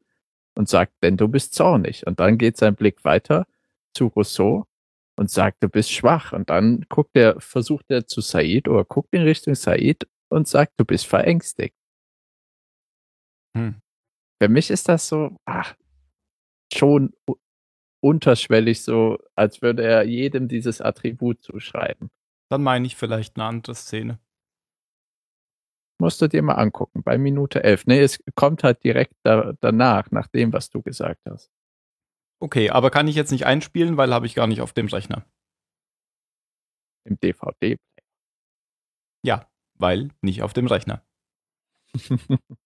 und 0.56 0.70
sagt, 0.70 0.94
denn 1.02 1.18
du 1.18 1.28
bist 1.28 1.54
zornig. 1.54 2.06
Und 2.06 2.20
dann 2.20 2.38
geht 2.38 2.58
sein 2.58 2.76
Blick 2.76 3.04
weiter 3.04 3.46
zu 3.94 4.08
Rousseau 4.08 4.66
und 5.16 5.30
sagt, 5.30 5.64
du 5.64 5.70
bist 5.70 5.92
schwach. 5.92 6.34
Und 6.34 6.50
dann 6.50 6.86
guckt 6.90 7.16
er, 7.16 7.40
versucht 7.40 7.86
er 7.90 8.08
zu 8.08 8.22
Said 8.22 8.68
oder 8.68 8.86
guckt 8.86 9.14
in 9.14 9.24
Richtung 9.24 9.56
Said 9.56 10.08
und 10.30 10.48
sagt, 10.48 10.74
du 10.78 10.86
bist 10.86 11.06
verängstigt. 11.06 11.76
Hm. 13.56 13.82
Für 14.42 14.50
mich 14.50 14.70
ist 14.72 14.90
das 14.90 15.08
so, 15.08 15.38
ach, 15.46 15.76
schon 16.74 17.14
unterschwellig 18.02 18.84
so, 18.84 19.20
als 19.36 19.62
würde 19.62 19.84
er 19.84 20.04
jedem 20.04 20.48
dieses 20.48 20.82
Attribut 20.82 21.42
zuschreiben. 21.42 22.10
Dann 22.50 22.62
meine 22.62 22.86
ich 22.86 22.96
vielleicht 22.96 23.38
eine 23.38 23.46
andere 23.46 23.76
Szene. 23.76 24.20
Musst 26.04 26.22
du 26.22 26.28
dir 26.28 26.42
mal 26.42 26.56
angucken, 26.56 27.02
bei 27.02 27.18
Minute 27.18 27.64
11. 27.64 27.86
Nee, 27.86 28.02
es 28.02 28.22
kommt 28.36 28.66
halt 28.66 28.84
direkt 28.84 29.14
da, 29.24 29.54
danach, 29.62 30.12
nach 30.12 30.28
dem, 30.28 30.52
was 30.52 30.70
du 30.70 30.82
gesagt 30.82 31.22
hast. 31.26 31.50
Okay, 32.42 32.70
aber 32.72 32.92
kann 32.92 33.08
ich 33.08 33.16
jetzt 33.16 33.32
nicht 33.32 33.46
einspielen, 33.46 33.96
weil 33.96 34.14
habe 34.14 34.26
ich 34.26 34.36
gar 34.36 34.48
nicht 34.48 34.60
auf 34.60 34.74
dem 34.74 34.88
Rechner. 34.88 35.26
Im 37.06 37.18
DVD. 37.22 37.78
Ja, 39.26 39.50
weil 39.76 40.10
nicht 40.22 40.44
auf 40.44 40.52
dem 40.52 40.68
Rechner. 40.68 41.06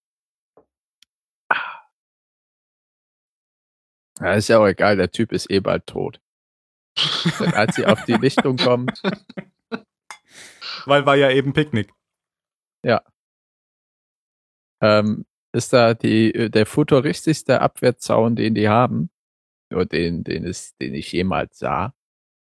Ja, 4.19 4.33
ist 4.33 4.47
ja 4.47 4.57
auch 4.57 4.65
egal, 4.65 4.97
der 4.97 5.11
Typ 5.11 5.31
ist 5.31 5.47
eh 5.51 5.59
bald 5.59 5.85
tot. 5.85 6.19
Denn 7.39 7.53
als 7.53 7.75
sie 7.75 7.85
auf 7.85 8.03
die 8.05 8.15
Lichtung 8.15 8.57
kommen, 8.57 8.87
Weil 10.87 11.05
war 11.05 11.15
ja 11.15 11.29
eben 11.29 11.53
Picknick. 11.53 11.93
Ähm, 14.81 15.25
ist 15.53 15.73
da 15.73 15.93
die, 15.93 16.49
der 16.51 16.65
futuristischste 16.65 17.61
Abwehrzaun, 17.61 18.35
den 18.35 18.53
die 18.55 18.69
haben, 18.69 19.09
oder 19.73 19.85
den, 19.85 20.23
den, 20.23 20.45
es, 20.45 20.75
den 20.77 20.93
ich 20.93 21.11
jemals 21.11 21.59
sah, 21.59 21.93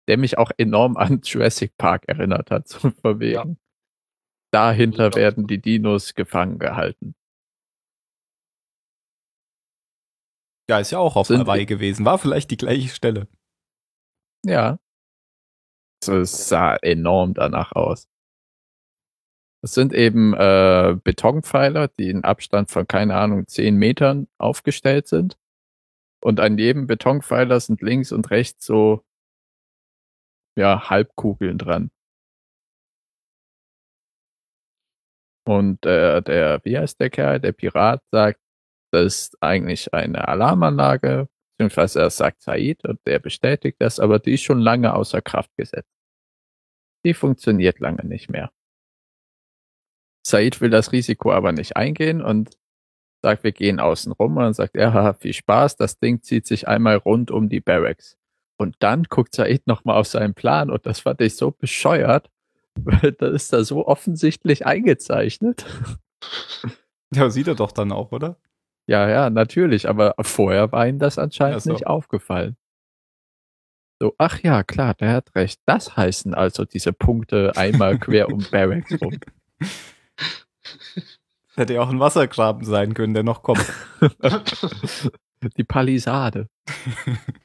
der 0.07 0.17
mich 0.17 0.37
auch 0.37 0.51
enorm 0.57 0.97
an 0.97 1.21
Jurassic 1.23 1.77
Park 1.77 2.05
erinnert 2.07 2.51
hat, 2.51 2.67
so 2.67 2.89
von 2.91 3.19
wegen. 3.19 3.59
Dahinter 4.53 5.09
Ja. 5.11 5.15
werden 5.15 5.45
die 5.47 5.61
Dinos 5.61 6.15
gefangen 6.15 6.57
gehalten. 6.59 7.15
Ja, 10.69 10.79
ist 10.79 10.91
ja 10.91 10.99
auch 10.99 11.15
auf 11.15 11.27
Sind 11.27 11.39
Hawaii 11.41 11.65
gewesen. 11.65 12.05
War 12.05 12.17
vielleicht 12.17 12.51
die 12.51 12.57
gleiche 12.57 12.89
Stelle. 12.89 13.27
Ja. 14.45 14.79
Es 16.05 16.47
sah 16.49 16.75
enorm 16.77 17.33
danach 17.33 17.71
aus. 17.73 18.07
Das 19.61 19.73
sind 19.73 19.93
eben 19.93 20.33
äh, 20.33 20.95
Betonpfeiler, 21.03 21.87
die 21.87 22.09
in 22.09 22.23
Abstand 22.23 22.69
von, 22.71 22.87
keine 22.87 23.15
Ahnung, 23.15 23.47
zehn 23.47 23.75
Metern 23.75 24.27
aufgestellt 24.37 25.07
sind. 25.07 25.37
Und 26.21 26.39
an 26.39 26.57
jedem 26.57 26.87
Betonpfeiler 26.87 27.59
sind 27.59 27.81
links 27.81 28.11
und 28.11 28.29
rechts 28.31 28.65
so, 28.65 29.03
ja, 30.57 30.89
Halbkugeln 30.89 31.57
dran. 31.57 31.91
Und 35.47 35.85
äh, 35.85 36.21
der, 36.21 36.59
wie 36.65 36.77
heißt 36.77 36.99
der 36.99 37.09
Kerl? 37.09 37.39
Der 37.39 37.53
Pirat 37.53 38.01
sagt, 38.11 38.39
das 38.91 39.05
ist 39.05 39.43
eigentlich 39.43 39.93
eine 39.93 40.27
Alarmanlage, 40.27 41.29
beziehungsweise 41.57 42.01
er 42.01 42.09
sagt 42.09 42.41
Said 42.41 42.83
und 42.85 42.99
der 43.05 43.19
bestätigt 43.19 43.77
das, 43.79 43.99
aber 43.99 44.19
die 44.19 44.33
ist 44.33 44.43
schon 44.43 44.59
lange 44.59 44.93
außer 44.93 45.21
Kraft 45.21 45.55
gesetzt. 45.57 45.89
Die 47.05 47.13
funktioniert 47.13 47.79
lange 47.79 48.05
nicht 48.05 48.29
mehr. 48.29 48.51
Said 50.27 50.59
will 50.59 50.69
das 50.69 50.91
Risiko 50.91 51.31
aber 51.31 51.53
nicht 51.53 51.77
eingehen 51.77 52.21
und 52.21 52.57
sagt, 53.21 53.45
wir 53.45 53.53
gehen 53.53 53.79
außen 53.79 54.11
rum 54.11 54.35
und 54.35 54.43
dann 54.43 54.53
sagt 54.53 54.75
er, 54.75 54.93
haha, 54.93 55.13
viel 55.13 55.31
Spaß, 55.31 55.77
das 55.77 55.99
Ding 55.99 56.21
zieht 56.21 56.45
sich 56.45 56.67
einmal 56.67 56.97
rund 56.97 57.31
um 57.31 57.47
die 57.47 57.61
Barracks. 57.61 58.17
Und 58.57 58.75
dann 58.79 59.03
guckt 59.03 59.33
Said 59.33 59.67
nochmal 59.67 59.97
auf 59.97 60.07
seinen 60.07 60.33
Plan 60.33 60.69
und 60.69 60.85
das 60.85 60.99
fand 60.99 61.21
ich 61.21 61.37
so 61.37 61.51
bescheuert, 61.51 62.29
weil 62.75 63.13
das 63.13 63.33
ist 63.33 63.53
da 63.53 63.63
so 63.63 63.87
offensichtlich 63.87 64.65
eingezeichnet. 64.65 65.65
Ja, 67.15 67.29
sieht 67.29 67.47
er 67.47 67.55
doch 67.55 67.71
dann 67.71 67.93
auch, 67.93 68.11
oder? 68.11 68.35
Ja, 68.85 69.07
ja, 69.07 69.29
natürlich, 69.29 69.87
aber 69.87 70.13
vorher 70.19 70.73
war 70.73 70.85
ihm 70.85 70.99
das 70.99 71.17
anscheinend 71.17 71.61
so. 71.61 71.71
nicht 71.71 71.87
aufgefallen. 71.87 72.57
So, 73.97 74.13
ach 74.17 74.39
ja, 74.43 74.63
klar, 74.63 74.93
der 74.93 75.13
hat 75.13 75.33
recht. 75.33 75.61
Das 75.65 75.95
heißen 75.95 76.33
also 76.33 76.65
diese 76.65 76.91
Punkte 76.91 77.53
einmal 77.55 77.97
quer 77.97 78.27
um 78.27 78.45
Barracks 78.51 79.01
rum. 79.01 79.17
Hätte 81.55 81.73
ja 81.73 81.81
auch 81.81 81.89
ein 81.89 81.99
Wassergraben 81.99 82.63
sein 82.65 82.93
können, 82.93 83.13
der 83.13 83.23
noch 83.23 83.41
kommt. 83.41 83.65
Die 85.57 85.63
Palisade. 85.63 86.49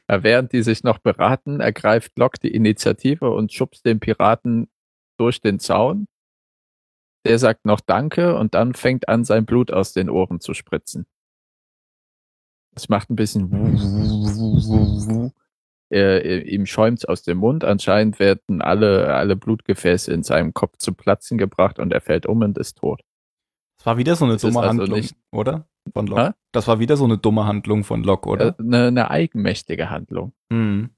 während 0.08 0.52
die 0.52 0.62
sich 0.62 0.82
noch 0.82 0.98
beraten, 0.98 1.60
ergreift 1.60 2.18
Locke 2.18 2.38
die 2.42 2.54
Initiative 2.54 3.30
und 3.30 3.52
schubst 3.52 3.84
den 3.84 4.00
Piraten 4.00 4.70
durch 5.18 5.40
den 5.40 5.58
Zaun. 5.58 6.06
Der 7.26 7.38
sagt 7.38 7.66
noch 7.66 7.80
Danke 7.80 8.36
und 8.36 8.54
dann 8.54 8.74
fängt 8.74 9.08
an, 9.08 9.24
sein 9.24 9.44
Blut 9.44 9.70
aus 9.70 9.92
den 9.92 10.08
Ohren 10.08 10.40
zu 10.40 10.54
spritzen. 10.54 11.06
Es 12.74 12.88
macht 12.88 13.10
ein 13.10 13.16
bisschen 13.16 13.50
äh, 15.92 16.38
ihm 16.40 16.66
schäumt's 16.66 17.04
aus 17.04 17.22
dem 17.22 17.38
Mund. 17.38 17.64
Anscheinend 17.64 18.18
werden 18.18 18.62
alle, 18.62 19.14
alle 19.14 19.36
Blutgefäße 19.36 20.12
in 20.12 20.22
seinem 20.22 20.54
Kopf 20.54 20.78
zu 20.78 20.94
Platzen 20.94 21.38
gebracht 21.38 21.78
und 21.78 21.92
er 21.92 22.00
fällt 22.00 22.26
um 22.26 22.40
und 22.40 22.58
ist 22.58 22.78
tot. 22.78 23.02
Das 23.82 23.86
war 23.86 23.96
wieder 23.98 24.14
so 24.14 24.24
eine 24.26 24.34
Das 24.34 24.42
dumme 24.42 24.60
also 24.60 24.68
Handlung, 24.68 24.98
nicht- 25.00 25.16
oder? 25.32 25.66
Von 25.92 26.06
Locke. 26.06 26.36
Das 26.52 26.68
war 26.68 26.78
wieder 26.78 26.96
so 26.96 27.02
eine 27.02 27.18
dumme 27.18 27.46
Handlung 27.46 27.82
von 27.82 28.04
Locke, 28.04 28.28
oder? 28.28 28.46
Äh, 28.50 28.54
Eine, 28.62 28.86
eine 28.86 29.10
eigenmächtige 29.10 29.90
Handlung. 29.90 30.32
Hm. 30.52 30.90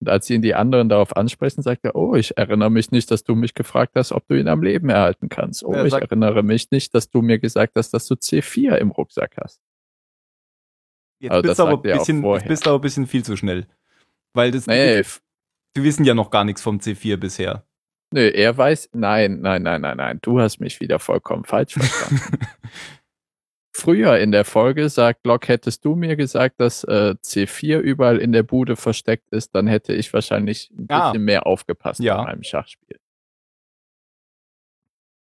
Und 0.00 0.08
als 0.08 0.30
ihn 0.30 0.40
die 0.40 0.54
anderen 0.54 0.88
darauf 0.88 1.16
ansprechen, 1.16 1.62
sagt 1.62 1.84
er, 1.84 1.96
oh, 1.96 2.14
ich 2.14 2.36
erinnere 2.36 2.70
mich 2.70 2.92
nicht, 2.92 3.10
dass 3.10 3.24
du 3.24 3.34
mich 3.34 3.54
gefragt 3.54 3.92
hast, 3.96 4.12
ob 4.12 4.28
du 4.28 4.38
ihn 4.38 4.46
am 4.46 4.62
Leben 4.62 4.88
erhalten 4.90 5.28
kannst. 5.28 5.64
Oh, 5.64 5.72
Er 5.72 5.84
ich 5.86 5.90
sagt- 5.90 6.04
erinnere 6.04 6.44
mich 6.44 6.70
nicht, 6.70 6.94
dass 6.94 7.10
du 7.10 7.20
mir 7.22 7.40
gesagt 7.40 7.72
hast, 7.74 7.90
dass 7.92 8.06
du 8.06 8.14
C4 8.14 8.76
im 8.76 8.92
Rucksack 8.92 9.36
hast. 9.42 9.60
Jetzt 11.20 11.32
Aber 11.32 11.42
bist 11.42 11.58
du 11.58 11.62
aber 11.64 11.88
er 11.88 11.98
bisschen, 11.98 12.22
bist 12.46 12.68
aber 12.68 12.78
ein 12.78 12.82
bisschen 12.82 13.06
viel 13.08 13.24
zu 13.24 13.36
schnell. 13.36 13.66
Weil 14.34 14.52
das, 14.52 14.66
Nee, 14.68 14.98
f- 14.98 15.22
wir 15.74 15.82
wissen 15.82 16.04
ja 16.04 16.14
noch 16.14 16.30
gar 16.30 16.44
nichts 16.44 16.62
vom 16.62 16.78
C4 16.78 17.16
bisher. 17.16 17.64
Nee, 18.14 18.30
er 18.30 18.56
weiß, 18.56 18.90
nein, 18.94 19.40
nein, 19.40 19.62
nein, 19.62 19.80
nein, 19.82 19.96
nein, 19.98 20.18
du 20.22 20.40
hast 20.40 20.60
mich 20.60 20.80
wieder 20.80 20.98
vollkommen 20.98 21.44
falsch 21.44 21.74
verstanden. 21.74 22.38
Früher 23.76 24.18
in 24.18 24.30
der 24.30 24.44
Folge 24.44 24.88
sagt 24.88 25.26
Locke, 25.26 25.48
hättest 25.48 25.84
du 25.84 25.96
mir 25.96 26.14
gesagt, 26.16 26.60
dass 26.60 26.84
äh, 26.84 27.16
C4 27.22 27.78
überall 27.80 28.18
in 28.18 28.30
der 28.32 28.44
Bude 28.44 28.76
versteckt 28.76 29.28
ist, 29.32 29.54
dann 29.54 29.66
hätte 29.66 29.92
ich 29.92 30.12
wahrscheinlich 30.14 30.70
ein 30.78 30.86
Ah. 30.88 31.10
bisschen 31.10 31.24
mehr 31.24 31.44
aufgepasst 31.46 32.00
Ja. 32.00 32.18
bei 32.18 32.24
meinem 32.24 32.44
Schachspiel. 32.44 32.98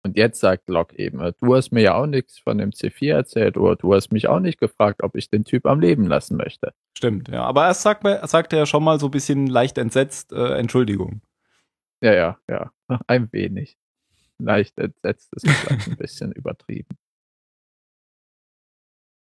Und 0.05 0.17
jetzt 0.17 0.41
sagt 0.41 0.69
Locke 0.69 0.99
eben, 0.99 1.21
äh, 1.21 1.33
du 1.41 1.55
hast 1.55 1.71
mir 1.71 1.83
ja 1.83 1.95
auch 1.95 2.07
nichts 2.07 2.41
von 2.41 2.59
dem 2.59 2.71
C4 2.71 3.13
erzählt 3.15 3.57
oder 3.57 3.77
du 3.77 3.95
hast 3.95 4.11
mich 4.11 4.27
auch 4.27 4.41
nicht 4.41 4.59
gefragt, 4.59 5.05
ob 5.05 5.15
ich 5.15 5.31
den 5.31 5.45
Typ 5.45 5.65
am 5.65 5.79
Leben 5.79 6.07
lassen 6.09 6.37
möchte. 6.37 6.75
Stimmt, 6.99 7.29
ja. 7.29 7.45
Aber 7.45 7.73
sagt, 7.75 8.05
er- 8.05 8.27
sagt 8.27 8.53
er 8.53 8.59
ja 8.61 8.67
schon 8.67 8.83
mal 8.83 8.99
so 8.99 9.07
ein 9.07 9.13
bisschen 9.13 9.47
leicht 9.47 9.79
entsetzt, 9.79 10.33
äh, 10.33 10.55
Entschuldigung. 10.59 11.21
Ja, 12.03 12.13
ja, 12.15 12.39
ja, 12.49 12.73
ein 13.07 13.33
wenig. 13.33 13.77
Leicht 14.39 14.79
entsetzt 14.79 15.33
ist 15.35 15.49
vielleicht 15.49 15.89
ein 15.89 15.97
bisschen 15.97 16.33
übertrieben. 16.33 16.99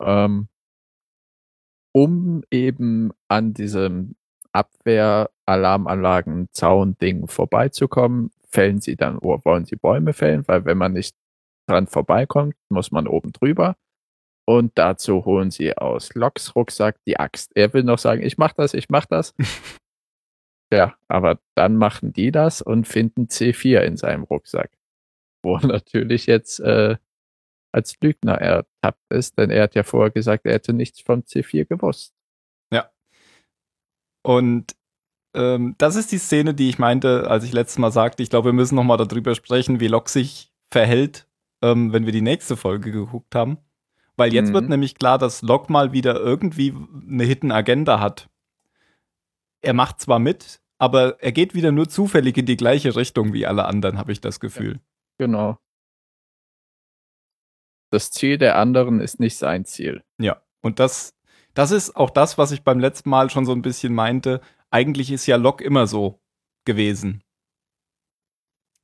Ähm, 0.02 0.48
um 1.94 2.44
eben 2.52 3.12
an 3.28 3.54
diesem 3.54 4.16
Abwehr-Alarmanlagen-Zaun-Ding 4.54 7.28
vorbeizukommen, 7.28 8.32
fällen 8.50 8.80
sie 8.82 8.96
dann, 8.96 9.18
oder 9.18 9.44
wollen 9.46 9.66
sie 9.66 9.76
Bäume 9.76 10.14
fällen, 10.14 10.48
weil 10.48 10.66
wenn 10.66 10.78
man 10.78 10.94
nicht 10.94 11.16
dran 11.68 11.88
vorbeikommt, 11.88 12.56
muss 12.70 12.92
man 12.92 13.08
oben 13.08 13.32
drüber. 13.34 13.76
Und 14.46 14.78
dazu 14.78 15.26
holen 15.26 15.52
sie 15.52 15.78
aus 15.78 16.14
Loks 16.16 16.56
Rucksack 16.56 16.98
die 17.08 17.20
Axt. 17.20 17.52
Er 17.56 17.74
will 17.74 17.84
noch 17.84 18.00
sagen, 18.00 18.22
ich 18.24 18.38
mach 18.38 18.54
das, 18.54 18.74
ich 18.74 18.90
mach 18.90 19.06
das. 19.06 19.34
ja, 20.72 20.96
aber 21.08 21.40
dann 21.56 21.76
machen 21.78 22.14
die 22.14 22.32
das 22.32 22.62
und 22.62 22.88
finden 22.88 23.28
C4 23.28 23.82
in 23.82 23.98
seinem 23.98 24.24
Rucksack. 24.24 24.72
Wo 25.44 25.56
er 25.58 25.68
natürlich 25.68 26.26
jetzt 26.26 26.60
äh, 26.60 26.98
als 27.74 28.00
Lügner 28.02 28.36
ertappt 28.36 29.12
ist, 29.12 29.38
denn 29.38 29.50
er 29.50 29.64
hat 29.64 29.76
ja 29.76 29.84
vorher 29.84 30.12
gesagt, 30.12 30.46
er 30.46 30.54
hätte 30.54 30.74
nichts 30.74 31.02
vom 31.02 31.22
C4 31.22 31.66
gewusst. 31.66 32.14
Und 34.26 34.76
ähm, 35.36 35.76
das 35.78 35.96
ist 35.96 36.12
die 36.12 36.18
Szene, 36.18 36.54
die 36.54 36.70
ich 36.70 36.80
meinte, 36.80 37.30
als 37.30 37.44
ich 37.44 37.54
letztes 37.54 37.80
Mal 37.80 37.92
sagte, 37.92 38.24
ich 38.24 38.30
glaube, 38.30 38.50
wir 38.50 38.54
müssen 38.54 38.76
noch 38.76 38.84
mal 38.84 38.98
darüber 38.98 39.36
sprechen, 39.36 39.80
wie 39.80 39.88
Locke 39.88 40.10
sich 40.10 40.52
verhält, 40.72 41.28
ähm, 41.62 41.92
wenn 41.94 42.06
wir 42.06 42.14
die 42.14 42.22
nächste 42.22 42.56
Folge 42.56 42.92
geguckt 42.92 43.36
haben. 43.36 43.58
Weil 44.16 44.34
jetzt 44.34 44.50
Mhm. 44.50 44.54
wird 44.54 44.70
nämlich 44.70 44.96
klar, 44.96 45.18
dass 45.18 45.42
Locke 45.42 45.72
mal 45.72 45.92
wieder 45.92 46.20
irgendwie 46.20 46.74
eine 47.10 47.24
Hidden 47.24 47.52
Agenda 47.52 48.00
hat. 48.00 48.30
Er 49.64 49.74
macht 49.74 50.00
zwar 50.00 50.20
mit, 50.20 50.62
aber 50.78 51.22
er 51.22 51.32
geht 51.32 51.56
wieder 51.56 51.72
nur 51.72 51.90
zufällig 51.90 52.38
in 52.38 52.46
die 52.46 52.58
gleiche 52.58 52.96
Richtung 52.96 53.34
wie 53.34 53.48
alle 53.48 53.66
anderen, 53.66 53.98
habe 53.98 54.12
ich 54.12 54.22
das 54.22 54.40
Gefühl. 54.40 54.80
Genau. 55.18 55.58
Das 57.92 58.12
Ziel 58.12 58.38
der 58.38 58.58
anderen 58.58 59.00
ist 59.00 59.20
nicht 59.20 59.38
sein 59.38 59.66
Ziel. 59.66 60.04
Ja, 60.20 60.42
und 60.62 60.80
das, 60.80 61.16
das 61.54 61.72
ist 61.72 61.96
auch 61.96 62.10
das, 62.10 62.38
was 62.38 62.52
ich 62.52 62.64
beim 62.64 62.80
letzten 62.80 63.10
Mal 63.10 63.30
schon 63.30 63.46
so 63.46 63.54
ein 63.54 63.62
bisschen 63.62 63.94
meinte. 63.94 64.42
Eigentlich 64.72 65.12
ist 65.12 65.26
ja 65.26 65.38
Locke 65.38 65.64
immer 65.64 65.88
so 65.88 66.20
gewesen. 66.66 67.24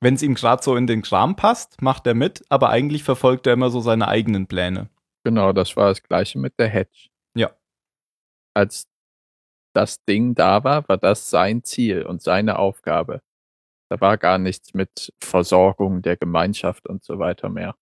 Wenn 0.01 0.13
es 0.13 0.23
ihm 0.23 0.35
gerade 0.35 0.63
so 0.63 0.75
in 0.77 0.87
den 0.87 1.01
Kram 1.01 1.35
passt, 1.35 1.81
macht 1.81 2.07
er 2.07 2.13
mit, 2.13 2.45
aber 2.49 2.69
eigentlich 2.69 3.03
verfolgt 3.03 3.47
er 3.47 3.53
immer 3.53 3.69
so 3.69 3.81
seine 3.81 4.07
eigenen 4.07 4.47
Pläne. 4.47 4.89
Genau, 5.25 5.51
das 5.51 5.75
war 5.75 5.89
das 5.89 6.03
gleiche 6.03 6.39
mit 6.39 6.57
der 6.57 6.69
Hedge. 6.69 7.09
Ja. 7.35 7.51
Als 8.53 8.87
das 9.73 10.03
Ding 10.05 10.35
da 10.35 10.63
war, 10.63 10.87
war 10.89 10.97
das 10.97 11.29
sein 11.29 11.63
Ziel 11.63 12.03
und 12.03 12.21
seine 12.21 12.59
Aufgabe. 12.59 13.21
Da 13.89 13.99
war 14.01 14.17
gar 14.17 14.37
nichts 14.37 14.73
mit 14.73 15.13
Versorgung 15.19 16.01
der 16.01 16.17
Gemeinschaft 16.17 16.87
und 16.87 17.03
so 17.03 17.19
weiter 17.19 17.49
mehr. 17.49 17.75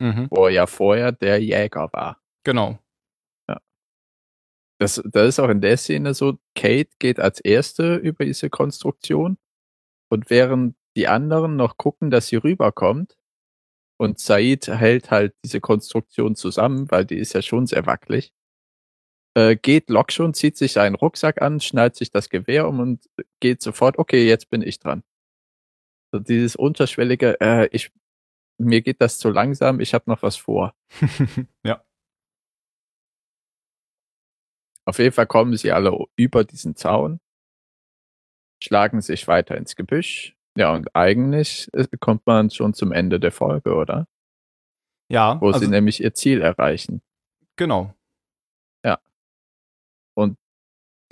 Mhm. 0.00 0.28
Wo 0.30 0.46
er 0.46 0.52
ja 0.52 0.66
vorher 0.66 1.12
der 1.12 1.42
Jäger 1.42 1.92
war. 1.92 2.20
Genau. 2.44 2.78
Das, 4.82 5.00
das 5.04 5.28
ist 5.28 5.38
auch 5.38 5.48
in 5.48 5.60
der 5.60 5.76
Szene 5.76 6.12
so, 6.12 6.38
Kate 6.56 6.90
geht 6.98 7.20
als 7.20 7.38
erste 7.38 7.94
über 7.94 8.24
diese 8.24 8.50
Konstruktion 8.50 9.38
und 10.10 10.28
während 10.28 10.74
die 10.96 11.06
anderen 11.06 11.54
noch 11.54 11.76
gucken, 11.76 12.10
dass 12.10 12.26
sie 12.26 12.34
rüberkommt 12.34 13.16
und 13.96 14.18
Said 14.18 14.66
hält 14.66 15.12
halt 15.12 15.36
diese 15.44 15.60
Konstruktion 15.60 16.34
zusammen, 16.34 16.90
weil 16.90 17.04
die 17.04 17.18
ist 17.18 17.32
ja 17.32 17.42
schon 17.42 17.68
sehr 17.68 17.86
wackelig, 17.86 18.32
äh, 19.34 19.56
geht 19.56 19.88
Locke 19.88 20.12
schon, 20.12 20.34
zieht 20.34 20.56
sich 20.56 20.72
seinen 20.72 20.94
Rucksack 20.94 21.40
an, 21.40 21.60
schnallt 21.60 21.96
sich 21.96 22.10
das 22.10 22.28
Gewehr 22.28 22.68
um 22.68 22.80
und 22.80 23.08
geht 23.40 23.62
sofort, 23.62 23.98
okay, 23.98 24.26
jetzt 24.26 24.50
bin 24.50 24.62
ich 24.62 24.78
dran. 24.78 25.02
So 26.12 26.18
dieses 26.18 26.56
unterschwellige, 26.56 27.40
äh, 27.40 27.68
ich, 27.72 27.92
mir 28.58 28.82
geht 28.82 29.00
das 29.00 29.18
zu 29.18 29.30
langsam, 29.30 29.80
ich 29.80 29.94
habe 29.94 30.10
noch 30.10 30.22
was 30.22 30.36
vor. 30.36 30.74
ja. 31.64 31.82
Auf 34.84 34.98
jeden 34.98 35.12
Fall 35.12 35.26
kommen 35.26 35.56
sie 35.56 35.72
alle 35.72 35.96
über 36.16 36.44
diesen 36.44 36.76
Zaun, 36.76 37.20
schlagen 38.62 39.00
sich 39.00 39.28
weiter 39.28 39.56
ins 39.56 39.76
Gebüsch. 39.76 40.36
Ja, 40.56 40.74
und 40.74 40.94
eigentlich 40.94 41.68
äh, 41.72 41.86
kommt 41.98 42.26
man 42.26 42.50
schon 42.50 42.74
zum 42.74 42.92
Ende 42.92 43.18
der 43.18 43.32
Folge, 43.32 43.74
oder? 43.74 44.06
Ja, 45.08 45.40
Wo 45.40 45.46
also, 45.46 45.60
sie 45.60 45.68
nämlich 45.68 46.02
ihr 46.02 46.14
Ziel 46.14 46.42
erreichen. 46.42 47.02
genau. 47.56 47.94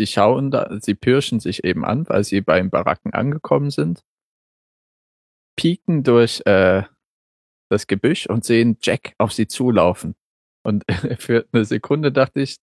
Sie 0.00 0.06
schauen 0.06 0.50
da, 0.50 0.78
sie 0.80 0.94
pirschen 0.94 1.40
sich 1.40 1.62
eben 1.62 1.84
an, 1.84 2.08
weil 2.08 2.24
sie 2.24 2.40
beim 2.40 2.70
Baracken 2.70 3.12
angekommen 3.12 3.70
sind, 3.70 4.02
pieken 5.56 6.04
durch 6.04 6.40
äh, 6.46 6.84
das 7.68 7.86
Gebüsch 7.86 8.26
und 8.26 8.42
sehen 8.42 8.78
Jack 8.80 9.14
auf 9.18 9.34
sie 9.34 9.46
zulaufen. 9.46 10.14
Und 10.64 10.84
für 11.18 11.46
eine 11.52 11.66
Sekunde 11.66 12.12
dachte 12.12 12.40
ich, 12.40 12.56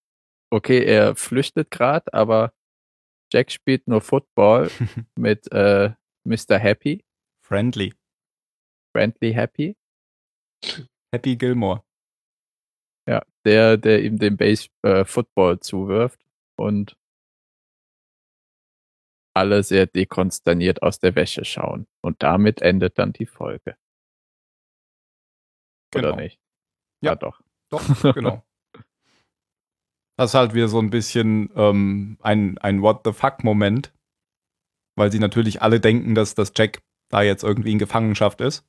okay, 0.49 0.83
er 0.83 1.15
flüchtet 1.15 1.69
gerade, 1.69 2.11
aber 2.11 2.53
Jack 3.31 3.51
spielt 3.51 3.87
nur 3.87 4.01
Football 4.01 4.71
mit 5.15 5.51
äh, 5.51 5.93
Mr. 6.23 6.57
Happy, 6.57 7.05
Friendly. 7.45 7.93
Friendly 8.95 9.31
Happy. 9.31 9.77
Happy 11.13 11.35
Gilmore. 11.35 11.83
Ja, 13.07 13.21
der, 13.45 13.77
der 13.77 14.03
ihm 14.03 14.17
den 14.17 14.37
Base 14.37 14.69
äh, 14.81 15.05
Football 15.05 15.59
zuwirft 15.59 16.19
und 16.57 16.97
alle 19.37 19.63
sehr 19.63 19.85
dekonsterniert 19.87 20.81
aus 20.81 20.99
der 20.99 21.15
Wäsche 21.15 21.45
schauen. 21.45 21.87
Und 22.01 22.23
damit 22.23 22.61
endet 22.61 22.97
dann 22.99 23.13
die 23.13 23.25
Folge. 23.25 23.75
Oder 25.95 26.11
Genau. 26.11 26.15
nicht? 26.17 26.39
Ja. 27.01 27.11
ja 27.11 27.15
doch. 27.15 27.41
Doch, 27.69 27.81
genau. 28.15 28.43
Das 30.17 30.31
ist 30.31 30.33
halt 30.35 30.53
wieder 30.53 30.67
so 30.67 30.79
ein 30.79 30.89
bisschen 30.89 31.51
ähm, 31.55 32.17
ein, 32.21 32.57
ein 32.57 32.81
What 32.81 33.01
the 33.05 33.13
fuck-Moment, 33.13 33.93
weil 34.95 35.11
sie 35.11 35.19
natürlich 35.19 35.61
alle 35.61 35.79
denken, 35.79 36.15
dass 36.15 36.33
das 36.33 36.51
Jack 36.55 36.81
da 37.09 37.21
jetzt 37.21 37.43
irgendwie 37.43 37.71
in 37.71 37.79
Gefangenschaft 37.79 38.41
ist. 38.41 38.65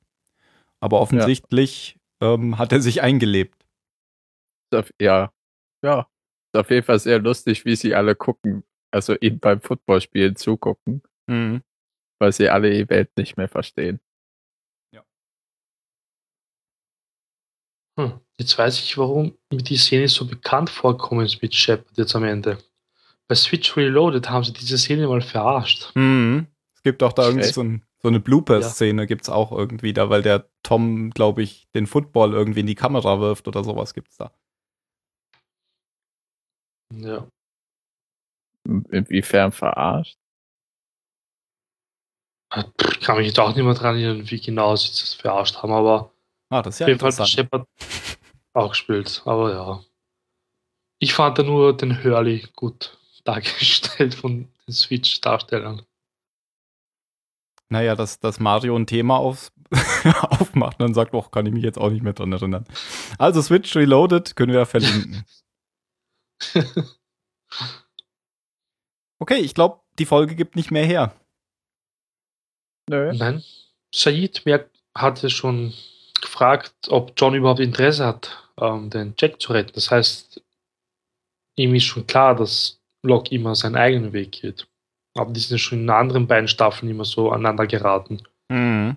Aber 0.79 1.01
offensichtlich 1.01 1.99
ähm, 2.21 2.57
hat 2.57 2.71
er 2.71 2.81
sich 2.81 3.01
eingelebt. 3.01 3.65
Ja, 5.01 5.33
ja. 5.83 6.07
Ist 6.53 6.59
auf 6.59 6.69
jeden 6.69 6.85
Fall 6.85 6.99
sehr 6.99 7.19
lustig, 7.19 7.65
wie 7.65 7.75
sie 7.75 7.95
alle 7.95 8.15
gucken, 8.15 8.63
also 8.91 9.15
ihm 9.19 9.39
beim 9.39 9.61
Footballspielen 9.61 10.35
zugucken, 10.35 11.01
Mhm. 11.27 11.61
weil 12.19 12.31
sie 12.33 12.49
alle 12.49 12.71
die 12.71 12.89
Welt 12.89 13.09
nicht 13.17 13.37
mehr 13.37 13.47
verstehen. 13.49 13.99
Hm. 17.99 18.19
Jetzt 18.39 18.57
weiß 18.57 18.79
ich, 18.79 18.97
warum 18.97 19.37
mir 19.51 19.61
die 19.61 19.75
Szene 19.75 20.07
so 20.07 20.25
bekannt 20.25 20.69
vorkommen 20.69 21.25
ist 21.25 21.41
mit 21.41 21.53
Shepard 21.53 21.97
jetzt 21.97 22.15
am 22.15 22.23
Ende. 22.23 22.57
Bei 23.27 23.35
Switch 23.35 23.75
Reloaded 23.75 24.29
haben 24.29 24.45
sie 24.45 24.53
diese 24.53 24.77
Szene 24.77 25.05
mal 25.07 25.21
verarscht. 25.21 25.91
Mhm. 25.95 26.47
Es 26.73 26.81
gibt 26.81 27.03
auch 27.03 27.11
da 27.11 27.27
irgendwie 27.27 27.47
so, 27.49 27.61
ein, 27.61 27.83
so 28.01 28.07
eine 28.07 28.21
Blooper-Szene, 28.21 29.05
gibt 29.05 29.23
es 29.23 29.29
auch 29.29 29.51
irgendwie 29.51 29.91
da, 29.91 30.09
weil 30.09 30.21
der 30.21 30.49
Tom, 30.63 31.09
glaube 31.09 31.43
ich, 31.43 31.67
den 31.75 31.87
Football 31.87 32.31
irgendwie 32.33 32.61
in 32.61 32.67
die 32.67 32.75
Kamera 32.75 33.19
wirft 33.19 33.49
oder 33.49 33.65
sowas 33.65 33.93
gibt's 33.93 34.15
da. 34.15 34.31
Ja. 36.93 37.27
Inwiefern 38.65 39.51
verarscht? 39.51 40.17
Ich 42.53 42.99
kann 43.01 43.17
mich 43.17 43.27
jetzt 43.27 43.39
auch 43.39 43.55
nicht 43.55 43.63
mehr 43.63 43.73
dran 43.73 43.95
erinnern, 43.95 44.29
wie 44.29 44.41
genau 44.41 44.75
sie 44.75 44.89
das 44.89 45.13
verarscht 45.13 45.57
haben, 45.57 45.71
aber 45.71 46.11
Ah, 46.49 46.61
das 46.63 46.75
ist 46.75 46.79
ja 46.79 46.85
auf 46.85 46.89
jeden 46.89 46.99
Fall 46.99 47.15
hat. 47.15 47.29
Shepard 47.29 47.67
auch 48.53 48.69
gespielt. 48.69 49.21
Aber 49.25 49.53
ja. 49.53 49.83
Ich 50.99 51.13
fand 51.13 51.37
da 51.37 51.43
nur 51.43 51.77
den 51.77 52.03
Hurley 52.03 52.47
gut 52.55 52.97
dargestellt 53.23 54.15
von 54.15 54.49
den 54.67 54.73
Switch-Darstellern. 54.73 55.83
Naja, 57.71 57.95
dass, 57.95 58.19
dass 58.19 58.39
Mario 58.39 58.75
ein 58.75 58.87
Thema 58.87 59.17
auf, 59.17 59.51
aufmacht 60.21 60.79
und 60.79 60.87
dann 60.87 60.93
sagt, 60.95 61.13
oh, 61.13 61.21
kann 61.21 61.45
ich 61.45 61.53
mich 61.53 61.63
jetzt 61.63 61.77
auch 61.77 61.91
nicht 61.91 62.01
mehr 62.01 62.13
dran 62.13 62.31
erinnern. 62.31 62.65
Also 63.19 63.43
Switch 63.43 63.75
Reloaded 63.75 64.35
können 64.35 64.51
wir 64.51 64.61
ja 64.61 64.65
verlinken. 64.65 65.23
Okay, 69.19 69.39
ich 69.39 69.53
glaube, 69.53 69.81
die 69.99 70.05
Folge 70.05 70.35
gibt 70.35 70.55
nicht 70.55 70.71
mehr 70.71 70.85
her. 70.85 71.13
Nö. 72.89 73.13
Nein. 73.13 73.43
Said 73.93 74.41
hatte 74.95 75.29
schon 75.29 75.73
gefragt, 76.21 76.73
ob 76.89 77.13
John 77.17 77.35
überhaupt 77.35 77.59
Interesse 77.59 78.05
hat, 78.05 78.51
ähm, 78.59 78.89
den 78.89 79.13
Jack 79.17 79.41
zu 79.41 79.53
retten. 79.53 79.71
Das 79.73 79.91
heißt, 79.91 80.41
ihm 81.55 81.75
ist 81.75 81.83
schon 81.83 82.07
klar, 82.07 82.35
dass 82.35 82.79
Locke 83.03 83.33
immer 83.33 83.55
seinen 83.55 83.75
eigenen 83.75 84.13
Weg 84.13 84.31
geht. 84.31 84.67
Aber 85.15 85.31
die 85.31 85.39
sind 85.39 85.59
schon 85.59 85.79
in 85.79 85.85
den 85.85 85.95
anderen 85.95 86.27
beiden 86.27 86.47
Staffeln 86.47 86.89
immer 86.89 87.05
so 87.05 87.31
aneinander 87.31 87.67
geraten. 87.67 88.21
Mhm. 88.49 88.95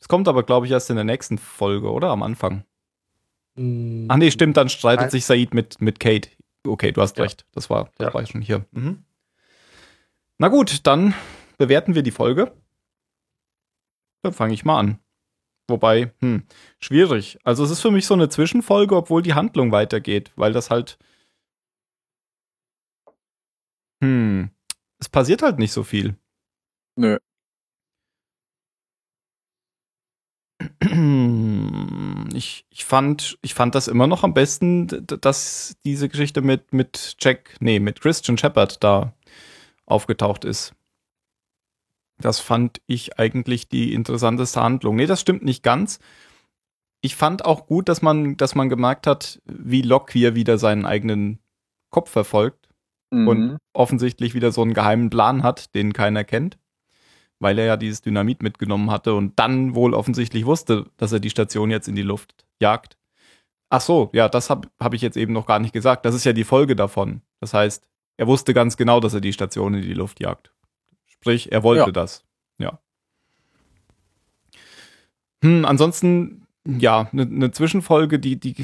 Das 0.00 0.08
kommt 0.08 0.28
aber, 0.28 0.42
glaube 0.42 0.66
ich, 0.66 0.72
erst 0.72 0.90
in 0.90 0.96
der 0.96 1.04
nächsten 1.04 1.38
Folge, 1.38 1.90
oder? 1.90 2.10
Am 2.10 2.22
Anfang. 2.22 2.64
Hm, 3.56 4.06
Ach 4.10 4.16
nee, 4.16 4.30
stimmt, 4.30 4.56
dann 4.56 4.68
streitet 4.68 5.02
Nein. 5.02 5.10
sich 5.10 5.24
Said 5.24 5.54
mit, 5.54 5.80
mit 5.80 6.00
Kate. 6.00 6.28
Okay, 6.66 6.92
du 6.92 7.00
hast 7.00 7.16
Ja. 7.18 7.24
recht. 7.24 7.46
Das 7.52 7.70
war, 7.70 7.90
das 7.98 8.08
Ja. 8.08 8.14
war 8.14 8.26
schon 8.26 8.40
hier. 8.40 8.66
Mhm. 8.72 9.04
Na 10.38 10.48
gut, 10.48 10.86
dann 10.86 11.14
bewerten 11.58 11.94
wir 11.94 12.02
die 12.02 12.10
Folge. 12.10 12.52
Dann 14.22 14.32
fange 14.32 14.54
ich 14.54 14.64
mal 14.64 14.78
an. 14.78 14.98
Wobei, 15.68 16.12
hm, 16.20 16.42
schwierig. 16.80 17.38
Also 17.44 17.64
es 17.64 17.70
ist 17.70 17.80
für 17.80 17.90
mich 17.90 18.06
so 18.06 18.14
eine 18.14 18.28
Zwischenfolge, 18.28 18.96
obwohl 18.96 19.22
die 19.22 19.34
Handlung 19.34 19.72
weitergeht, 19.72 20.32
weil 20.36 20.52
das 20.52 20.70
halt. 20.70 20.98
Hm, 24.02 24.50
es 24.98 25.08
passiert 25.08 25.42
halt 25.42 25.58
nicht 25.58 25.72
so 25.72 25.82
viel. 25.84 26.16
Nö. 26.96 27.18
Ich, 32.34 32.66
ich, 32.70 32.84
fand, 32.84 33.38
ich 33.42 33.54
fand 33.54 33.74
das 33.74 33.88
immer 33.88 34.06
noch 34.06 34.24
am 34.24 34.34
besten, 34.34 34.88
dass 35.06 35.76
diese 35.84 36.08
Geschichte 36.08 36.42
mit, 36.42 36.72
mit 36.72 37.16
Jack, 37.20 37.56
nee, 37.60 37.78
mit 37.80 38.00
Christian 38.00 38.38
Shepard 38.38 38.82
da 38.82 39.14
aufgetaucht 39.86 40.44
ist. 40.44 40.74
Das 42.18 42.40
fand 42.40 42.80
ich 42.86 43.18
eigentlich 43.18 43.68
die 43.68 43.92
interessanteste 43.92 44.62
Handlung. 44.62 44.96
Nee, 44.96 45.06
das 45.06 45.20
stimmt 45.20 45.44
nicht 45.44 45.62
ganz. 45.62 45.98
Ich 47.00 47.16
fand 47.16 47.44
auch 47.44 47.66
gut, 47.66 47.88
dass 47.88 48.02
man, 48.02 48.36
dass 48.36 48.54
man 48.54 48.68
gemerkt 48.68 49.06
hat, 49.06 49.40
wie 49.44 49.82
Locke 49.82 50.12
hier 50.12 50.34
wieder 50.34 50.58
seinen 50.58 50.86
eigenen 50.86 51.38
Kopf 51.90 52.10
verfolgt 52.10 52.64
Mhm. 53.14 53.28
und 53.28 53.58
offensichtlich 53.72 54.34
wieder 54.34 54.52
so 54.52 54.62
einen 54.62 54.74
geheimen 54.74 55.10
Plan 55.10 55.42
hat, 55.42 55.74
den 55.74 55.92
keiner 55.92 56.24
kennt, 56.24 56.58
weil 57.44 57.58
er 57.58 57.66
ja 57.66 57.76
dieses 57.76 58.00
Dynamit 58.00 58.42
mitgenommen 58.42 58.90
hatte 58.90 59.12
und 59.12 59.38
dann 59.38 59.74
wohl 59.74 59.92
offensichtlich 59.92 60.46
wusste, 60.46 60.86
dass 60.96 61.12
er 61.12 61.20
die 61.20 61.28
Station 61.28 61.70
jetzt 61.70 61.88
in 61.88 61.94
die 61.94 62.00
Luft 62.02 62.46
jagt. 62.58 62.96
Ach 63.68 63.82
so, 63.82 64.08
ja, 64.14 64.30
das 64.30 64.48
habe 64.48 64.68
hab 64.80 64.94
ich 64.94 65.02
jetzt 65.02 65.18
eben 65.18 65.34
noch 65.34 65.44
gar 65.44 65.58
nicht 65.58 65.74
gesagt. 65.74 66.06
Das 66.06 66.14
ist 66.14 66.24
ja 66.24 66.32
die 66.32 66.44
Folge 66.44 66.74
davon. 66.74 67.20
Das 67.40 67.52
heißt, 67.52 67.86
er 68.16 68.26
wusste 68.26 68.54
ganz 68.54 68.78
genau, 68.78 68.98
dass 68.98 69.12
er 69.12 69.20
die 69.20 69.34
Station 69.34 69.74
in 69.74 69.82
die 69.82 69.92
Luft 69.92 70.20
jagt. 70.20 70.52
Sprich, 71.04 71.52
er 71.52 71.62
wollte 71.62 71.84
Ja. 71.84 71.90
das. 71.90 72.24
Ja. 72.56 72.78
Hm, 75.42 75.66
ansonsten, 75.66 76.46
ja, 76.66 77.10
eine 77.12 77.26
ne 77.26 77.50
Zwischenfolge, 77.50 78.18
die, 78.18 78.40
die, 78.40 78.54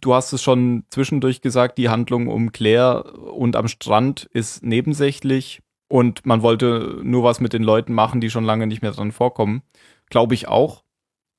du 0.00 0.14
hast 0.14 0.32
es 0.32 0.44
schon 0.44 0.84
zwischendurch 0.90 1.40
gesagt, 1.40 1.76
die 1.76 1.88
Handlung 1.88 2.28
um 2.28 2.52
Claire 2.52 3.18
und 3.32 3.56
am 3.56 3.66
Strand 3.66 4.28
ist 4.32 4.62
nebensächlich 4.62 5.60
und 5.88 6.26
man 6.26 6.42
wollte 6.42 7.00
nur 7.02 7.22
was 7.22 7.40
mit 7.40 7.52
den 7.52 7.62
Leuten 7.62 7.92
machen, 7.92 8.20
die 8.20 8.30
schon 8.30 8.44
lange 8.44 8.66
nicht 8.66 8.82
mehr 8.82 8.92
dran 8.92 9.12
vorkommen. 9.12 9.62
Glaube 10.10 10.34
ich 10.34 10.48
auch. 10.48 10.84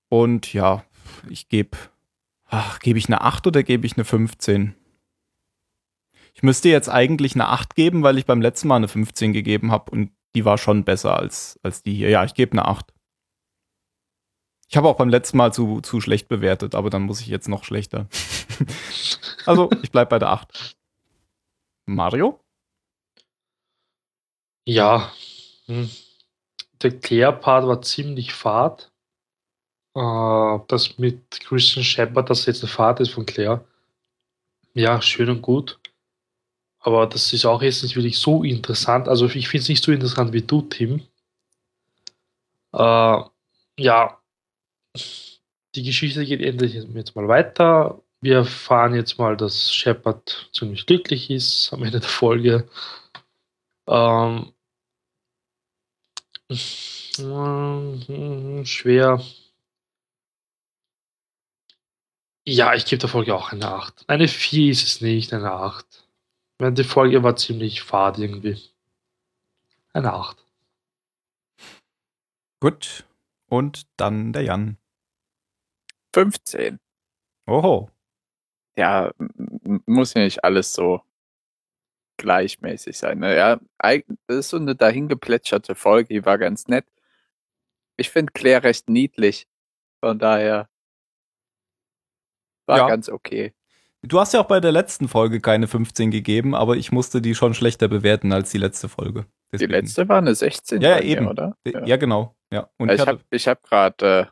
Und 0.09 0.53
ja, 0.53 0.83
ich 1.29 1.49
gebe, 1.49 1.77
ach, 2.45 2.79
gebe 2.79 2.97
ich 2.97 3.07
eine 3.07 3.21
8 3.21 3.47
oder 3.47 3.63
gebe 3.63 3.85
ich 3.85 3.97
eine 3.97 4.05
15? 4.05 4.75
Ich 6.33 6.43
müsste 6.43 6.69
jetzt 6.69 6.89
eigentlich 6.89 7.35
eine 7.35 7.47
8 7.47 7.75
geben, 7.75 8.03
weil 8.03 8.17
ich 8.17 8.25
beim 8.25 8.41
letzten 8.41 8.67
Mal 8.67 8.77
eine 8.77 8.87
15 8.87 9.33
gegeben 9.33 9.71
habe 9.71 9.91
und 9.91 10.11
die 10.35 10.45
war 10.45 10.57
schon 10.57 10.83
besser 10.83 11.17
als, 11.17 11.59
als 11.63 11.83
die 11.83 11.95
hier. 11.95 12.09
Ja, 12.09 12.23
ich 12.23 12.35
gebe 12.35 12.51
eine 12.51 12.65
8. 12.65 12.93
Ich 14.69 14.77
habe 14.77 14.87
auch 14.87 14.97
beim 14.97 15.09
letzten 15.09 15.37
Mal 15.37 15.53
zu, 15.53 15.81
zu 15.81 16.01
schlecht 16.01 16.27
bewertet, 16.27 16.75
aber 16.75 16.89
dann 16.89 17.03
muss 17.03 17.21
ich 17.21 17.27
jetzt 17.27 17.47
noch 17.47 17.63
schlechter. 17.63 18.07
also, 19.45 19.69
ich 19.81 19.91
bleib 19.91 20.09
bei 20.09 20.19
der 20.19 20.29
8. 20.29 20.77
Mario? 21.85 22.39
Ja, 24.67 25.13
hm. 25.67 25.89
der 26.81 26.99
Claire-Part 26.99 27.65
war 27.65 27.81
ziemlich 27.81 28.33
fad. 28.33 28.91
Äh, 29.95 30.59
das 30.67 30.97
mit 30.97 31.39
Christian 31.39 31.85
Shepard, 31.85 32.29
dass 32.29 32.45
jetzt 32.47 32.63
eine 32.63 32.69
Fahrt 32.69 32.99
ist 32.99 33.11
von 33.11 33.25
Claire. 33.25 33.65
Ja, 34.73 35.01
schön 35.01 35.29
und 35.29 35.41
gut. 35.41 35.79
Aber 36.79 37.07
das 37.07 37.31
ist 37.31 37.45
auch 37.45 37.61
jetzt 37.61 37.81
nicht 37.81 37.95
wirklich 37.95 38.17
so 38.17 38.43
interessant. 38.43 39.07
Also 39.07 39.27
ich 39.27 39.47
finde 39.47 39.61
es 39.63 39.69
nicht 39.69 39.83
so 39.85 39.93
interessant 39.93 40.33
wie 40.33 40.41
du, 40.41 40.61
Tim. 40.63 41.01
Äh, 42.73 43.21
ja, 43.79 44.21
die 45.75 45.83
Geschichte 45.83 46.25
geht 46.25 46.41
endlich 46.41 46.73
jetzt 46.73 47.15
mal 47.15 47.29
weiter. 47.29 48.01
Wir 48.19 48.37
erfahren 48.39 48.95
jetzt 48.95 49.17
mal, 49.17 49.37
dass 49.37 49.73
Shepard 49.73 50.49
ziemlich 50.51 50.85
glücklich 50.85 51.29
ist 51.29 51.71
am 51.71 51.83
Ende 51.83 52.01
der 52.01 52.09
Folge. 52.09 52.67
Ähm, 53.87 54.51
schwer. 58.65 59.21
Ja, 62.45 62.73
ich 62.73 62.85
gebe 62.85 62.99
der 62.99 63.09
Folge 63.09 63.35
auch 63.35 63.51
eine 63.51 63.67
8. 63.67 64.05
Eine 64.07 64.27
4 64.29 64.71
ist 64.71 64.83
es 64.83 65.01
nicht, 65.01 65.33
eine 65.33 65.51
8. 65.51 66.07
Weil 66.59 66.73
Die 66.73 66.85
Folge 66.85 67.21
war 67.21 67.35
ziemlich 67.35 67.81
fad 67.81 68.17
irgendwie. 68.17 68.61
Eine 69.93 70.13
8. 70.13 70.37
Gut. 72.61 73.03
Und 73.49 73.87
dann 73.97 74.33
der 74.33 74.43
Jan. 74.43 74.77
15. 76.13 76.79
Oho. 77.47 77.89
Ja, 78.77 79.11
muss 79.85 80.13
ja 80.13 80.21
nicht 80.21 80.43
alles 80.43 80.73
so 80.73 81.01
gleichmäßig 82.17 82.97
sein. 82.97 83.19
Ne? 83.19 83.35
Ja, 83.35 83.59
das 84.27 84.37
ist 84.37 84.49
so 84.49 84.57
eine 84.57 84.75
dahingeplätscherte 84.75 85.75
Folge, 85.75 86.13
die 86.13 86.25
war 86.25 86.37
ganz 86.37 86.67
nett. 86.67 86.85
Ich 87.97 88.09
finde 88.09 88.33
Claire 88.33 88.63
recht 88.63 88.89
niedlich. 88.89 89.47
Von 90.03 90.19
daher 90.19 90.69
war 92.67 92.77
Ja. 92.79 92.87
ganz 92.87 93.09
okay. 93.09 93.53
Du 94.03 94.19
hast 94.19 94.33
ja 94.33 94.41
auch 94.41 94.47
bei 94.47 94.59
der 94.59 94.71
letzten 94.71 95.07
Folge 95.07 95.41
keine 95.41 95.67
15 95.67 96.11
gegeben, 96.11 96.53
aber 96.53 96.77
ich 96.77 96.91
musste 96.91 97.21
die 97.21 97.33
schon 97.35 97.53
schlechter 97.53 97.87
bewerten 97.87 98.31
als 98.31 98.51
die 98.51 98.59
letzte 98.59 98.89
Folge. 98.89 99.23
Die 99.23 99.27
Deswegen- 99.53 99.71
letzte 99.71 100.07
war 100.07 100.19
eine 100.19 100.35
16 100.35 100.81
Ja, 100.81 100.89
ja, 100.89 100.95
bei 100.97 101.01
mir, 101.03 101.09
eben. 101.09 101.27
oder? 101.27 101.57
Ja, 101.85 101.97
genau. 101.97 102.35
Ja. 102.51 102.69
Und 102.77 102.91
ich, 102.91 102.99
habe 103.05 103.21
ich 103.31 103.47
hab 103.47 103.63
gerade 103.63 104.05
äh, 104.05 104.25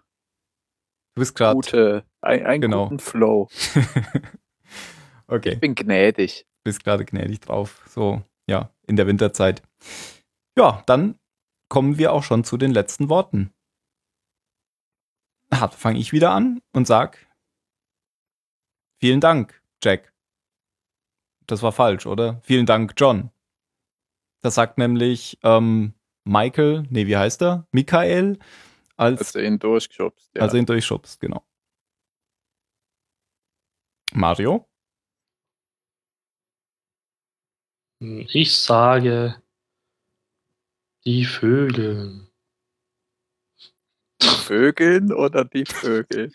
du 1.16 1.20
bist 1.22 1.36
gerade. 1.36 1.56
gute, 1.56 2.06
ein, 2.22 2.46
einen 2.46 2.62
Genau. 2.62 2.84
guten 2.86 3.00
Flow. 3.00 3.50
okay. 5.28 5.54
Ich 5.54 5.60
bin 5.60 5.74
gnädig. 5.76 6.46
Bist 6.66 6.84
gerade 6.84 7.06
gnädig 7.06 7.40
drauf. 7.40 7.86
So, 7.88 8.22
ja, 8.48 8.70
in 8.88 8.98
der 8.98 9.08
Winterzeit. 9.08 9.62
Ja, 10.58 10.84
dann 10.86 11.18
kommen 11.70 11.98
wir 11.98 12.12
auch 12.12 12.24
schon 12.24 12.44
zu 12.44 12.58
den 12.58 12.72
letzten 12.72 13.08
Worten. 13.08 13.54
Fange 15.72 16.00
ich 16.00 16.12
wieder 16.12 16.32
an 16.32 16.62
und 16.74 16.86
sag 16.86 17.18
vielen 19.00 19.22
Dank, 19.22 19.62
Jack. 19.82 20.14
Das 21.48 21.62
war 21.62 21.72
falsch, 21.72 22.06
oder? 22.08 22.42
Vielen 22.42 22.66
Dank, 22.66 22.94
John. 22.98 23.32
Das 24.42 24.56
sagt 24.56 24.78
nämlich 24.78 25.40
ähm, 25.44 25.94
Michael, 26.26 26.86
nee, 26.90 27.08
wie 27.08 27.16
heißt 27.16 27.42
er? 27.42 27.68
Michael, 27.72 28.38
als, 28.98 29.20
Als 29.20 29.32
du 29.34 29.46
ihn 29.46 29.60
durchgeschubst. 29.60 30.32
Ja. 30.36 30.42
als 30.42 30.54
er 30.54 30.60
ihn 30.60 30.66
durchschubst, 30.66 31.20
genau. 31.20 31.46
Mario? 34.14 34.68
Ich 38.00 38.56
sage 38.56 39.42
die 41.06 41.26
Vögel. 41.26 42.28
Vögeln 44.22 45.12
oder 45.14 45.46
die 45.46 45.66
Vögel? 45.66 46.32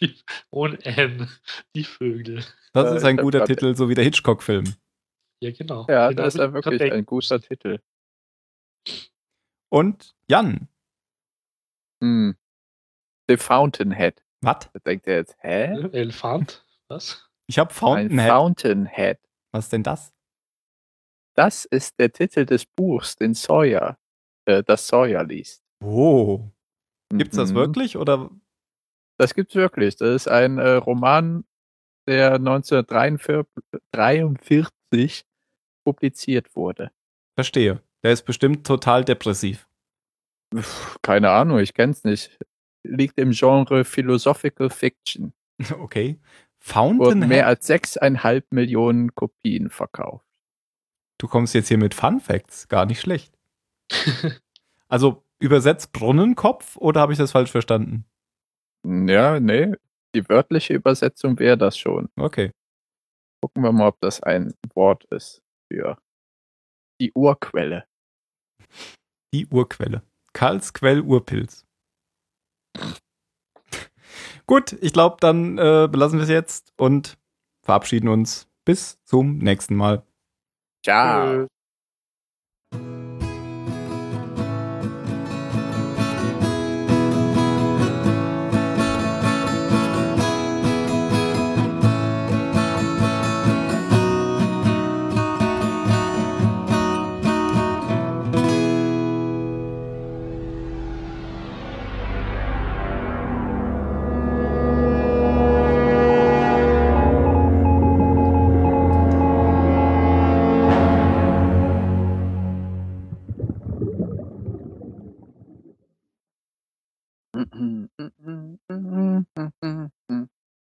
Ohne 0.50 0.82
N. 0.84 1.28
Die 1.74 1.84
Vögel. 1.84 2.44
Das 2.72 2.92
Äh, 2.92 2.96
ist 2.96 3.04
ein 3.04 3.16
hab 3.18 3.24
guter 3.24 3.38
grad- 3.40 3.48
Titel, 3.48 3.74
so 3.74 3.88
wie 3.88 3.94
der 3.94 4.04
Hitchcock-Film. 4.04 4.74
Ja, 5.42 5.50
genau. 5.52 5.86
Ja, 5.88 6.08
Genau, 6.08 6.22
das 6.22 6.34
ist 6.34 6.40
ja 6.40 6.52
wirklich 6.52 6.92
ein 6.92 7.06
guter 7.06 7.40
Titel. 7.40 7.80
Und 9.70 10.14
Jan. 10.28 10.68
Hm. 12.02 12.36
The 13.28 13.36
Fountainhead. 13.36 14.22
Was? 14.42 14.70
Da 14.72 14.78
denkt 14.80 15.06
er 15.06 15.16
jetzt, 15.16 15.36
hä? 15.40 15.66
Elefant. 15.92 16.64
Was? 16.88 17.30
Ich 17.46 17.58
habe 17.58 17.70
Ein 17.70 17.74
Fountainhead. 17.74 18.28
Fountainhead. 18.30 19.18
Was 19.52 19.66
ist 19.66 19.72
denn 19.72 19.82
das? 19.82 20.12
Das 21.40 21.64
ist 21.64 21.98
der 21.98 22.12
Titel 22.12 22.44
des 22.44 22.66
Buchs, 22.66 23.16
den 23.16 23.32
Sawyer, 23.32 23.96
äh, 24.46 24.62
das 24.62 24.86
Sawyer 24.86 25.24
liest. 25.24 25.62
Oh. 25.82 26.50
Gibt's 27.10 27.36
das 27.36 27.52
Mhm. 27.52 27.56
wirklich 27.56 27.96
oder? 27.96 28.30
Das 29.18 29.32
gibt's 29.34 29.54
wirklich. 29.54 29.96
Das 29.96 30.08
ist 30.14 30.28
ein 30.28 30.58
äh, 30.58 30.72
Roman, 30.72 31.44
der 32.06 32.34
1943 33.94 35.24
publiziert 35.86 36.54
wurde. 36.54 36.90
Verstehe. 37.38 37.82
Der 38.04 38.12
ist 38.12 38.24
bestimmt 38.26 38.66
total 38.66 39.02
depressiv. 39.04 39.66
Pff, 40.54 40.98
Keine 41.02 41.30
Ahnung, 41.30 41.58
ich 41.58 41.72
kenn's 41.74 42.04
nicht. 42.04 42.38
Liegt 42.86 43.18
im 43.18 43.30
Genre 43.32 43.84
Philosophical 43.84 44.68
Fiction. 44.70 45.32
Okay. 45.78 46.18
Wurden 46.18 46.98
Fountainhead. 46.98 47.28
mehr 47.30 47.46
als 47.46 47.66
sechseinhalb 47.66 48.50
Millionen 48.52 49.14
Kopien 49.14 49.70
verkauft. 49.70 50.26
Du 51.20 51.28
kommst 51.28 51.54
jetzt 51.54 51.68
hier 51.68 51.78
mit 51.78 51.94
Fun 51.94 52.20
Facts. 52.20 52.68
Gar 52.68 52.86
nicht 52.86 53.00
schlecht. 53.00 53.34
Also 54.92 55.24
übersetzt 55.38 55.92
Brunnenkopf 55.92 56.76
oder 56.76 57.00
habe 57.00 57.12
ich 57.12 57.18
das 57.18 57.30
falsch 57.30 57.52
verstanden? 57.52 58.06
Ja, 58.84 59.38
nee, 59.38 59.72
die 60.16 60.28
wörtliche 60.28 60.74
Übersetzung 60.74 61.38
wäre 61.38 61.56
das 61.56 61.78
schon. 61.78 62.08
Okay. 62.16 62.50
Gucken 63.40 63.62
wir 63.62 63.70
mal, 63.70 63.86
ob 63.86 64.00
das 64.00 64.20
ein 64.20 64.52
Wort 64.74 65.04
ist 65.04 65.42
für 65.70 65.96
die 67.00 67.12
Urquelle. 67.14 67.84
Die 69.32 69.46
Urquelle. 69.46 70.02
Karlsquell 70.32 71.02
Urpilz. 71.02 71.64
Gut, 74.46 74.72
ich 74.80 74.92
glaube, 74.92 75.18
dann 75.20 75.56
äh, 75.56 75.88
belassen 75.88 76.18
wir 76.18 76.24
es 76.24 76.28
jetzt 76.28 76.72
und 76.76 77.16
verabschieden 77.64 78.08
uns. 78.08 78.48
Bis 78.64 79.00
zum 79.04 79.38
nächsten 79.38 79.76
Mal. 79.76 80.02
Ciao. 80.82 81.46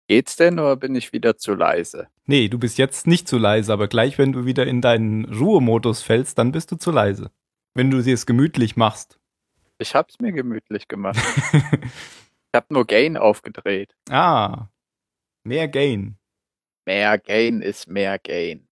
Geht's 0.09 0.37
denn 0.37 0.59
oder 0.61 0.77
bin 0.77 0.95
ich 0.95 1.13
wieder 1.13 1.37
zu 1.37 1.55
leise? 1.55 2.09
Nee, 2.27 2.49
du 2.49 2.59
bist 2.59 2.79
jetzt 2.79 3.07
nicht 3.07 3.27
zu 3.27 3.39
leise, 3.39 3.73
aber 3.73 3.89
gleich, 3.89 4.19
wenn 4.19 4.33
du 4.33 4.45
wieder 4.45 4.67
in 4.67 4.81
deinen 4.81 5.25
Ruhemodus 5.25 6.03
fällst, 6.03 6.39
dann 6.39 6.53
bist 6.53 6.71
du 6.71 6.77
zu 6.77 6.93
leise. 6.93 7.31
Wenn 7.75 7.91
du 7.91 8.01
sie 8.01 8.13
es 8.13 8.25
gemütlich 8.27 8.77
machst. 8.77 9.19
Ich 9.79 9.95
hab's 9.95 10.19
mir 10.21 10.33
gemütlich 10.33 10.89
gemacht. 10.89 11.19
ich 11.53 12.55
hab 12.55 12.71
nur 12.71 12.87
Gain 12.87 13.17
aufgedreht. 13.17 13.95
ah, 14.09 14.69
mehr 15.45 15.69
Gain. 15.69 16.17
Mehr 16.87 17.19
Gain 17.19 17.61
ist 17.61 17.89
mehr 17.89 18.19
Gain. 18.19 18.66